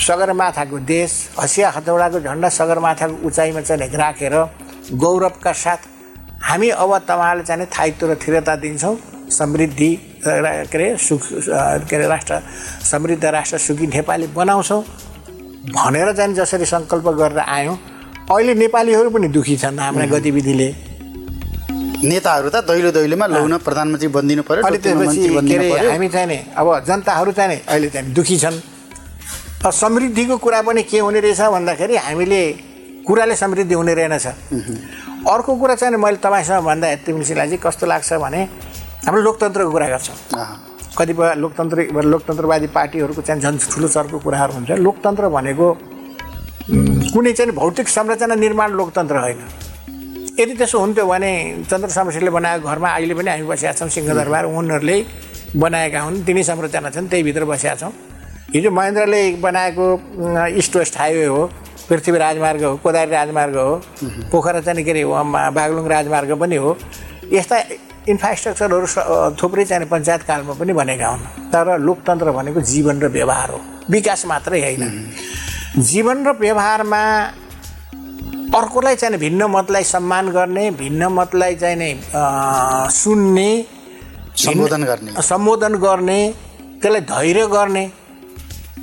सगरमाथाको 0.07 0.77
देश 0.79 1.11
हँसिया 1.39 1.69
हतौडाको 1.69 2.19
झन्डा 2.19 2.49
सगरमाथाको 2.49 3.27
उचाइमा 3.27 3.61
चाहिँ 3.61 3.89
राखेर 3.95 4.35
गौरवका 4.93 5.51
साथ 5.53 5.81
हामी 6.43 6.69
अब 6.69 6.91
तपाईँहरूले 7.07 7.43
चाहिँ 7.47 7.67
थायित्व 7.71 8.11
र 8.11 8.15
थिरता 8.19 8.55
दिन्छौँ। 8.63 8.95
समृद्धि 9.31 9.91
के 10.23 10.29
अरे 10.29 10.87
सुख 10.99 11.21
के 11.89 11.95
अरे 11.95 12.07
राष्ट्र 12.07 12.39
समृद्ध 12.83 13.25
राष्ट्र 13.25 13.57
सुखी 13.57 13.87
नेपाली 13.87 14.27
बनाउँछौँ। 14.35 14.81
भनेर 15.75 16.11
चाहिँ 16.13 16.33
जसरी 16.35 16.65
सङ्कल्प 16.65 17.07
गरेर 17.19 17.39
आयौँ। 17.39 17.77
अहिले 18.31 18.53
नेपालीहरू 18.55 19.09
पनि 19.09 19.27
दुखी 19.31 19.55
छन् 19.57 19.79
हाम्रा 19.79 20.05
गतिविधिले। 20.11 20.69
नेताहरू 22.03 22.49
त 22.51 22.55
दैलो 22.67 22.91
दैलोमा 22.91 23.25
लौन 23.27 23.57
प्रधानमन्त्री 23.63 24.07
बनिदिनु 24.11 24.43
पर्यो 24.43 24.63
अनि 24.67 24.77
त्यसपछि 24.83 25.27
के 25.47 25.55
अरे 25.71 25.91
हामी 25.91 26.07
चाहिँ 26.11 26.27
नि 26.27 26.37
अब 26.51 26.67
जनताहरू 26.87 27.31
चाहिँ 27.31 27.49
नि 27.49 27.57
अहिले 27.63 27.89
चाहिँ 27.89 28.13
दुखी 28.13 28.37
छन्। 28.43 28.57
समृद्धिको 29.63 30.35
कुरा 30.43 30.61
पनि 30.67 30.83
के 30.83 30.99
हुने 30.99 31.19
रहेछ 31.23 31.41
भन्दाखेरि 31.55 31.95
हामीले 31.95 32.41
कुराले 33.07 33.35
समृद्धि 33.35 33.75
हुने 33.75 33.93
रहेनछ। 33.95 34.27
अर्को 35.23 35.55
कुरा 35.55 35.75
चाहिँ 35.75 35.97
मैले 35.97 36.17
तपाईँसँग 36.19 36.63
भन्दा 36.65 36.87
तिमीलाई 37.07 37.47
चाहिँ 37.47 37.59
कस्तो 37.63 37.85
लाग्छ 37.87 38.13
भने 38.19 38.41
हाम्रो 39.07 39.21
लोकतन्त्रको 39.23 39.71
कुरा 39.71 39.87
गर्छौँ। 39.87 40.17
कतिपय 40.99 41.33
लोकतन्त्र 41.39 41.77
लोकतन्त्रवादी 42.03 42.67
पार्टीहरूको 42.75 43.21
चाहिँ 43.21 43.41
झन् 43.41 43.57
ठुलो 43.71 43.87
चर्को 43.87 44.19
कुराहरू 44.19 44.53
हुन्छ। 44.53 44.71
लोकतन्त्र 44.83 45.27
भनेको 45.31 45.67
कुनै 47.13 47.31
चाहिँ 47.33 47.55
भौतिक 47.55 47.87
संरचना 47.87 48.35
निर्माण 48.35 48.69
लोकतन्त्र 48.75 49.15
होइन। 49.23 49.39
यदि 50.39 50.53
त्यसो 50.59 50.79
हुन्थ्यो 50.79 51.05
भने 51.07 51.31
चन्द्र 51.71 51.89
समस्याले 51.89 52.29
बनाएको 52.29 52.67
घरमा 52.67 52.89
अहिले 52.91 53.13
पनि 53.15 53.29
हामी 53.31 53.47
बसेका 53.47 53.73
छौँ 53.79 53.89
सिंहदरबार 53.95 54.43
उनीहरूले 54.51 54.97
बनाएका 55.55 55.99
हुन् 56.03 56.23
तिनै 56.27 56.43
संरचना 56.43 56.89
छन् 56.89 57.07
त्यहीभित्र 57.07 57.45
बसेका 57.47 57.75
छौँ। 57.79 57.93
हिजो 58.53 58.69
महेन्द्रले 58.71 59.21
बनाएको 59.39 59.85
इस्ट 60.59 60.75
वेस्ट 60.75 60.97
हाइवे 60.99 61.25
हो 61.25 61.41
पृथ्वी 61.89 62.17
राजमार्ग 62.17 62.63
हो 62.63 62.75
कोदारी 62.83 63.11
राजमार्ग 63.11 63.55
हो 63.57 63.81
पोखरा 64.31 64.61
चाहिँ 64.61 64.83
के 64.83 64.91
अरे 64.91 65.03
बागलुङ 65.51 65.87
राजमार्ग 65.87 66.31
पनि 66.39 66.55
हो। 66.55 66.77
यस्ता 67.33 67.57
इन्फ्रास्ट्रक्चरहरू 68.09 68.87
थुप्रै 69.41 69.65
चाहिँ 69.65 69.87
पञ्चायत 69.87 70.21
कालमा 70.27 70.53
पनि 70.59 70.73
बनेका 70.73 71.07
हुन्। 71.07 71.23
तर 71.51 71.77
लोकतन्त्र 71.79 72.31
भनेको 72.31 72.61
जीवन 72.61 73.01
र 73.01 73.07
व्यवहार 73.09 73.49
हो। 73.51 73.59
विकास 73.89 74.25
मात्रै 74.25 74.59
होइन। 74.61 74.83
जीवन 75.77 76.17
र 76.27 76.31
व्यवहारमा 76.39 77.01
अर्कोलाई 78.53 78.95
चाहिँ 78.95 79.17
भिन्न 79.19 79.43
मतलाई 79.49 79.83
सम्मान 79.83 80.29
गर्ने 80.31 80.69
भिन्न 80.77 81.07
मतलाई 81.09 81.55
चाहिँ 81.55 81.75
नै 81.75 81.91
सुन्ने 82.93 83.49
सम्बोधन 84.37 84.83
गर्ने। 84.83 85.21
सम्बोधन 85.21 85.73
गर्ने 85.85 86.19
त्यसलाई 86.81 87.01
धैर्य 87.01 87.47
गर्ने 87.47 87.83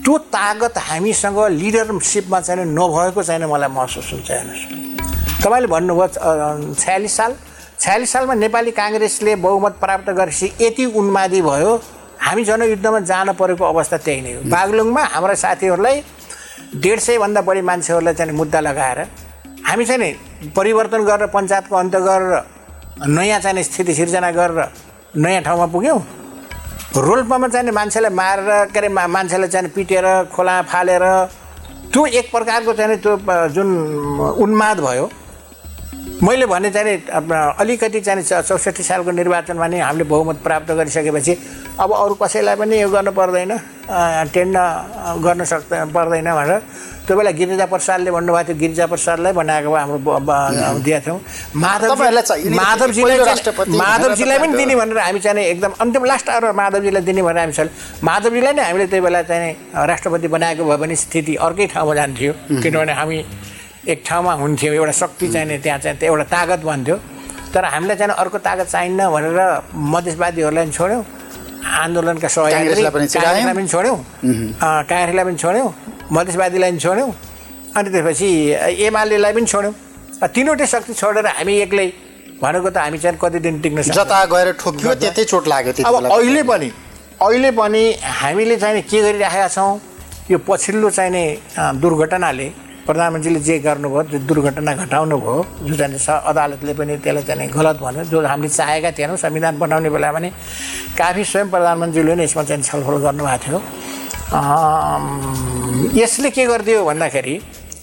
त्यो 0.05 0.17
तागत 0.33 0.79
हामीसँग 0.79 1.39
लिडरसिपमा 1.61 2.41
चाहिँ 2.41 2.65
नभएको 2.73 3.23
चाहिँ 3.23 3.47
मलाई 3.47 3.69
महसुस 3.69 4.13
हुन्छ 4.13 4.31
हेर्नुहोस्। 4.31 5.43
तपाईँले 5.45 5.69
भन्नुभयो 5.69 6.75
छयालिस 6.75 7.17
साल। 7.17 7.33
छयालिस 7.81 8.11
सालमा 8.13 8.35
नेपाली 8.35 8.71
काङ्ग्रेसले 8.71 9.37
बहुमत 9.45 9.75
प्राप्त 9.81 10.09
गरेपछि 10.11 10.47
यति 10.61 10.85
उन्मादी 11.01 11.41
भयो 11.43 11.73
हामी 12.21 12.45
जनयुद्धमा 12.45 13.01
जान 13.11 13.33
परेको 13.33 13.65
अवस्था 13.65 13.97
त्यही 14.05 14.21
नै 14.21 14.33
हो। 14.35 14.41
बागलुङमा 14.49 15.03
हाम्रा 15.15 15.35
साथीहरूलाई 15.35 15.97
डेढ 16.77 16.99
सयभन्दा 16.99 17.41
बढी 17.41 17.61
मान्छेहरूलाई 17.61 18.15
चाहिँ 18.15 18.33
मुद्दा 18.33 18.61
लगाएर 18.61 18.99
हामी 19.69 19.85
चाहिँ 19.85 20.53
परिवर्तन 20.57 21.01
गरेर 21.05 21.27
पञ्चायतको 21.35 21.77
अन्त्य 21.77 22.01
गरेर 22.01 22.33
नयाँ 23.09 23.41
चाहिँ 23.41 23.63
स्थिति 23.63 23.95
सिर्जना 23.95 24.31
गरेर 24.33 24.61
नयाँ 25.17 25.43
ठाउँमा 25.43 25.67
पुग्यौँ। 25.73 26.01
रोल्पामा 26.91 27.49
चाहिँ 27.49 27.71
मान्छेलाई 27.71 28.11
मारेर 28.11 28.75
के 28.75 28.79
अरे 28.79 28.89
मान्छेलाई 28.89 29.49
चाहिँ 29.49 29.69
पिटेर 29.71 30.07
खोला 30.35 30.55
फालेर 30.67 31.03
त्यो 31.93 32.07
एक 32.19 32.31
प्रकारको 32.33 32.73
चाहिँ 32.75 32.97
त्यो 32.99 33.15
जुन 33.55 33.69
उन्माद 34.43 34.81
भयो 34.81 35.07
मैले 36.23 36.47
भने 36.47 36.71
चाहिँ 36.71 36.97
अलिकति 37.61 38.01
चाहिँ 38.01 38.23
चौसठी 38.23 38.83
सालको 38.83 39.11
निर्वाचनमा 39.11 39.67
नि 39.67 39.79
हामीले 39.81 40.05
बहुमत 40.05 40.37
प्राप्त 40.45 40.71
गरिसकेपछि 40.79 41.33
अब 41.81 41.93
अरू 41.93 42.15
कसैलाई 42.21 42.57
पनि 42.61 42.81
यो 42.81 42.89
गर्नु 42.93 43.13
पर्दैन 43.17 43.53
टेन्ड 44.35 44.57
गर्न 45.25 45.45
सक् 45.45 45.65
पर्दैन 45.97 46.29
भनेर। 46.29 46.61
त्यो 47.09 47.17
बेला 47.17 47.31
गिरिजा 47.41 47.67
प्रसादले 47.67 48.11
भन्नुभएको 48.13 48.49
थियो 48.49 48.59
गिरिजा 48.61 48.87
प्रसादलाई 48.87 49.33
बनाएको 49.33 49.75
हाम्रो 49.75 49.99
दिएका 50.85 51.01
थियौँ। 51.01 51.21
माधव 51.57 52.03
माधवजीलाई 52.61 53.19
माधवजीलाई 53.81 54.39
पनि 54.39 54.57
दिने 54.57 54.75
भनेर 54.77 54.99
हामी 54.99 55.21
चाहिँ 55.25 55.45
एकदम 55.47 55.73
अन्तिम 55.81 56.05
लास्ट 56.05 56.29
आवर 56.29 56.53
माधवजीलाई 56.53 57.03
दिने 57.03 57.23
भनेर 57.23 57.41
हामी 57.41 57.69
माधवजीलाई 58.05 58.53
नै 58.53 58.63
हामीले 58.63 58.87
त्यो 58.93 59.03
बेला 59.03 59.23
चाहिँ 59.25 59.57
राष्ट्रपति 59.89 60.29
बनाएको 60.29 60.65
भए 60.69 60.77
पनि 60.77 60.97
स्थिति 60.97 61.35
अर्कै 61.41 61.67
ठाउँमा 61.73 61.95
जान्थ्यो। 61.95 62.33
किनभने 62.61 62.93
हामी 62.93 63.19
एक 63.89 64.03
ठाउँमा 64.07 64.33
हुन्थ्यौँ 64.43 64.75
एउटा 64.75 64.93
शक्ति 64.93 65.29
चाहिने 65.33 65.59
त्यहाँ 65.65 65.79
चाहिँ 65.81 65.99
एउटा 66.05 66.25
तागत 66.35 66.61
भन्थ्यो। 66.65 66.97
तर 67.55 67.65
हामीलाई 67.65 67.97
चाहिँ 67.97 68.15
अर्को 68.23 68.39
तागत 68.39 68.69
चाहिन्न 68.69 69.09
भनेर 69.09 69.41
मधेसवादीहरूलाई 69.73 70.65
पनि 70.65 70.73
छोड्यौँ 70.73 71.03
आन्दोलनका 71.81 72.29
सहयोगी 72.29 72.83
काङ्ग्रेसलाई 72.85 73.55
पनि 73.57 73.69
छोड्यौँ 73.73 73.97
काङ्ग्रेसलाई 74.91 75.25
पनि 75.25 75.37
छोड्यौँ 75.43 75.69
मधेसवादीलाई 76.13 76.71
पनि 76.71 76.81
छोड्यौँ 76.85 77.11
अनि 77.77 77.89
त्यसपछि 77.91 78.29
एमालेलाई 78.87 79.33
पनि 79.33 79.47
छोड्यौँ। 79.53 79.75
तिनवटै 80.35 80.67
शक्ति 80.67 80.93
छोडेर 81.01 81.27
हामी 81.41 81.55
एक्लै 81.65 81.87
भनेको 82.43 82.71
त 82.71 82.77
हामी 82.85 82.99
चाहिँ 83.01 83.19
कति 83.23 83.39
दिन 83.41 83.61
टिक्न 83.65 83.83
सक्छ 83.83 83.97
जता 83.97 84.25
गएर 84.33 84.49
ठोक्यो 84.61 84.95
त्यतै 85.01 85.25
चोट 85.25 85.49
लाग्यो 85.49 85.73
अब 85.89 85.95
अहिले 86.13 86.43
पनि 86.53 86.69
अहिले 87.25 87.51
पनि 87.57 87.83
हामीले 88.21 88.57
चाहिँ 88.61 88.83
के 88.85 88.99
गरिराखेका 89.03 89.49
छौँ 89.57 89.73
यो 90.31 90.39
पछिल्लो 90.49 90.91
चाहिने 90.91 91.25
दुर्घटनाले 91.81 92.49
प्रधानमन्त्रीले 92.91 93.41
जे 93.47 93.55
गर्नुभयो 93.63 94.03
त्यो 94.11 94.19
दुर्घटना 94.27 94.73
घटाउनु 94.83 95.17
भयो 95.23 95.37
जो 95.63 95.75
चाहिँ 95.79 95.95
अदालतले 96.31 96.73
पनि 96.75 96.93
त्यसलाई 97.05 97.23
चाहिँ 97.23 97.49
गलत 97.55 97.77
भन्यो। 97.87 98.03
जो 98.11 98.19
हामीले 98.27 98.51
चाहेका 98.51 98.91
थिएनौँ 98.99 99.17
संविधान 99.25 99.55
बनाउने 99.63 99.91
बेला 99.95 100.11
पनि 100.11 100.29
काफी 100.99 101.23
स्वयं 101.31 101.47
प्रधानमन्त्रीले 101.55 102.15
नै 102.19 102.25
यसमा 102.27 102.43
चाहिँ 102.51 102.63
छलफल 102.67 102.97
गर्नुभएको 103.07 103.39
थियो। 103.45 103.59
यसले 106.03 106.29
के 106.35 106.43
गरिदियो 106.51 106.85
भन्दाखेरि 106.91 107.35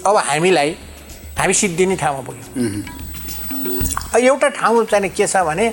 अब 0.07 0.15
हामीलाई 0.27 0.69
हामी 1.39 1.53
सिद्धिने 1.53 1.95
ठाउँमा 2.03 2.21
पुग्यौँ। 2.27 2.51
एउटा 4.27 4.47
ठाउँ 4.59 4.85
चाहिँ 4.91 5.09
के 5.15 5.27
छ 5.27 5.35
भने 5.47 5.65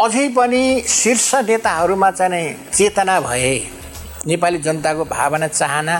अझै 0.00 0.24
पनि 0.36 0.62
शीर्ष 0.88 1.30
नेताहरूमा 1.48 2.10
चाहिँ 2.10 2.46
चेतना 2.72 3.14
भए 3.20 3.54
नेपाली 4.26 4.58
जनताको 4.64 5.04
भावना 5.04 5.48
चाहना 5.48 5.94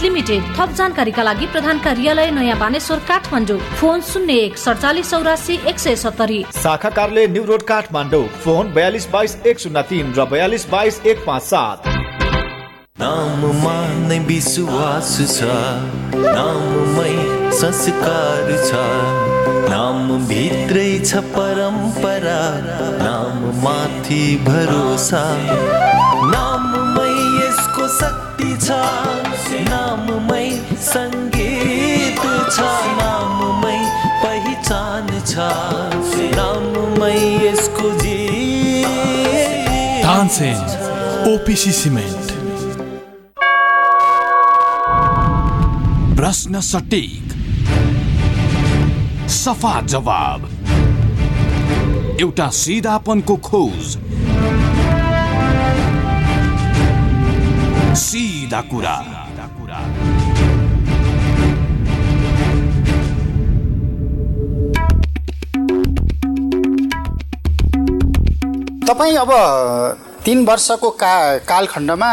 लिमिटेड 0.00 0.42
थप 0.56 0.72
जानकारीका 0.72 1.22
लागि 1.22 1.46
प्रधान 1.46 1.78
कार्यालय 1.78 2.30
नयाँ 2.30 2.58
बानेश्वर 2.58 2.98
काठमाडौँ। 3.08 3.58
फोन 3.80 4.00
शून्य 4.00 4.32
एक 4.32 4.58
सडचालिस 4.58 5.10
चौरासी 5.10 5.54
एक 5.66 5.78
सय 5.78 5.96
सत्तरी। 5.96 6.44
शाखा 6.62 6.90
कार्यालय 6.90 7.26
न्यू 7.26 7.44
रोड 7.44 7.62
काठमाडौँ। 7.62 8.26
फोन 8.44 8.72
बयालिस 8.72 9.06
बाइस 9.10 9.36
एक 9.46 9.58
शून्य 9.58 9.82
तिन 9.82 10.12
र 10.18 10.24
बयालिस 10.24 10.68
बाइस 10.70 11.00
एक 11.06 11.24
पाँच 11.26 11.42
सात। 11.42 11.88
नाममा 13.00 13.78
नै 14.08 14.18
विश्वास 14.18 15.10
छ। 15.36 15.42
नाममै 16.14 17.14
संस्कार 17.52 18.46
छ। 18.68 18.70
नाम 19.70 20.26
भित्रै 20.28 20.98
छ 21.04 21.22
परम्परा। 21.34 22.42
नाम 23.02 23.34
माथि 23.64 24.22
भरोसा। 24.46 25.24
यसको 25.42 26.51
शक्ति 28.02 28.56
छ। 28.66 28.70
नाममै 29.68 30.46
सङ्गीत 30.76 32.22
छ। 32.52 32.60
नाममै 33.00 33.78
पहिचान 34.24 35.06
छ। 35.26 35.34
नाममै 36.36 37.16
यसको 37.46 37.92
ओपिसी 41.34 41.72
सिमेन्ट 41.72 42.32
प्रश्न 46.16 46.60
सटिक। 46.60 47.32
सफा 49.28 49.80
जवाब। 49.80 50.48
एउटा 52.20 52.48
सिधापनको 52.48 53.36
खोज। 53.36 53.96
सिधा 57.94 58.60
कुरा 58.72 58.94
तपाईँ 68.86 69.16
अब 69.16 69.30
तिन 70.24 70.44
वर्षको 70.46 70.90
का 71.02 71.12
कालखण्डमा 71.50 72.10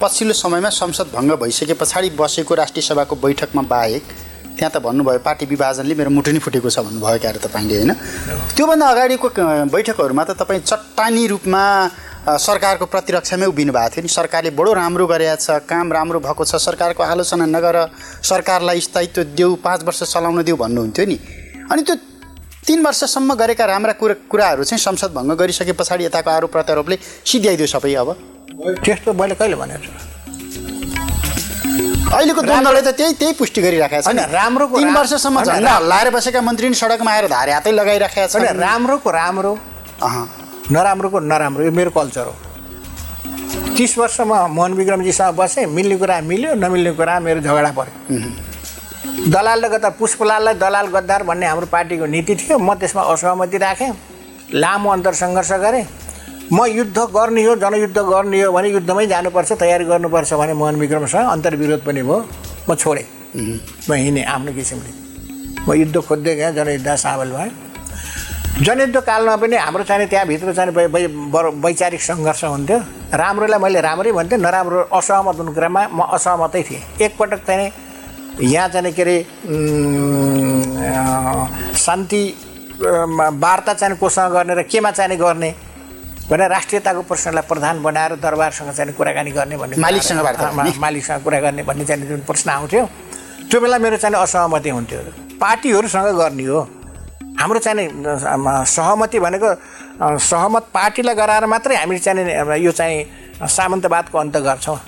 पछिल्लो 0.00 0.34
समयमा 0.34 0.68
संसद 0.72 1.08
भङ्ग 1.14 1.32
भइसके 1.42 1.74
पछाडि 1.80 2.10
बसेको 2.18 2.54
राष्ट्रिय 2.54 2.82
सभाको 2.88 3.14
बैठकमा 3.24 3.62
बाहेक 3.68 4.02
त्यहाँ 4.56 4.70
त 4.74 4.78
भन्नुभयो 4.84 5.18
पार्टी 5.26 5.44
विभाजनले 5.52 5.94
मेरो 6.00 6.10
मुटु 6.16 6.30
नै 6.32 6.38
फुटेको 6.46 6.70
छ 6.70 6.78
भन्नुभयो 6.86 7.18
क्या 7.22 7.32
तपाईँले 7.44 7.76
होइन? 7.76 7.92
त्योभन्दा 8.56 8.86
अगाडिको 8.88 9.28
क- 9.36 9.68
बैठकहरूमा 9.74 10.24
त 10.24 10.36
तपाईँ 10.40 10.60
चट्टानी 10.70 11.26
रूपमा 11.32 11.62
सरकारको 12.22 12.86
प्रतिरक्षामै 12.86 13.46
उभिनु 13.46 13.72
भएको 13.72 13.90
थियो 13.94 14.02
नि। 14.02 14.08
सरकारले 14.08 14.50
बडो 14.54 14.72
राम्रो 14.72 15.06
गरेको 15.06 15.36
छ 15.36 15.58
काम 15.66 15.92
राम्रो 15.92 16.18
भएको 16.22 16.44
छ। 16.44 16.54
सरकारको 16.56 17.02
आलोचना 17.02 17.46
नगर 17.46 17.76
सरकारलाई 18.22 18.80
स्थायित्व 18.80 19.22
देऊ 19.34 19.54
पाँच 19.58 19.82
वर्ष 19.82 20.02
चलाउन 20.14 20.42
देऊ 20.42 20.56
भन्नुहुन्थ्यो 20.56 21.04
नि। 21.06 21.18
अनि 21.66 21.82
त्यो 21.82 21.96
तिन 22.62 22.78
वर्षसम्म 22.86 23.34
गरेका 23.34 23.64
राम्रा 23.66 23.92
कुरा 23.98 24.14
कुराहरू 24.30 24.62
चाहिँ 24.62 24.78
संसद 24.78 25.10
भङ्ग 25.18 25.34
गरिसके 25.34 25.72
पछाडि 25.74 26.04
यताको 26.06 26.30
आरोप 26.30 26.50
प्रत्यारोपले 26.52 26.96
सिद्ध्याइदियो 27.26 27.66
सबै 27.66 27.94
अब। 27.98 28.08
त्यस्तो 28.86 29.12
मैले 29.18 29.34
कहिले 29.34 29.56
भनेको 29.58 29.82
छु 29.82 29.90
अहिलेको 32.12 32.42
द्वन्द्वले 32.42 32.82
त 32.82 32.94
त्यही 32.94 33.12
त्यही 33.18 33.32
पुष्टि 33.34 33.60
गरिराखेको 33.66 34.02
छ। 34.04 34.30
राम्रोको 34.30 34.78
तिन 34.78 34.90
वर्षसम्म 34.94 35.42
झन्डा 35.42 35.72
हल्लाएर 35.74 36.08
बसेका 36.14 36.40
मन्त्री 36.40 36.70
सडकमा 36.70 37.10
आएर 37.10 37.26
धारे 37.26 37.52
हातै 37.52 37.72
लगाइराखेका 37.72 38.26
छन्। 38.30 38.62
राम्रोको 38.62 39.10
राम्रो। 39.10 39.52
नराम्रोको 40.70 41.18
नराम्रो? 41.20 41.64
यो 41.64 41.70
मेरो 41.72 41.90
कल्चर 41.90 42.26
हो। 42.26 42.34
तिस 43.76 43.98
वर्षमा 43.98 44.46
मोहन 44.48 44.72
विक्रमजीसँग 44.74 45.34
बसेँ 45.36 45.66
मिल्ने 45.66 45.96
कुरा 45.96 46.20
मिल्यो 46.20 46.54
नमिल्ने 46.54 46.92
कुरा 46.92 47.18
मेरो 47.20 47.40
झगडा 47.40 47.70
पऱ्यो 47.72 49.30
दलालले 49.32 49.68
गर्दा 49.68 49.88
पुष्पलाललाई 49.98 50.54
दलाल 50.54 50.86
गद्दार 50.94 51.22
भन्ने 51.22 51.46
हाम्रो 51.46 51.66
पार्टीको 51.66 52.06
नीति 52.06 52.34
थियो। 52.36 52.58
म 52.58 52.74
त्यसमा 52.74 53.02
असहमति 53.12 53.58
राखेँ 53.58 53.92
लामो 54.54 54.90
अन्तर 54.92 55.14
सङ्घर्ष 55.14 55.52
गरेँ। 55.64 55.84
म 56.52 56.66
युद्ध 56.66 56.98
गर्ने 57.16 57.42
हो 57.44 57.54
जनयुद्ध 57.56 57.98
गर्ने 57.98 58.42
हो 58.42 58.52
भने 58.52 58.68
युद्धमै 58.70 59.06
जानुपर्छ 59.06 59.52
तयारी 59.60 59.84
गर्नुपर्छ 59.84 60.32
भने 60.34 60.52
मोहन 60.52 60.76
विक्रमसँग 60.76 61.28
अन्तर्विरोध 61.30 61.80
पनि 61.84 62.02
भयो। 62.02 62.18
म 62.68 62.74
छोडेँ 62.74 63.06
म 63.88 63.92
हिँडेँ 63.92 64.24
आफ्नो 64.24 64.52
किसिमले। 64.52 64.90
म 65.66 65.72
युद्ध 65.72 65.96
खोज्दै 66.00 66.34
गएँ 66.36 66.52
जनयुद्ध 66.52 66.88
सामेल 66.94 67.30
भएँ। 67.32 67.50
जनयुद्ध 68.52 69.00
कालमा 69.00 69.36
पनि 69.40 69.56
हाम्रो 69.56 69.84
चाहिँ 69.88 70.06
त्यहाँभित्र 70.12 70.52
चाहिँ 70.52 70.70
वैचारिक 71.64 72.02
सङ्घर्ष 72.02 72.44
हुन्थ्यो। 72.44 72.78
राम्रोलाई 73.16 73.58
मैले 73.58 73.80
राम्रै 73.80 74.12
भन्थेँ 74.12 74.38
नराम्रो 74.38 74.92
असहमत 74.92 75.36
हुने 75.40 75.52
कुरामा 75.56 75.88
म 75.88 76.04
असहमतै 76.12 76.62
थिएँ। 76.68 76.82
एकपटक 77.00 77.40
चाहिँ 77.48 77.72
यहाँ 78.44 78.68
चाहिँ 78.68 78.92
के 78.92 79.02
अरे 79.02 79.16
शान्ति 81.80 82.22
वार्ता 83.40 83.72
चाहिँ 83.72 83.96
कोसँग 83.96 84.32
गर्ने 84.32 84.54
र 84.54 84.62
केमा 84.68 84.90
चाहिँ 85.00 85.16
गर्ने 85.16 85.50
भनेर 86.28 86.48
राष्ट्रियताको 86.52 87.02
प्रश्नलाई 87.08 87.48
प्रधान 87.48 87.82
बनाएर 87.82 88.12
दरबारसँग 88.20 88.70
चाहिँ 88.76 88.92
कुराकानी 88.92 89.30
गर्ने 89.32 89.56
भन्ने 89.56 89.80
मालिकसँग। 89.80 90.20
मालिकसँग 90.76 91.22
कुरा 91.24 91.40
गर्ने 91.40 91.62
भन्ने 91.64 91.84
चाहिँ 91.88 92.04
जुन 92.04 92.20
प्रश्न 92.28 92.50
आउँथ्यो 92.50 92.84
त्यो 93.48 93.60
बेला 93.60 93.78
मेरो 93.80 93.96
चाहिँ 93.96 94.16
असहमति 94.16 94.70
हुन्थ्यो। 94.70 95.00
पार्टीहरूसँग 95.40 96.08
गर्ने 96.20 96.44
हो। 96.52 96.60
हाम्रो 97.42 97.58
चाहिँ 97.58 97.88
अम, 97.90 98.46
सहमति 98.70 99.18
भनेको 99.18 99.48
सहमत 99.98 100.64
पार्टीलाई 100.74 101.14
गराएर 101.14 101.46
मात्रै 101.50 101.76
हामीले 101.76 101.98
चाहिँ 101.98 102.62
यो 102.62 102.70
चाहिँ 102.70 102.98
सामन्तवादको 103.42 104.18
अन्त 104.18 104.36
गर्छौँ। 104.46 104.78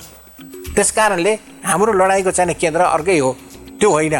त्यस 0.75 0.91
कारणले 0.91 1.33
हाम्रो 1.67 1.91
लडाइँको 1.99 2.31
चाहिँ 2.31 2.55
केन्द्र 2.55 2.81
अर्कै 2.95 3.17
हो। 3.19 3.31
त्यो 3.79 3.89
होइन 3.91 4.15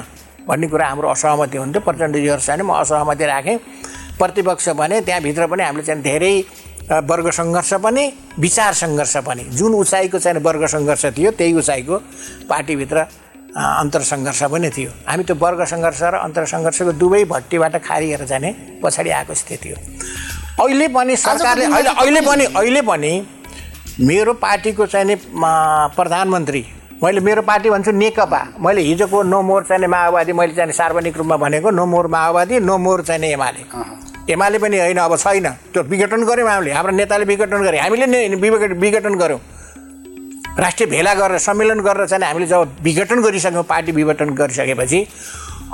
भन्ने 0.47 0.67
कुरा 0.67 0.85
हाम्रो 0.87 1.07
असहमति 1.15 1.57
हुन्थ्यो। 1.57 1.81
प्रचण्डजीहरूसँग 1.87 2.61
म 2.67 2.71
असहमति 2.83 3.25
राखेँ। 3.25 3.57
प्रतिपक्ष 4.19 4.69
भने 4.79 5.01
त्यहाँभित्र 5.07 5.47
पनि 5.47 5.63
हामीले 5.63 5.83
चाहिँ 5.85 6.01
धेरै 6.03 6.35
वर्ग 7.07 7.29
सङ्घर्ष 7.31 7.73
पनि 7.83 8.03
विचार 8.39 8.73
सङ्घर्ष 8.73 9.15
पनि 9.27 9.43
जुन 9.57 9.73
उचाइको 9.73 10.19
चाहिँ 10.19 10.39
वर्ग 10.43 10.65
सङ्घर्ष 10.75 11.05
थियो 11.17 11.31
त्यही 11.31 11.53
उचाइको 11.59 11.95
पार्टीभित्र 12.49 12.97
अ, 13.55 13.63
अन्तर 13.81 14.01
सङ्घर्ष 14.11 14.41
पनि 14.53 14.69
थियो। 14.69 14.91
हामी 15.07 15.23
त्यो 15.23 15.35
वर्ग 15.43 15.59
सङ्घर्ष 15.71 16.01
र 16.03 16.15
अन्तर 16.27 16.45
सङ्घर्षको 16.53 16.91
दुवै 17.01 17.23
भट्टीबाट 17.31 17.75
खारिएर 17.87 18.23
जाने 18.31 18.49
पछाडि 18.83 19.09
आएको 19.17 19.33
स्थिति 19.41 19.69
हो 19.71 19.77
अहिले 20.65 20.87
पनि 20.95 21.15
सरकारले 21.15 21.65
अहिले 21.65 21.89
अहिले 22.01 22.21
पनि 22.27 22.45
अहिले 22.59 22.81
पनि 22.89 23.11
मेरो 23.99 24.33
पार्टीको 24.43 24.85
चाहिँ 24.85 25.05
नि 25.07 25.15
प्रधानमन्त्री 25.95 26.63
मैले 27.03 27.19
मेरो 27.19 27.41
पार्टी 27.47 27.69
भन्छु 27.69 27.91
नेकपा। 27.91 28.39
मैले 28.59 28.81
हिजोको 28.81 29.23
नो 29.23 29.41
मोर 29.41 29.63
चाहिँ 29.69 29.87
माओवादी 29.87 30.33
मैले 30.33 30.53
चाहिँ 30.55 30.71
सार्वजनिक 30.71 31.17
रूपमा 31.17 31.37
भनेको 31.37 31.69
नो 31.71 31.85
मोर 31.85 32.07
माओवादी 32.07 32.59
नो 32.59 32.77
मोर 32.77 33.03
चाहिँ 33.07 33.21
नि 33.21 33.27
एमाले। 33.35 33.63
एमाले 34.33 34.57
पनि 34.59 34.77
होइन 34.79 34.97
अब 34.97 35.15
छैन। 35.17 35.47
त्यो 35.73 35.83
विघटन 35.91 36.23
गऱ्यौँ 36.23 36.49
हामीले। 36.49 36.71
हाम्रो 36.71 36.93
नेताले 36.95 37.25
विघटन 37.25 37.61
गरे। 37.67 37.77
हामीले 37.79 38.05
नै 38.07 38.27
विघट- 38.35 38.77
विघटन 38.83 39.15
गऱ्यौँ। 39.15 39.39
राष्ट्रिय 40.59 40.89
भेला 40.89 41.13
गरेर 41.13 41.37
सम्मेलन 41.39 41.79
गरेर 41.83 42.07
चाहिँ 42.07 42.25
हामीले 42.25 42.45
जब 42.47 42.77
विघटन 42.83 43.21
गरिसक्यौँ 43.21 43.63
पार्टी 43.63 43.91
विघटन 43.91 44.29
गरिसकेपछि 44.33 44.99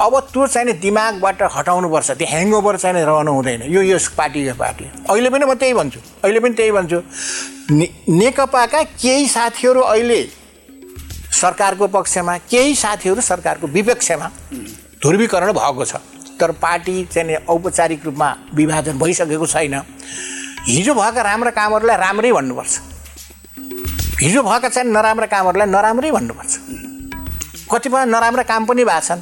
अब 0.01 0.19
त्यो 0.33 0.47
चाहिँ 0.47 0.73
दिमागबाट 0.81 1.41
हटाउनुपर्छ 1.55 2.11
त्यो 2.11 2.27
ह्याङओभर 2.29 2.77
चाहिँ 2.77 3.03
रहनु 3.05 3.31
हुँदैन। 3.31 3.61
यो 3.69 3.81
यस 3.83 4.07
पार्टीको 4.17 4.53
पार्टी। 4.57 4.85
अहिले 5.09 5.29
पनि 5.29 5.45
म 5.45 5.53
त्यही 5.53 5.73
भन्छु। 5.73 5.99
अहिले 6.23 6.39
पनि 6.39 6.53
त्यही 6.57 6.71
भन्छु। 6.71 6.99
नेकपाका 8.09 8.81
केही 8.97 9.27
साथीहरू 9.27 9.81
अहिले 9.81 10.21
सरकारको 11.31 11.87
पक्षमा 11.87 12.37
केही 12.49 12.75
साथीहरू 12.75 13.21
सरकारको 13.21 13.67
विपक्षमा 13.67 14.27
ध्रुवीकरण 15.01 15.51
भएको 15.53 15.85
छ। 15.85 15.95
तर 16.39 16.51
पार्टी 16.57 17.03
चाहिँ 17.13 17.35
औपचारिक 17.45 18.05
रूपमा 18.05 18.29
विभाजन 18.55 18.97
भइसकेको 18.97 19.45
छैन। 19.45 19.75
हिजो 20.65 20.93
भएका 20.93 21.21
राम्रा 21.21 21.51
कामहरूलाई 21.51 21.97
राम्रै 21.97 22.31
भन्नुपर्छ। 22.31 22.73
हिजो 24.21 24.41
भएका 24.43 24.69
चाहिँ 24.69 24.89
नराम्रा 24.91 25.25
कामहरूलाई 25.25 25.67
नराम्रै 25.67 26.11
भन्नुपर्छ। 26.11 26.53
कतिपय 27.65 28.05
नराम्रा 28.05 28.43
काम 28.45 28.65
पनि 28.69 28.83
भएको 28.85 29.01
छन्। 29.01 29.21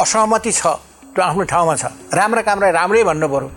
असहमति 0.00 0.52
छ 0.52 0.64
त्यो 1.12 1.20
आफ्नो 1.20 1.44
ठाउँमा 1.44 1.74
छ। 1.76 1.92
राम्रा 2.08 2.42
कामलाई 2.48 2.72
राम्रै 2.72 3.04
भन्नु 3.04 3.28
पऱ्यो 3.28 3.48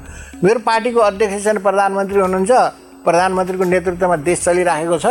मेरो 0.44 0.60
पार्टीको 0.60 1.00
अध्यक्ष 1.00 1.44
चाहिँ 1.44 1.64
प्रधानमन्त्री 1.64 2.20
हुनुहुन्छ। 2.20 2.52
प्रधानमन्त्रीको 3.08 3.64
नेतृत्वमा 3.64 4.16
देश 4.28 4.40
चलिराखेको 4.44 4.98
छ। 5.00 5.08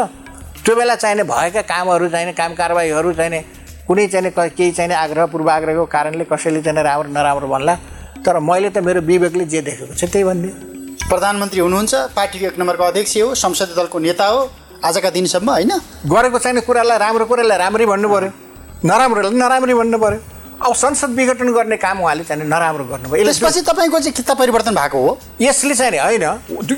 त्यो 0.60 0.76
बेला 0.76 0.94
चाहिने 1.00 1.24
भएका 1.24 1.62
कामहरू 1.64 2.08
चाहिने 2.12 2.32
काम 2.36 2.52
कारवाहीहरू 2.52 3.12
चाहिने 3.16 3.40
कुनै 3.88 4.06
चाहिने 4.12 4.30
केही 4.36 4.72
चाहिने 4.76 4.94
आग्रह 4.94 5.24
पूर्वाग्रहको 5.32 5.84
कारणले 5.88 6.24
कसैले 6.28 6.60
चाहिँ 6.60 6.84
राम्रो 6.84 7.08
नराम्रो 7.16 7.48
भन्ला। 7.48 7.74
तर 8.20 8.38
मैले 8.44 8.68
त 8.76 8.84
मेरो 8.84 9.00
विवेकले 9.08 9.44
जे 9.48 9.60
देखेको 9.64 9.94
छ 9.96 10.04
त्यही 10.04 10.24
भनिदिएँ 10.28 10.77
प्रधानमन्त्री 11.06 11.60
हुनुहुन्छ 11.60 11.94
पार्टीको 12.16 12.46
एक 12.46 12.58
नम्बरको 12.58 12.84
अध्यक्ष 12.84 13.16
हो 13.16 13.34
संसदीय 13.34 13.74
दलको 13.76 13.98
नेता 13.98 14.26
हो 14.26 14.40
आजका 14.84 15.10
दिनसम्म 15.10 15.50
होइन? 15.50 15.72
गरेको 16.06 16.38
चाहिने 16.38 16.60
कुरालाई 16.66 16.98
राम्रो 16.98 17.24
कुरालाई 17.26 17.58
राम्रै 17.58 17.86
भन्नु 17.86 18.08
पऱ्यो 18.08 18.30
नराम्रोलाई 18.84 19.32
नराम्रै 19.34 19.74
भन्नु 19.74 19.98
पऱ्यो 19.98 20.18
अब 20.58 20.74
संसद 20.74 21.10
विघटन 21.14 21.48
गर्ने 21.54 21.76
काम 21.78 22.00
उहाँले 22.02 22.24
चाहिँ 22.24 22.44
नराम्रो 22.44 22.84
गर्नुभयो। 22.84 23.24
त्यसपछि 23.24 23.60
तपाईँको 23.62 23.98
चाहिँ 23.98 24.12
किता 24.12 24.34
परिवर्तन 24.34 24.74
भएको 24.74 24.98
हो? 24.98 25.18
यसले 25.40 25.74
चाहिँ 25.74 25.98
होइन 25.98 26.22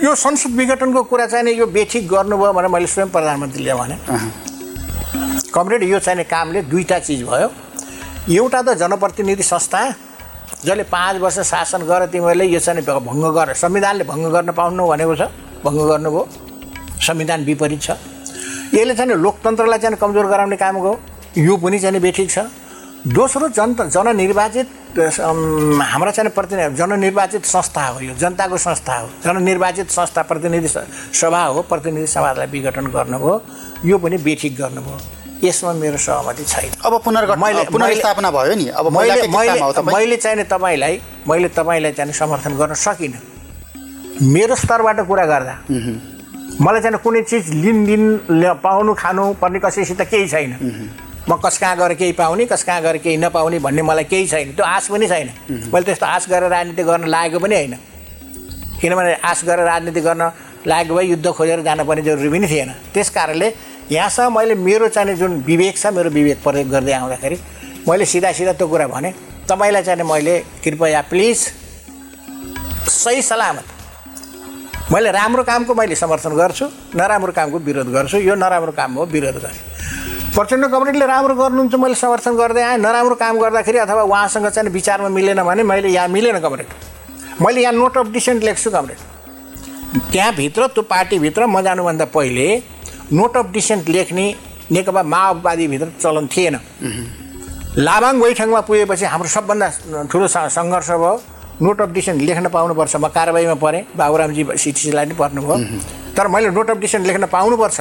यो 0.05 0.14
संसद 0.14 0.53
विघटनको 0.57 1.03
कुरा 1.09 1.27
चाहिँ 1.27 1.55
यो 1.57 1.66
बेठिक 1.66 2.09
गर्नुभयो 2.09 2.53
भनेर 2.53 2.71
मैले 2.71 2.87
स्वयं 2.87 3.09
प्रधानमन्त्रीले 3.09 3.75
भने। 3.75 3.97
कमरेड 5.55 5.83
यो 5.83 5.99
चाहिने 5.99 6.25
कामले 6.25 6.62
दुईवटा 6.68 6.99
चिज 6.99 7.23
भयो। 7.25 7.49
एउटा 8.31 8.61
त 8.62 8.77
जनप्रतिनिधि 8.79 9.43
संस्था 9.43 9.81
जसले 10.64 10.82
पाँच 10.84 11.16
वर्ष 11.20 11.38
शासन 11.51 11.82
गर 11.88 12.07
तिमीहरूले 12.12 12.44
यो 12.46 12.61
चाहिँ 12.61 12.82
भङ्ग 12.82 13.24
गर। 13.34 13.53
संविधानले 13.55 14.05
भङ्ग 14.05 14.26
गर्न 14.32 14.51
पाउनु 14.53 14.86
भनेको 14.86 15.14
छ 15.16 15.22
भङ्ग 15.64 15.80
गर्नुभयो। 15.88 16.22
संविधान 17.01 17.44
विपरीत 17.44 17.80
छ। 17.82 17.90
यसले 18.74 18.94
चाहिँ 18.94 19.14
लोकतन्त्रलाई 19.16 19.78
चाहिँ 19.78 19.96
कमजोर 19.96 20.26
गराउने 20.26 20.57
काम 20.57 20.76
गयो 20.80 20.94
यो 21.38 21.57
पनि 21.57 21.78
चाहिँ 21.78 22.01
बेठिक 22.01 22.30
छ। 22.30 22.38
दोस्रो 23.01 23.48
जन 23.57 23.74
जननिर्वाचित 23.88 24.68
हाम्रो 24.98 26.11
चाहिँ 26.11 26.30
प्रतिनिधि 26.30 26.76
जननिर्वाचित 26.76 27.44
संस्था 27.46 27.86
हो 27.86 28.01
यो 28.01 28.14
जनताको 28.20 28.57
संस्था 28.59 28.94
हो। 28.98 29.09
जननिर्वाचित 29.24 29.90
संस्था 29.90 30.22
प्रतिनिधि 30.22 30.68
सभा 30.68 31.42
हो 31.44 31.62
प्रतिनिधि 31.62 32.07
सभालाई 32.07 32.46
विघटन 32.46 32.86
गर्नुभयो। 32.92 33.34
यो 33.84 33.98
पनि 33.98 34.16
बेठिक 34.18 34.57
गर्नुभयो। 34.57 34.98
यसमा 35.45 35.72
मेरो 35.72 35.97
सहमति 35.97 36.45
छैन। 36.45 36.70
अब 36.84 37.01
पुनर्गठन 37.05 37.70
पुनर्स्थापना 37.72 38.30
भयो 38.30 38.55
नि। 38.55 38.66
अब 38.70 38.86
मैले 38.93 39.26
मैले 39.28 39.82
मैले 39.82 40.16
चाहिँ 40.16 40.36
नि 40.36 40.45
तपाईँलाई 40.45 41.01
मैले 41.28 41.49
तपाईँलाई 41.49 41.93
चाहिँ 41.93 42.12
समर्थन 42.12 42.57
गर्न 42.57 42.74
सकिनँ। 42.76 43.20
मेरो 44.22 44.55
स्तरबाट 44.55 45.01
कुरा 45.09 45.24
गर्दा 45.26 45.55
मलाई 46.61 46.80
चाहिँ 46.82 46.99
कुनै 47.01 47.22
चिज 47.22 47.51
लिन 47.64 47.84
दिन 47.86 48.03
पाउनु 48.61 48.95
खानु 48.95 49.24
पर्ने 49.41 49.59
कसैसित 49.64 50.01
केही 50.11 50.28
छैन। 50.28 50.53
म 51.28 51.36
कस 51.41 51.59
कहाँ 51.59 51.76
गएर 51.76 51.95
केही 51.95 52.12
पाउने 52.12 52.45
कस 52.47 52.62
कहाँ 52.64 52.82
गएर 52.82 52.97
केही 53.01 53.16
नपाउने 53.16 53.59
भन्ने 53.64 53.82
मलाई 53.82 54.05
केही 54.05 54.26
छैन। 54.26 54.53
त्यो 54.57 54.64
आश 54.64 54.88
पनि 54.93 55.09
छैन। 55.09 55.28
मैले 55.72 55.84
त्यस्तो 55.84 56.07
आश 56.07 56.28
गरेर 56.28 56.51
राजनीति 56.51 56.82
गर्न 56.82 57.09
लागेको 57.09 57.38
पनि 57.38 57.55
होइन। 57.55 57.74
किनभने 58.80 59.14
आश 59.24 59.45
गरेर 59.45 59.64
राजनीति 59.66 60.01
गर्न 60.01 60.22
लागेको 60.66 60.95
भए 60.95 61.05
युद्ध 61.05 61.26
खोजेर 61.32 61.61
जानुपर्ने 61.62 62.03
जरुरी 62.03 62.28
पनि 62.28 62.49
थिएन। 62.49 62.70
त्यस 62.93 63.11
कारणले 63.11 63.49
यहाँसम्म 63.91 64.38
मैले 64.38 64.55
मेरो 64.55 64.88
चाहिँ 64.88 65.14
जुन 65.16 65.32
विवेक 65.47 65.78
छ 65.78 65.86
मेरो 65.95 66.11
विवेक 66.11 66.43
प्रयोग 66.43 66.68
गर्दै 66.70 66.93
आउँदाखेरि 66.93 67.36
मैले 67.88 68.05
सिधा 68.07 68.32
सिधा 68.32 68.53
त्यो 68.53 68.66
कुरा 68.68 68.86
भने 68.86 69.11
तपाईँलाई 69.51 69.82
चाहिँ 69.82 70.05
मैले 70.07 70.38
कृपया 70.64 71.01
प्लिज 71.11 71.38
सही 72.86 73.22
सलामत। 73.22 73.66
मैले 74.93 75.11
राम्रो 75.11 75.43
कामको 75.43 75.74
मैले 75.74 75.95
समर्थन 75.97 76.36
गर्छु 76.38 76.66
नराम्रो 76.95 77.32
कामको 77.32 77.59
विरोध 77.59 77.88
गर्छु 77.91 78.18
यो 78.18 78.34
नराम्रो 78.34 78.72
काम 78.78 78.95
हो 78.95 79.05
विरोध 79.11 79.36
गरेँ 79.43 79.59
प्रचण्ड 80.34 80.66
कमरेडले 80.70 81.07
राम्रो 81.07 81.34
गर्नुहुन्छ 81.34 81.74
मैले 81.74 81.95
समर्थन 81.95 82.36
गर्दै 82.36 82.62
आएँ 82.62 82.78
नराम्रो 82.78 83.14
काम 83.18 83.38
गर्दाखेरि 83.43 83.78
अथवा 83.78 84.03
उहाँसँग 84.03 84.49
चाहिँ 84.49 84.70
विचारमा 84.70 85.09
मिलेन 85.11 85.43
भने 85.43 85.62
मैले 85.62 85.88
यहाँ 85.91 86.09
मिलेन 86.09 86.38
कमरेड 86.38 86.66
मैले 87.43 87.62
यहाँ 87.62 87.74
नोट 87.74 87.99
अफ 87.99 88.07
डिसेन्ट 88.14 88.45
लेख्छु 88.45 88.70
कमरेड 88.70 88.99
त्यहाँभित्र 90.12 90.66
त्यो 90.74 90.82
पार्टीभित्र 90.91 91.47
म 91.47 91.62
जानुभन्दा 91.62 92.05
पहिले 92.14 92.47
नोट 93.13 93.37
अफ 93.37 93.47
डिसेन्ट 93.53 93.89
लेख्ने 93.89 94.25
नेकपा 94.71 95.03
माओवादीभित्र 95.03 95.89
चलन 96.03 96.27
थिएन। 96.27 96.57
लाभाङ 97.79 98.21
बैठकमा 98.21 98.61
पुगेपछि 98.61 99.05
हाम्रो 99.05 99.29
सबभन्दा 99.29 99.67
ठुलो 100.11 100.27
सङ्घर्ष 100.29 100.91
भयो। 100.91 101.15
नोट 101.63 101.81
अफ 101.81 101.91
डिसेन्ट 101.91 102.23
लेख्न 102.23 102.49
पाउनुपर्छ। 102.49 102.97
म 102.97 103.09
कारवाहीमा 103.11 103.55
परेँ। 103.59 103.83
बाबुरामजी 103.97 104.43
सिटिसीलाई 104.57 105.07
पनि 105.07 105.15
पर्नुभयो। 105.19 105.57
तर 106.17 106.27
मैले 106.29 106.51
नोट 106.51 106.71
अफ 106.71 106.79
डिसेन्ट 106.79 107.07
लेख्न 107.07 107.27
पाउनुपर्छ। 107.27 107.81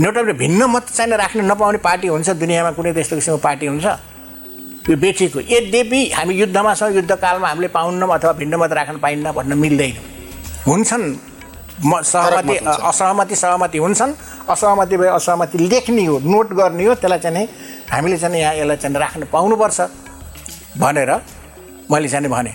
नोट 0.00 0.16
अफ 0.16 0.26
भिन्न 0.40 0.60
मत 0.64 0.84
चाहिँ 0.88 1.12
राख्न 1.12 1.40
नपाउने 1.52 1.78
पार्टी 1.78 2.08
हुन्छ। 2.08 2.28
दुनियाँमा 2.42 2.70
कुनै 2.72 2.92
त्यस्तो 2.92 3.16
किसिमको 3.16 3.40
पार्टी 3.44 3.66
हुन्छ। 3.66 3.86
यो 4.88 4.96
बेठिक 4.96 5.36
यद्यपि 5.50 6.00
हामी 6.16 6.34
युद्धमा 6.34 6.74
छौँ 6.74 6.90
युद्धकालमा 6.92 7.48
हामीले 7.48 7.68
पाउन्नौँ 7.68 8.08
अथवा 8.08 8.32
भिन्न 8.40 8.54
मत 8.56 8.72
राख्न 8.72 8.96
पाइन्न 8.98 9.32
भन्न 9.32 9.52
मिल्दैन। 9.58 9.94
हुन्छन् 10.66 11.04
म 11.80 12.00
सहमति। 12.02 12.56
असहमति 12.62 13.36
सहमति 13.36 13.78
हुन्छन्। 13.78 14.12
असहमति 14.50 14.96
भए 14.96 15.08
असहमति 15.08 15.58
लेख्ने 15.58 16.04
हो 16.04 16.18
नोट 16.20 16.52
गर्ने 16.52 16.84
हो 16.84 16.94
त्यसलाई 16.94 17.18
चाहिँ 17.18 17.46
हामीले 17.90 18.16
चाहिँ 18.18 18.40
यहाँ 18.40 18.54
यसलाई 18.54 18.76
चाहिँ 18.76 18.96
राख्न 18.96 19.24
पाउनुपर्छ 19.32 19.80
भनेर 20.78 21.10
मैले 21.90 22.08
चाहिँ 22.08 22.28
भने। 22.28 22.52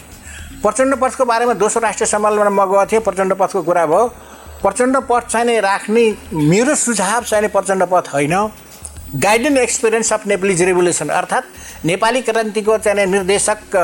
प्रचण्ड 0.62 0.96
पक्षको 1.02 1.26
बारेमा 1.26 1.54
दोस्रो 1.54 1.82
राष्ट्रिय 1.82 2.08
सम्मेलनमा 2.08 2.50
म 2.50 2.70
गएको 2.70 2.86
थिएँ 2.92 3.02
प्रचण्ड 3.02 3.34
पक्षको 3.38 3.62
कुरा 3.64 3.86
भयो। 3.86 4.06
प्रचण्ड 4.62 4.96
पथ 5.10 5.28
चाहिँ 5.30 5.60
राख्ने 5.62 6.04
मेरो 6.34 6.76
सुझाव 6.76 7.24
चाहिँ 7.24 7.50
प्रचण्ड 7.50 7.84
पथ 7.92 8.06
होइन। 8.14 8.34
Guidance 9.08 9.58
experience 9.58 10.12
of 10.14 10.26
Nepalese 10.28 10.62
revolution 10.62 11.10
अर्थात् 11.10 11.46
नेपाली 11.86 12.22
क्रान्तिको 12.22 12.78
चाहिँ 12.78 13.06
निर्देशक। 13.08 13.76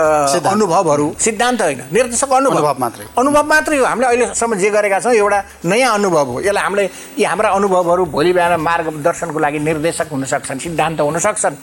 अनुभवहरू। 0.44 1.16
सिद्धान्त 1.16 1.62
होइन। 1.62 1.82
निर्देशक 1.94 2.32
अनुभव। 2.34 2.80
मात्रै। 2.80 3.06
अनुभव 3.18 3.44
मात्रै 3.48 3.78
हो। 3.78 3.86
हामीले 3.86 4.08
अहिलेसम्म 4.08 4.56
जे 4.60 4.70
गरेका 4.70 5.00
छौँ 5.00 5.14
एउटा 5.16 5.40
नयाँ 5.64 5.94
अनुभव 5.94 6.28
हो। 6.28 6.40
यसलाई 6.42 6.64
हामीले 6.64 6.84
यी 7.18 7.24
हाम्रा 7.24 7.50
अनुभवहरू 7.50 8.06
भोलि 8.06 8.34
बिहान 8.34 8.60
मार्गदर्शनको 8.60 9.40
लागि 9.40 9.60
निर्देशक 9.60 10.12
हुन 10.12 10.26
सक्छन् 10.28 10.60
सिद्धान्त 10.60 11.00
हुन 11.00 11.20
सक्छन्। 11.20 11.56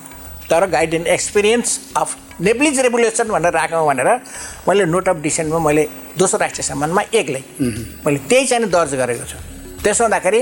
तर 0.49 0.67
guidance 0.67 1.07
experience 1.07 1.79
of 1.97 2.17
Nepalese 2.41 2.81
revolution 2.81 3.29
भनेर 3.29 3.53
राखौँ 3.53 3.87
भनेर 3.87 4.09
मैले 4.69 4.85
नोट 4.89 5.09
अफ 5.09 5.17
डिसेन्टमा 5.21 5.59
मैले 5.61 5.85
दोस्रो 6.17 6.41
राष्ट्रिय 6.41 6.65
सम्मानमा 6.65 7.03
एक्लै 7.13 7.45
मैले 7.61 8.19
त्यही 8.25 8.47
चाहिँ 8.47 8.71
दर्ज 8.73 8.95
गरेको 8.97 9.25
छु। 9.29 9.37
त्यसो 9.85 10.05
हुँदाखेरि 10.05 10.41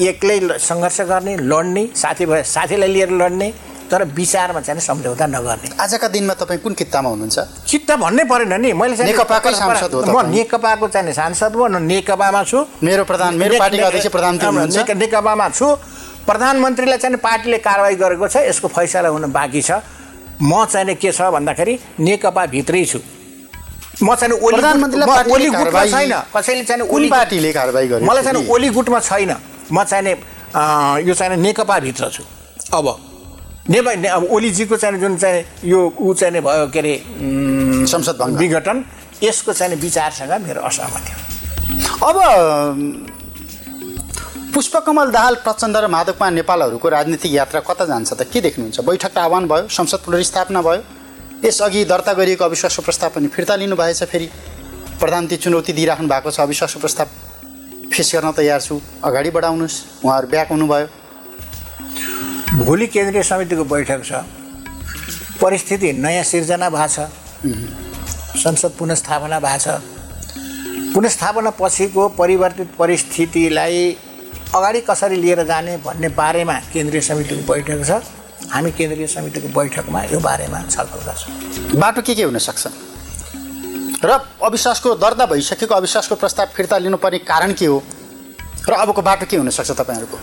एक्लै 0.00 0.40
सङ्घर्ष 0.58 1.00
गर्ने 1.00 1.36
लड्ने 1.36 1.88
साथी 1.96 2.26
भए 2.26 2.42
साथीलाई 2.42 2.88
लिएर 2.88 3.10
लड्ने 3.10 3.54
तर 3.90 4.04
विचारमा 4.04 4.60
चाहिँ 4.60 4.80
सम्झौता 4.80 5.26
नगर्ने। 5.26 5.82
आजका 5.82 6.08
दिनमा 6.08 6.34
तपाईँ 6.34 6.60
कुन 6.60 6.74
कितामा 6.74 7.10
हुनुहुन्छ? 7.10 7.38
चित्त 7.66 7.92
भन्नै 7.92 8.24
परेन 8.24 8.60
नि। 8.60 8.72
मैले 8.72 9.04
नेकपाकै 9.04 9.52
सांसद 9.52 9.94
हो 9.94 10.02
म। 10.02 10.30
नेकपाको 10.30 10.88
चाहिँ 10.88 11.12
सांसद 11.12 11.52
हो 11.54 11.68
नेकपामा 11.68 12.44
छु। 12.44 12.66
मेरो 12.82 13.04
प्रधान 13.04 13.34
मेरो 13.34 13.58
पार्टीका 13.58 13.86
अध्यक्ष 13.86 14.06
नेक- 14.76 14.96
नेकपामा 14.96 15.48
छु। 15.48 15.76
प्रधानमन्त्रीलाई 16.26 16.98
चाहिँ 16.98 17.16
पार्टीले 17.16 17.58
कारवाही 17.58 17.96
गरेको 17.96 18.28
छ 18.28 18.36
यसको 18.36 18.68
फैसला 18.68 19.08
हुन 19.08 19.32
बाँकी 19.32 19.62
छ। 19.62 19.70
म 20.42 20.64
चाहिँ 20.64 20.94
के 20.94 21.12
छ 21.12 21.22
भन्दाखेरि 21.22 21.78
नेकपाभित्रै 22.00 22.84
छु। 22.84 22.98
म 24.02 24.14
चाहिँ 24.14 24.32
ओली 24.32 24.56
ओली 25.32 25.50
गुटमा 25.50 25.84
छैन। 25.84 26.22
कसैले 26.36 26.64
चाहिँ 26.64 26.82
ओली 26.82 27.08
पार्टीले 27.10 27.52
कारबाही 27.52 27.88
गर्यो 27.88 28.06
मलाई 28.06 28.22
चाहिँ? 28.22 28.48
ओली 28.48 28.68
गुटमा 28.68 29.00
छैन। 29.00 29.34
म 29.72 29.84
चाहिँ 29.84 30.04
नि, 30.04 30.12
अँ, 30.54 31.00
यो 31.00 31.14
चाहिँ 31.14 31.36
नेकपाभित्र 31.36 32.10
छु। 32.10 32.22
अब 32.74 33.06
नेपा 33.70 33.94
ने- 33.94 34.12
अब 34.12 34.24
ओलीजीको 34.24 34.76
चाहिँ 34.76 35.00
जुन 35.00 35.16
चाहिँ 35.16 35.44
यो 35.64 35.94
ऊ 36.00 36.14
चाहिँ 36.14 36.34
भयो 36.34 36.70
के 36.70 36.78
अरे 36.78 37.04
संसद 37.86 38.18
विघटन 38.22 38.84
यसको 39.22 39.52
चाहिँ 39.52 39.74
विचारसँग 39.74 40.32
मेरो 40.32 40.60
असहमति 40.60 41.12
हो। 41.12 42.06
अब 42.06 42.16
पुष्पकमल 44.54 45.10
दाहाल 45.10 45.34
प्रचण्ड 45.34 45.76
र 45.76 45.88
माधवमा 45.88 46.30
नेपालहरूको 46.30 46.88
राजनीतिक 46.88 47.32
यात्रा 47.32 47.60
कता 47.60 47.84
जान्छ 47.84 48.12
त 48.12 48.22
के 48.22 48.40
देख्नुहुन्छ? 48.40 48.80
बैठक 48.80 49.18
आह्वान 49.18 49.46
भयो 49.46 49.68
संसद 49.68 49.98
पुनर्स्थापना 49.98 50.62
भयो। 50.62 50.82
यसअघि 51.48 51.84
दर्ता 51.84 52.12
गरिएको 52.12 52.44
अविश्वासको 52.44 52.82
प्रस्ताव 52.82 53.10
पनि 53.10 53.28
फिर्ता 53.28 53.56
लिनुभएछ 53.56 54.02
फेरि। 54.02 54.30
प्रधानमन्त्री 55.00 55.36
चुनौती 55.36 55.72
दिइराख्नु 55.72 56.08
भएको 56.08 56.30
छ 56.30 56.40
अविश्वासको 56.40 56.80
प्रस्ताव। 56.80 57.29
फेस 57.92 58.10
गर्न 58.14 58.30
तयार 58.32 58.60
छु। 58.60 58.80
अगाडि 59.04 59.30
बढाउनुहोस् 59.30 59.76
उहाँहरू 60.04 60.26
ब्याक 60.28 60.48
हुनुभयो 60.50 60.86
भोलि 62.64 62.86
केन्द्रीय 62.86 63.22
समितिको 63.22 63.64
बैठक 63.64 64.00
छ 64.04 64.12
परिस्थिति 65.40 65.92
नयाँ 65.94 66.24
सिर्जना 66.24 66.68
भएको 66.70 66.88
छ 66.88 66.98
संसद 68.38 68.72
पुनस्थापना 68.78 69.38
भएको 69.40 69.58
छ 69.58 70.92
पुनस्थापना 70.94 71.50
पछिको 71.60 72.08
परिवर्तित 72.18 72.68
परिस्थितिलाई 72.78 73.80
अगाडि 74.54 74.80
कसरी 74.80 75.16
लिएर 75.16 75.42
जाने 75.46 75.76
भन्ने 75.84 76.08
बारेमा 76.14 76.56
केन्द्रीय 76.72 77.00
समितिको 77.00 77.42
बैठक 77.52 77.84
छ। 77.86 77.90
हामी 78.50 78.70
केन्द्रीय 78.72 79.06
समितिको 79.06 79.48
बैठकमा 79.54 80.00
यो 80.12 80.18
बारेमा 80.20 80.58
छलफल 80.70 81.00
गर्छौँ। 81.06 81.80
बाटो 81.80 82.02
के 82.02 82.14
के 82.14 82.22
हुनसक्छ 82.22 82.66
र 84.04 84.10
अविश्वासको 84.42 84.94
दर्ता 84.96 85.26
भइसकेको 85.26 85.74
अविश्वासको 85.74 86.14
प्रस्ताव 86.16 86.46
फिर्ता 86.56 86.78
लिनुपर्ने 86.78 87.18
कारण 87.20 87.52
के 87.52 87.66
हो? 87.66 87.82
र 88.68 88.72
अबको 88.72 89.02
बाटो 89.02 89.26
के 89.28 89.36
हुनसक्छ 89.36 89.70
तपाईँहरूको? 89.70 90.18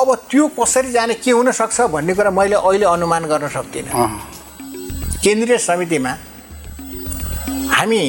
अब 0.00 0.14
त्यो 0.30 0.48
कसरी 0.56 0.92
जाने 0.92 1.14
के 1.14 1.30
हुनसक्छ 1.30 1.80
भन्ने 1.92 2.14
कुरा 2.14 2.30
मैले 2.30 2.56
अहिले 2.56 2.86
अनुमान 2.86 3.24
गर्न 3.28 3.48
सक्दिनँ। 3.48 3.92
केन्द्रीय 5.20 5.58
समितिमा 5.58 6.12
हामी 7.76 8.02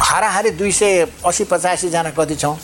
हाराहारी 0.00 0.50
दुई 0.60 0.72
सय 0.72 1.06
असी 1.26 1.44
पचासीजना 1.44 2.10
कति 2.12 2.36
छौँ? 2.36 2.56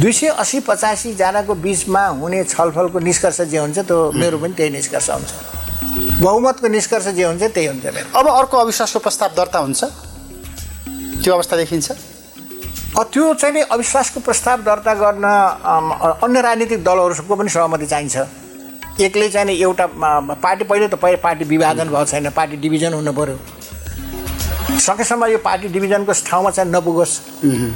दुई 0.00 0.12
सय 0.12 0.28
असी 0.36 0.60
पचासीजनाको 0.68 1.54
बिचमा 1.54 2.06
हुने 2.20 2.44
छलफलको 2.44 2.98
निष्कर्ष 2.98 3.40
जे 3.40 3.58
हुन्छ 3.58 3.78
त्यो 3.78 4.12
मेरो 4.12 4.38
पनि 4.38 4.52
त्यही 4.52 4.70
निष्कर्ष 4.70 5.10
हुन्छ। 5.10 5.57
बहुमतको 6.20 6.68
निष्कर्ष 6.68 7.06
जे 7.14 7.24
हुन्छ 7.24 7.42
त्यही 7.54 7.66
हुन्छ 7.66 7.86
अब 8.16 8.26
अर्को 8.28 8.56
अविश्वासको 8.58 8.98
प्रस्ताव 8.98 9.30
दर्ता 9.36 9.58
हुन्छ। 9.58 9.84
त्यो 11.22 11.34
अवस्था 11.34 11.56
देखिन्छ। 11.56 11.88
त्यो 12.90 13.34
चाहिँ 13.34 13.54
नि 13.54 13.60
अविश्वासको 13.70 14.20
प्रस्ताव 14.20 14.62
दर्ता 14.66 14.94
गर्न 14.98 15.24
अन्य 16.22 16.40
राजनीतिक 16.42 16.82
दलहरूको 16.84 17.34
पनि 17.36 17.48
सहमति 17.48 17.86
चाहिन्छ। 17.86 18.16
एक्लै 18.98 19.28
चाहिँ 19.30 19.46
नि 19.46 19.54
एउटा 19.62 19.86
पार्टी 20.42 20.64
पहिलो 20.66 20.88
त 20.88 20.94
पहिला 20.98 21.22
पार्टी 21.22 21.44
विभाजन 21.46 21.86
भएको 21.86 22.04
छैन 22.10 22.30
पार्टी 22.34 22.56
डिभिजन 22.66 22.92
हुनु 22.98 23.12
पऱ्यो 23.14 23.38
सकेसम्म 24.74 25.24
यो 25.26 25.38
पार्टी 25.38 25.68
डिभिजनको 25.70 26.12
ठाउँमा 26.26 26.50
चाहिँ 26.50 26.70
नपुगोस्। 26.70 27.14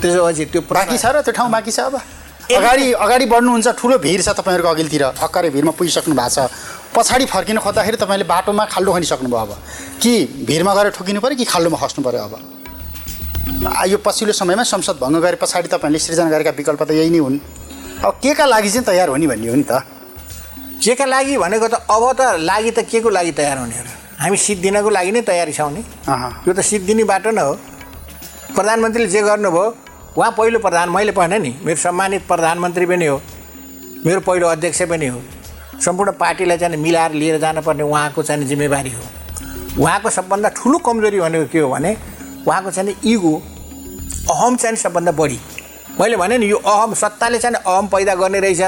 त्यसपछि 0.03 0.45
त्यो 0.51 0.61
बाँकी 0.67 0.99
छ 0.99 1.07
र 1.15 1.23
त्यो 1.23 1.33
ठाउँ 1.39 1.51
बाँकी 1.51 1.71
छ 1.71 1.81
अब। 1.87 1.95
अगाडि 2.59 2.93
अगाडि 2.99 3.27
बढ्नुहुन्छ 3.31 3.69
ठुलो 3.79 3.99
भिड 4.03 4.21
छ 4.23 4.29
तपाईँहरूको 4.35 4.71
अघिल्तिर। 4.75 5.05
हक्कारे 5.23 5.51
भिडमा 5.55 5.73
पुगिसक्नु 5.79 6.15
भएको 6.15 6.31
छ। 6.35 6.51
पछाडि 6.95 7.25
फर्किन 7.25 7.59
खोज्दाखेरि 7.59 7.97
तपाईँले 7.97 8.25
बाटोमा 8.29 8.65
खाल्डो 8.69 8.93
खनिसक्नुभयो 8.93 9.39
अब। 9.39 9.53
कि 10.03 10.13
भिडमा 10.49 10.73
गएर 10.75 10.91
ठोकिनु 10.93 11.21
पऱ्यो 11.25 11.37
कि 11.37 11.45
खाल्डोमा 11.49 11.79
खस्नु 11.81 12.05
पऱ्यो 12.05 12.21
अब? 12.21 12.35
यो 13.89 13.99
पछिल्लो 14.05 14.33
समयमा 14.33 14.63
संसद 14.63 14.97
भङ्ग 15.01 15.17
गरे 15.25 15.37
पछाडि 15.41 15.69
तपाईँहरूले 15.73 15.99
सृजना 15.99 16.31
गरेका 16.31 16.51
विकल्प 16.53 16.83
त 16.83 16.91
यही 16.93 17.11
नै 17.11 17.19
हुन्। 17.19 17.39
अब 18.05 18.13
के 18.23 18.35
का 18.35 18.45
लागि 18.45 18.69
चाहिँ 18.69 18.85
तयार 18.87 19.09
हुने 19.09 19.27
भन्ने 19.27 19.49
हो 19.49 19.57
नि 19.57 19.65
त? 19.65 19.73
के 20.85 20.95
का 20.95 21.05
लागि 21.05 21.37
भनेको 21.39 21.69
त 21.69 21.75
अब 21.89 22.05
त 22.13 22.21
लागि 22.45 22.71
त 22.77 22.79
के 22.85 23.01
को 23.01 23.09
लागि 23.09 23.33
तयार 23.41 23.59
हुने 23.59 23.73
र 23.73 23.89
हामी 24.21 24.37
सिट 24.37 24.59
दिनको 24.61 24.91
लागि 24.91 25.13
नै 25.13 25.21
तयारी 25.23 25.53
छौँ 25.53 25.71
नि। 25.73 25.81
यो 26.45 26.53
त 26.53 26.61
सिट 26.61 26.83
दिने 26.85 27.05
बाटो 27.09 27.31
नै 27.33 27.43
हो। 27.43 27.55
प्रधानमन्त्रीले 28.53 29.09
जे 29.09 29.23
गर्नुभयो 29.23 29.65
उहाँ 30.13 30.31
पहिलो 30.37 30.59
प्रधान 30.61 30.89
मैले 30.93 31.13
भने 31.17 31.39
नि। 31.39 31.53
मेरो 31.65 31.81
सम्मानित 31.81 32.27
प्रधानमन्त्री 32.29 32.87
पनि 32.87 33.07
हो। 33.07 33.17
मेरो 34.05 34.21
पहिलो 34.21 34.47
अध्यक्ष 34.47 34.83
पनि 34.93 35.07
हो। 35.07 35.21
सम्पूर्ण 35.85 36.13
पार्टीलाई 36.21 36.59
चाहिँ 36.59 36.77
मिलाएर 36.77 37.13
लिएर 37.13 37.39
जानुपर्ने 37.39 37.83
उहाँको 37.83 38.23
चाहिँ 38.23 38.45
जिम्मेवारी 38.47 38.91
हो। 38.91 39.03
उहाँको 39.83 40.11
सबभन्दा 40.11 40.49
ठुलो 40.57 40.79
कमजोरी 40.79 41.21
भनेको 41.21 41.47
के 41.53 41.59
हो 41.59 41.69
भने 41.71 41.97
उहाँको 42.47 42.71
चाहिँ 42.71 42.95
इगो 43.05 43.35
अहम 44.31 44.57
चाहिँ 44.57 44.77
सबभन्दा 44.77 45.13
बढी। 45.13 45.39
मैले 46.01 46.17
भने 46.17 46.39
नि 46.39 46.47
यो 46.51 46.57
अहम 46.57 46.95
सत्ताले 46.95 47.39
चाहिँ 47.39 47.57
अहम 47.57 47.87
पैदा 47.89 48.15
गर्ने 48.15 48.41
रहेछ। 48.41 48.63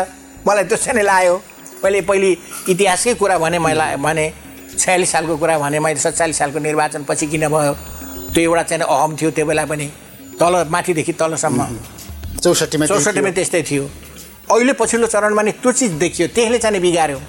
मलाई 0.46 0.64
त्यो 0.64 0.76
चाहिँ 0.76 1.02
लाग्यो। 1.02 1.36
मैले 1.84 2.00
पहिले 2.00 2.30
इतिहासकै 2.68 3.14
कुरा 3.14 3.38
भने 3.38 3.58
मैले 3.58 3.96
भने 3.96 4.32
छयालिस 4.78 5.10
सालको 5.12 5.36
कुरा 5.36 5.58
भने 5.58 5.78
मैले 5.80 6.00
सत्तालिस 6.00 6.38
सालको 6.38 6.58
निर्वाचन 6.58 7.04
पछि 7.08 7.26
किन 7.26 7.48
भयो? 7.48 7.74
त्यो 8.34 8.42
एउटा 8.42 8.62
चाहिँ 8.62 8.82
अहम 8.82 9.16
थियो 9.16 9.30
त्यो 9.30 9.46
बेला 9.46 9.64
पनि। 9.70 9.86
तल 10.40 10.66
माथिदेखि 10.66 11.12
तलसम्म। 11.12 11.60
चौसठीमा 12.42 12.86
चौसठीमा। 12.86 13.30
त्यस्तै 13.30 13.62
थियो। 13.62 13.84
अहिले 14.52 14.72
पछिल्लो 14.80 15.06
चरणमा 15.06 15.42
नि 15.42 15.52
त्यो 15.62 15.72
चिज 15.72 15.92
देखियो 16.02 16.28
त्यसले 16.36 16.58
चाहिँ 16.58 16.80
बिगाऱ्यो 16.80 17.20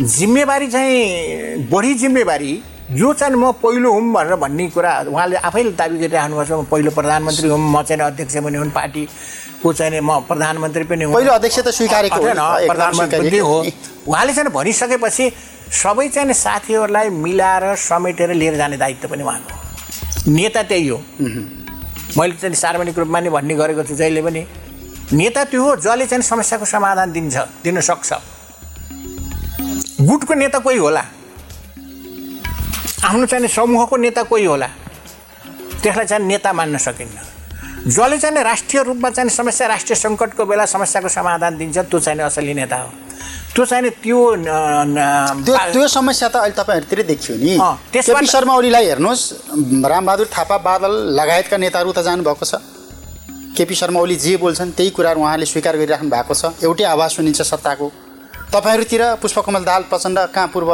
जिम्मेवारी 0.00 0.66
चाहिँ 0.68 1.68
बढी 1.70 1.94
जिम्मेवारी 1.94 2.52
जो 2.92 3.12
चाहिँ 3.14 3.34
म 3.34 3.50
पहिलो 3.62 3.92
हुँ 3.92 4.12
भनेर 4.12 4.34
भन्ने 4.36 4.68
कुरा 4.70 4.90
उहाँले 5.10 5.36
आफैले 5.42 5.70
दाबी 5.74 5.96
छ। 6.06 6.52
म 6.52 6.64
पहिलो 6.70 6.90
प्रधानमन्त्री 6.90 7.48
हुँ 7.48 7.58
म 7.58 7.82
चाहिँ 7.82 8.02
अध्यक्ष 8.02 8.36
पनि 8.46 8.56
हुन् 8.58 8.70
पार्टीको 8.70 9.72
चाहिँ 9.72 10.00
म 10.00 10.20
प्रधानमन्त्री 10.28 10.84
पनि 10.84 11.04
हुँ। 11.04 11.14
पहिलो 11.14 11.32
अध्यक्ष 11.32 11.58
त 11.58 11.68
एकदम 11.82 12.66
प्रधानमन्त्री 12.70 13.38
हो। 13.38 13.56
उहाँले 14.06 14.32
चाहिँ 14.32 14.50
भनिसकेपछि 14.54 15.30
सबै 15.82 16.08
चाहिँ 16.08 16.32
साथीहरूलाई 16.32 17.08
मिलाएर 17.10 17.74
समेटेर 17.74 18.30
लिएर 18.34 18.56
जाने 18.56 18.76
दायित्व 18.76 19.08
पनि 19.08 19.22
उहाँको। 19.22 20.30
नेता 20.30 20.62
त्यही 20.62 20.88
हो। 20.88 20.98
मैले 22.18 22.34
चाहिँ 22.38 22.54
सार्वजनिक 22.54 22.98
रूपमा 22.98 23.20
नि 23.20 23.30
भन्ने 23.34 23.54
गरेको 23.54 23.82
छु 23.82 23.94
जहिले 23.96 24.22
पनि। 24.22 24.46
नेता 25.12 25.44
त्यो 25.44 25.62
हो 25.62 25.76
जसले 25.76 26.06
चाहिँ 26.06 26.22
समस्याको 26.22 26.64
समाधान 26.64 27.12
दिन्छ 27.12 27.36
दिन 27.62 27.80
सक्छ। 27.80 28.12
गुटको 30.02 30.34
नेता 30.34 30.58
कोही 30.58 30.78
होला? 30.78 31.02
आफ्नो 33.06 33.26
चाहिँ 33.26 33.48
समूहको 33.48 33.96
नेता 33.96 34.22
कोही 34.26 34.44
होला? 34.44 34.66
त्यसलाई 35.82 36.06
चाहिँ 36.06 36.26
नेता 36.26 36.52
मान्न 36.52 36.76
सकिन्न। 36.78 37.16
जसले 37.86 38.18
चाहिँ 38.18 38.42
राष्ट्रिय 38.42 38.82
रूपमा 38.82 39.10
चाहिँ 39.10 39.30
समस्या 39.30 39.66
राष्ट्रिय 39.66 39.96
सङ्कटको 39.96 40.44
बेला 40.44 40.66
समस्याको 40.66 41.08
समाधान 41.08 41.56
दिन्छ 41.58 41.78
त्यो 41.86 42.00
चाहिँ 42.00 42.20
असली 42.26 42.54
नेता 42.54 42.76
हो। 42.76 42.90
त्यो 43.54 43.64
चाहिँ 43.64 43.90
त्यो 44.02 44.18
त्यो 45.72 45.86
समस्या 45.88 46.28
त 46.28 46.36
अहिले 46.36 46.56
तपाईँहरूतिरै 46.58 47.02
देखियो 47.02 47.36
नि। 47.38 47.54
केपी 47.94 48.26
शर्मा 48.26 48.54
ओलीलाई 48.58 48.84
हेर्नुहोस्। 48.86 49.22
रामबहादुर 49.86 50.28
थापा 50.34 50.56
बादल 50.58 50.92
लगायतका 51.14 51.56
नेताहरू 51.56 51.92
त 51.94 52.02
जानुभएको 52.02 52.44
छ। 52.44 52.54
केपी 53.56 53.74
शर्मा 53.74 54.00
ओली 54.00 54.16
जे 54.16 54.36
बोल्छन् 54.36 54.70
त्यही 54.76 54.90
कुराहरू 54.92 55.20
उहाँले 55.20 55.46
स्वीकार 55.46 55.76
गरिराख्नु 55.76 56.10
भएको 56.10 56.34
छ। 56.34 56.52
एउटै 56.62 56.84
आवाज 56.86 57.10
सुनिन्छ 57.10 57.42
सत्ताको। 57.42 57.86
तपाईँहरूतिर 58.46 59.02
पुष्पकमल 59.22 59.62
दाल 59.64 59.82
प्रचण्ड 59.90 60.18
कहाँ 60.34 60.48
पूर्व 60.54 60.70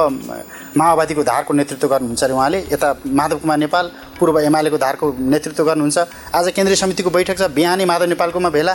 माओवादीको 0.77 1.23
धारको 1.23 1.53
नेतृत्व 1.55 1.89
गर्नुहुन्छ 1.89 2.23
अरे 2.25 2.35
उहाँले? 2.35 2.59
यता 2.73 2.89
माधव 3.07 3.39
कुमार 3.39 3.59
नेपाल 3.59 3.87
पूर्व 4.19 4.39
एमालेको 4.41 4.79
धारको 4.79 5.07
नेतृत्व 5.33 5.65
गर्नुहुन्छ। 5.65 5.99
आज 6.35 6.49
केन्द्रीय 6.53 6.77
समितिको 6.77 7.11
बैठक 7.11 7.39
छ 7.39 7.49
बिहानै 7.55 7.85
माधव 7.85 8.07
नेपालकोमा 8.13 8.51
भेला 8.51 8.75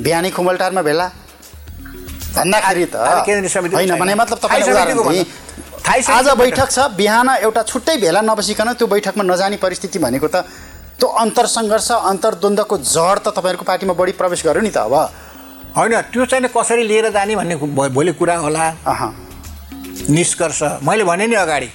बिहानै 0.00 0.30
खुमलटारमा 0.30 0.82
भेला। 0.82 1.06
भन्दाखेरि 2.34 2.86
त 2.86 2.96
होइन। 3.74 3.98
भने 3.98 4.14
मतलब। 4.14 4.38
थाई 5.84 6.00
आज 6.00 6.28
बैठक 6.38 6.68
छ 6.70 6.78
बिहान 6.96 7.28
एउटा 7.44 7.62
छुट्टै 7.62 7.96
भेला 8.00 8.20
नबसिकन 8.24 8.72
त्यो 8.72 8.86
बैठकमा 8.88 9.24
नजाने 9.24 9.56
परिस्थिति 9.60 9.98
भनेको 9.98 10.28
त 10.32 10.36
त्यो 10.98 11.08
अन्तर 11.22 11.46
सङ्घर्ष 11.46 11.90
अन्तर्द्वन्द्वको 11.92 12.76
जड 12.78 13.18
त 13.18 13.28
तपाईँहरूको 13.36 13.64
पार्टीमा 13.64 13.94
बढी 13.98 14.12
प्रवेश 14.14 14.40
गर्यो 14.46 14.62
नि 14.62 14.70
त 14.70 14.78
अब। 14.86 14.94
होइन 15.76 15.94
त्यो 16.12 16.24
चाहिँ 16.30 16.48
कसरी 16.54 16.82
लिएर 16.86 17.10
जाने 17.10 17.34
भन्ने 17.36 17.56
भोलि 17.94 18.12
कुरा 18.14 18.36
होला। 18.44 18.64
निष्कर्ष। 20.10 20.62
मैले 20.86 21.04
भने 21.04 21.26
नि 21.26 21.34
अगाडि। 21.34 21.68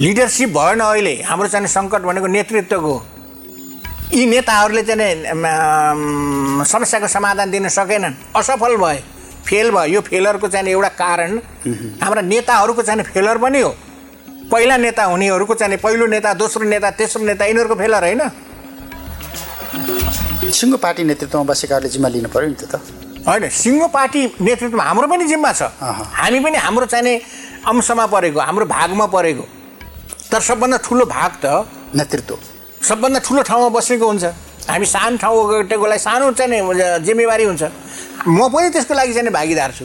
लिडरसिप 0.00 0.50
भएन 0.52 0.80
अहिले 0.80 1.14
हाम्रो 1.24 1.48
चाहिँ 1.48 1.66
सङ्कट 1.66 2.02
भनेको 2.04 2.26
नेतृत्वको। 2.26 2.94
यी 4.12 4.26
नेताहरूले 4.26 4.82
चाहिँ 4.82 6.64
समस्याको 6.68 7.08
समाधान 7.08 7.50
दिन 7.50 7.68
सकेनन्। 7.68 8.14
असफल 8.36 8.76
भए 8.76 8.98
फेल 9.46 9.70
भयो। 9.70 9.94
यो 9.94 10.00
फेलरको 10.00 10.48
चाहिँ 10.48 10.68
एउटा 10.68 10.88
कारण। 11.00 11.30
हाम्रा 12.02 12.22
नेताहरूको 12.22 12.82
चाहिँ 12.82 13.02
फेलर 13.08 13.38
पनि 13.38 13.60
हो। 13.60 13.72
पहिला 14.52 14.76
नेता 14.76 15.04
हुनेहरूको 15.04 15.54
चाहिँ 15.54 15.78
पहिलो 15.82 16.06
नेता 16.06 16.32
दोस्रो 16.34 16.64
नेता 16.64 16.90
तेस्रो 16.98 17.24
नेता 17.24 17.44
यिनीहरूको 17.44 17.74
फेलर 17.74 18.04
होइन? 18.04 18.22
सिङ्गो 20.46 20.76
पार्टी 20.78 21.02
नेतृत्वमा 21.04 21.44
बसेकाहरूले 21.50 21.90
जिम्मा 21.90 22.08
लिनु 22.14 22.28
पऱ्यो 22.30 22.48
नि 22.48 22.54
त्यो 22.54 22.68
त। 22.70 22.74
होइन 23.26 23.50
सिङ्गो 23.50 23.86
पार्टी 23.90 24.20
नेतृत्वमा 24.38 24.84
हाम्रो 24.86 25.06
पनि 25.10 25.24
जिम्मा 25.26 25.50
छ। 25.52 25.62
हामी 25.82 26.38
पनि 26.46 26.56
हाम्रो 26.62 26.86
चाहिने 26.86 27.14
अंशमा 27.66 28.06
परेको 28.06 28.38
हाम्रो 28.40 28.64
भागमा 28.70 29.06
परेको। 29.10 29.44
तर 30.30 30.40
सबभन्दा 30.40 30.78
ठुलो 30.86 31.04
भाग 31.10 31.32
त 31.42 31.46
नेतृत्व। 31.98 32.38
सबभन्दा 32.86 33.18
ठुलो 33.26 33.42
ठाउँमा 33.42 33.68
बसेको 33.74 34.06
हुन्छ। 34.06 34.24
हामी 34.70 34.86
सानो 34.86 35.16
ठाउँ 35.18 35.36
ओगटेकोलाई 35.42 35.98
सानो 35.98 36.30
चाहिँ 36.38 37.02
जिम्मेवारी 37.02 37.44
हुन्छ। 37.50 37.62
म 38.30 38.46
पनि 38.46 38.70
त्यसको 38.70 38.94
लागि 38.94 39.12
चाहिँ 39.14 39.30
भागीदार 39.34 39.70
छु। 39.74 39.84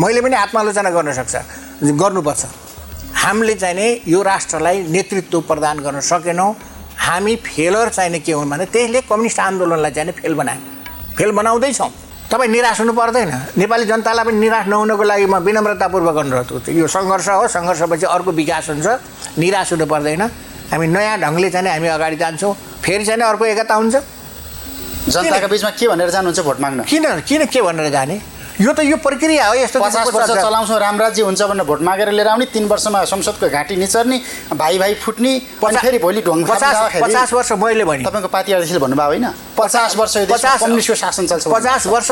मैले 0.00 0.20
पनि 0.20 0.36
आत्मालोचना 0.44 0.90
गर्न 0.92 1.12
सक्छ। 1.16 1.34
गर्नुपर्छ। 1.80 2.44
हामीले 3.26 3.54
चाहिँ 3.58 3.74
नि 3.74 3.86
यो 4.06 4.22
राष्ट्रलाई 4.22 4.86
नेतृत्व 4.86 5.40
प्रदान 5.50 5.82
गर्न 5.82 5.98
सकेनौँ। 5.98 6.50
हामी 6.94 7.34
फेलर 7.42 7.88
चाहिने 7.90 8.18
के 8.22 8.32
हुन् 8.32 8.50
भने 8.50 8.66
त्यसले 8.70 9.00
कम्युनिस्ट 9.10 9.40
आन्दोलनलाई 9.40 9.90
चाहिँ 9.90 10.06
नि 10.06 10.12
फेल 10.14 10.34
बनायो। 10.38 10.62
फेल 11.18 11.30
बनाउँदैछौँ। 11.34 11.90
तपाईँ 12.30 12.50
निराश 12.54 12.80
हुनु 12.80 12.92
पर्दैन। 12.94 13.30
नेपाली 13.58 13.84
जनतालाई 13.90 14.24
पनि 14.30 14.38
निराश 14.38 14.66
नहुनको 14.70 15.02
लागि 15.02 15.26
म 15.26 15.42
विनम्रतापूर्वक 15.42 16.16
अनुरोध 16.22 16.50
गर्छु। 16.54 16.70
यो 16.70 16.86
सङ्घर्ष 16.86 17.28
हो। 17.28 17.46
सङ्घर्षपछि 17.50 18.06
अर्को 18.06 18.30
विकास 18.30 18.70
हुन्छ। 18.70 18.86
निराश 19.42 19.72
हुनु 19.74 19.86
पर्दैन। 19.90 20.22
हामी 20.70 20.86
नयाँ 20.86 21.18
ढङ्गले 21.18 21.50
चाहिँ 21.50 21.66
हामी 21.66 21.88
अगाडि 21.98 22.16
जान्छौँ। 22.22 22.54
फेरि 22.78 23.04
चाहिँ 23.10 23.26
अर्को 23.26 23.44
एकता 23.44 23.74
हुन्छ। 23.74 23.94
जनताको 25.10 25.48
बिचमा 25.50 25.70
के 25.74 25.86
भनेर 25.90 26.10
जानुहुन्छ 26.14 26.40
भोट 26.46 26.58
माग्न? 26.62 26.82
किन? 26.86 27.04
किन 27.26 27.42
के 27.50 27.62
भनेर 27.62 27.90
जाने? 27.90 28.35
यो 28.56 28.72
त 28.72 28.80
यो 28.82 28.96
प्रक्रिया 28.96 29.46
हो 29.46 29.54
यस्तो 29.54 29.80
पचास 29.80 30.08
वर्ष 30.08 30.30
चलाउँछौँ 30.30 30.78
राम 30.80 30.96
राज्य 30.98 31.22
हुन्छ 31.22 31.42
भनेर 31.44 31.64
भोट 31.68 31.80
मागेर 31.82 32.08
लिएर 32.12 32.28
आउने 32.28 32.46
तिन 32.48 32.64
वर्षमा 32.66 33.04
संसदको 33.04 33.48
घाँटी 33.48 33.76
निचर्ने 33.76 34.16
भाइ 34.56 34.78
भाइ 34.78 34.94
फुट्ने 34.96 35.32
अनि 35.60 35.76
फेरि 35.76 35.98
भोलि 36.00 36.20
ढोङ 36.24 36.44
पचास 36.48 36.76
पचास 36.96 37.32
वर्ष 37.32 37.52
मैले 37.60 37.84
भने। 37.84 38.04
तपाईँको 38.04 38.28
पार्टी 38.32 38.52
अध्यक्षले 38.52 38.78
भन्नुभयो 38.80 39.06
होइन? 39.06 39.26
पचास 39.58 39.96
वर्ष 39.96 40.14
पचास- 40.32 40.60
कम्युनिस्टको 40.60 40.94
शासन 40.96 41.26
चल्छ 41.26 41.44
पचास 41.52 41.86
वर्ष 41.86 42.08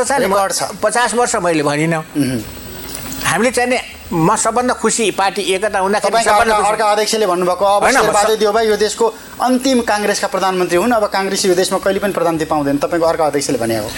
छ। 0.53 0.69
पचास 0.85 1.15
वर्ष 1.15 1.35
मैले 1.41 1.63
भनिनँ। 1.65 2.03
हामीले 3.25 3.51
चाहिँ 3.51 3.69
नि 3.71 3.79
म 4.13 4.37
सबभन्दा 4.37 4.75
खुसी 4.85 5.11
पार्टी 5.17 5.43
एकता 5.55 5.79
हुँदाखेरि 5.81 6.23
सबभन्दा 6.25 6.57
अर्का 6.69 6.85
अध्यक्षले 6.93 7.27
भन्नुभएको 7.27 7.65
अब 7.65 8.37
देउबा 8.37 8.61
यो 8.69 8.77
देशको 8.77 9.07
अन्तिम 9.41 9.81
काङ्ग्रेसका 9.81 10.29
प्रधानमन्त्री 10.29 10.77
हुन् 10.77 10.93
अब 10.93 11.05
काङ्ग्रेस 11.09 11.45
यो 11.47 11.55
देशमा 11.55 11.79
कहिले 11.81 12.01
पनि 12.05 12.13
प्रधानमन्त्री 12.13 12.47
पाउँदैन। 12.53 12.77
तपाईँको 12.85 13.07
अर्का 13.07 13.25
अध्यक्षले 13.27 13.59
भने 13.59 13.79
हो 13.79 13.89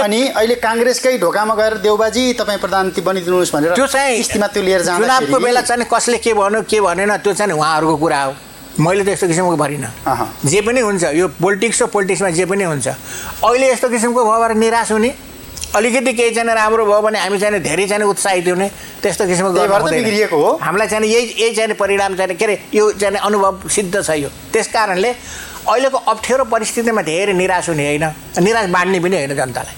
अनि 0.00 0.20
अहिले 0.28 0.54
काङ्ग्रेसकै 0.56 1.18
ढोकामा 1.18 1.54
गएर 1.54 1.74
देउबाजी 1.84 2.32
तपाईँ 2.40 2.58
प्रधानमन्त्री 2.58 3.02
बनिदिनुहोस् 3.02 3.52
भनेर 3.52 3.74
त्यो 3.76 3.86
चाहिँ 3.86 4.16
किस्तीमा 4.16 4.46
त्यो 4.46 4.62
लिएर 4.62 4.80
चुनावको 4.80 5.06
जाँदाखेरि 5.06 5.44
बेला 5.44 5.60
चाहिँ 5.60 5.86
कसले 5.92 6.18
के 6.18 6.32
भन्यो 6.32 6.62
के 6.64 6.80
भनेन 6.80 7.16
त्यो 7.20 7.32
चाहिँ 7.32 7.52
उहाँहरूको 7.52 7.96
कुरा 7.96 8.22
हो। 8.22 8.32
मैले 8.80 9.04
त 9.04 9.08
यस्तो 9.12 9.26
किसिमको 9.28 9.56
भरिनँ। 9.56 9.90
जे 10.48 10.60
पनि 10.64 10.80
हुन्छ 10.80 11.04
यो 11.12 11.28
पोलिटिक्स 11.36 11.82
र 11.82 11.86
पोलिटिक्समा 11.92 12.30
जे 12.32 12.44
पनि 12.48 12.64
हुन्छ। 12.64 12.88
अहिले 12.88 13.66
यस्तो 13.68 13.88
किसिमको 13.92 14.20
भयो 14.24 14.40
भने 14.40 14.54
निराश 14.56 14.92
हुने 14.92 15.10
अलिकति 15.76 16.12
केही 16.12 16.30
चाहिँ 16.32 16.54
राम्रो 16.56 16.84
भयो 16.88 17.00
भने 17.04 17.18
हामी 17.20 17.38
चाहिँ 17.38 17.60
धेरै 17.60 17.86
चाहिँ 17.86 18.04
उत्साहित 18.08 18.48
हुने 18.48 18.68
त्यस्तो 19.02 19.26
किसिमको। 19.28 19.52
बिग्रिएको 19.52 20.36
हो। 20.36 20.50
हामीलाई 20.62 20.88
चाहिँ 20.88 21.04
यही 21.04 21.24
यही 21.36 21.54
चाहिँ 21.54 21.74
परिणाम 21.76 22.16
चाहिँ 22.16 22.36
के 22.36 22.44
अरे 22.44 22.56
यो 22.72 22.92
चाहिँ 22.96 23.20
अनुभव 23.20 23.68
सिद्ध 23.68 23.94
छ 24.00 24.10
यो। 24.24 24.28
त्यस 24.52 24.66
कारणले 24.72 25.10
अहिलेको 25.68 25.98
अप्ठ्यारो 25.98 26.44
परिस्थितिमा 26.48 27.02
धेरै 27.02 27.32
निराश 27.32 27.68
हुने 27.68 27.84
होइन। 27.86 28.04
निराश 28.40 28.66
बाँड्ने 28.72 29.00
पनि 29.00 29.16
होइन 29.16 29.36
जनतालाई। 29.36 29.74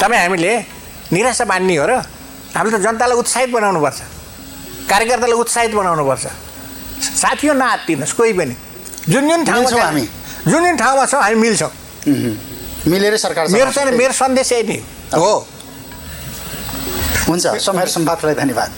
तपाईँ 0.00 0.20
हामीले 0.22 0.52
निराशा 1.12 1.44
बाँड्ने 1.50 1.74
हो 1.76 1.86
र 1.90 1.92
हामीले 2.56 2.76
त 2.78 2.80
जनतालाई 2.86 3.16
उत्साहित 3.22 3.50
बनाउनुपर्छ 3.50 3.98
कार्यकर्तालाई 4.90 5.38
उत्साहित 5.42 5.72
बनाउनुपर्छ 5.74 6.24
साथी 7.22 7.46
हो 7.48 7.54
नआत्तिनुहोस् 7.54 8.14
कोही 8.18 8.32
पनि। 8.38 8.54
जुन 9.08 9.22
जुन 9.28 9.44
ठाउँमा 9.44 9.70
चाहिँ- 9.70 9.84
हामी। 9.84 10.04
जुन 10.50 10.60
जुन 10.66 10.76
ठाउँमा 10.76 11.04
छौँ 11.06 11.20
हामी 11.22 11.36
मिल्छौँ। 11.44 11.70
मिलेरै 12.90 13.18
सरकार 13.18 13.48
मेरो 13.54 13.70
चाहिँ 13.72 13.90
मेरो 13.98 14.12
सन्देश 14.12 14.52
यही 14.52 14.62
नै 14.68 14.78
हो। 15.14 15.32
हुन्छ 17.28 17.46
समय 17.66 17.86
सम्वादलाई 17.86 18.34
धन्यवाद। 18.34 18.70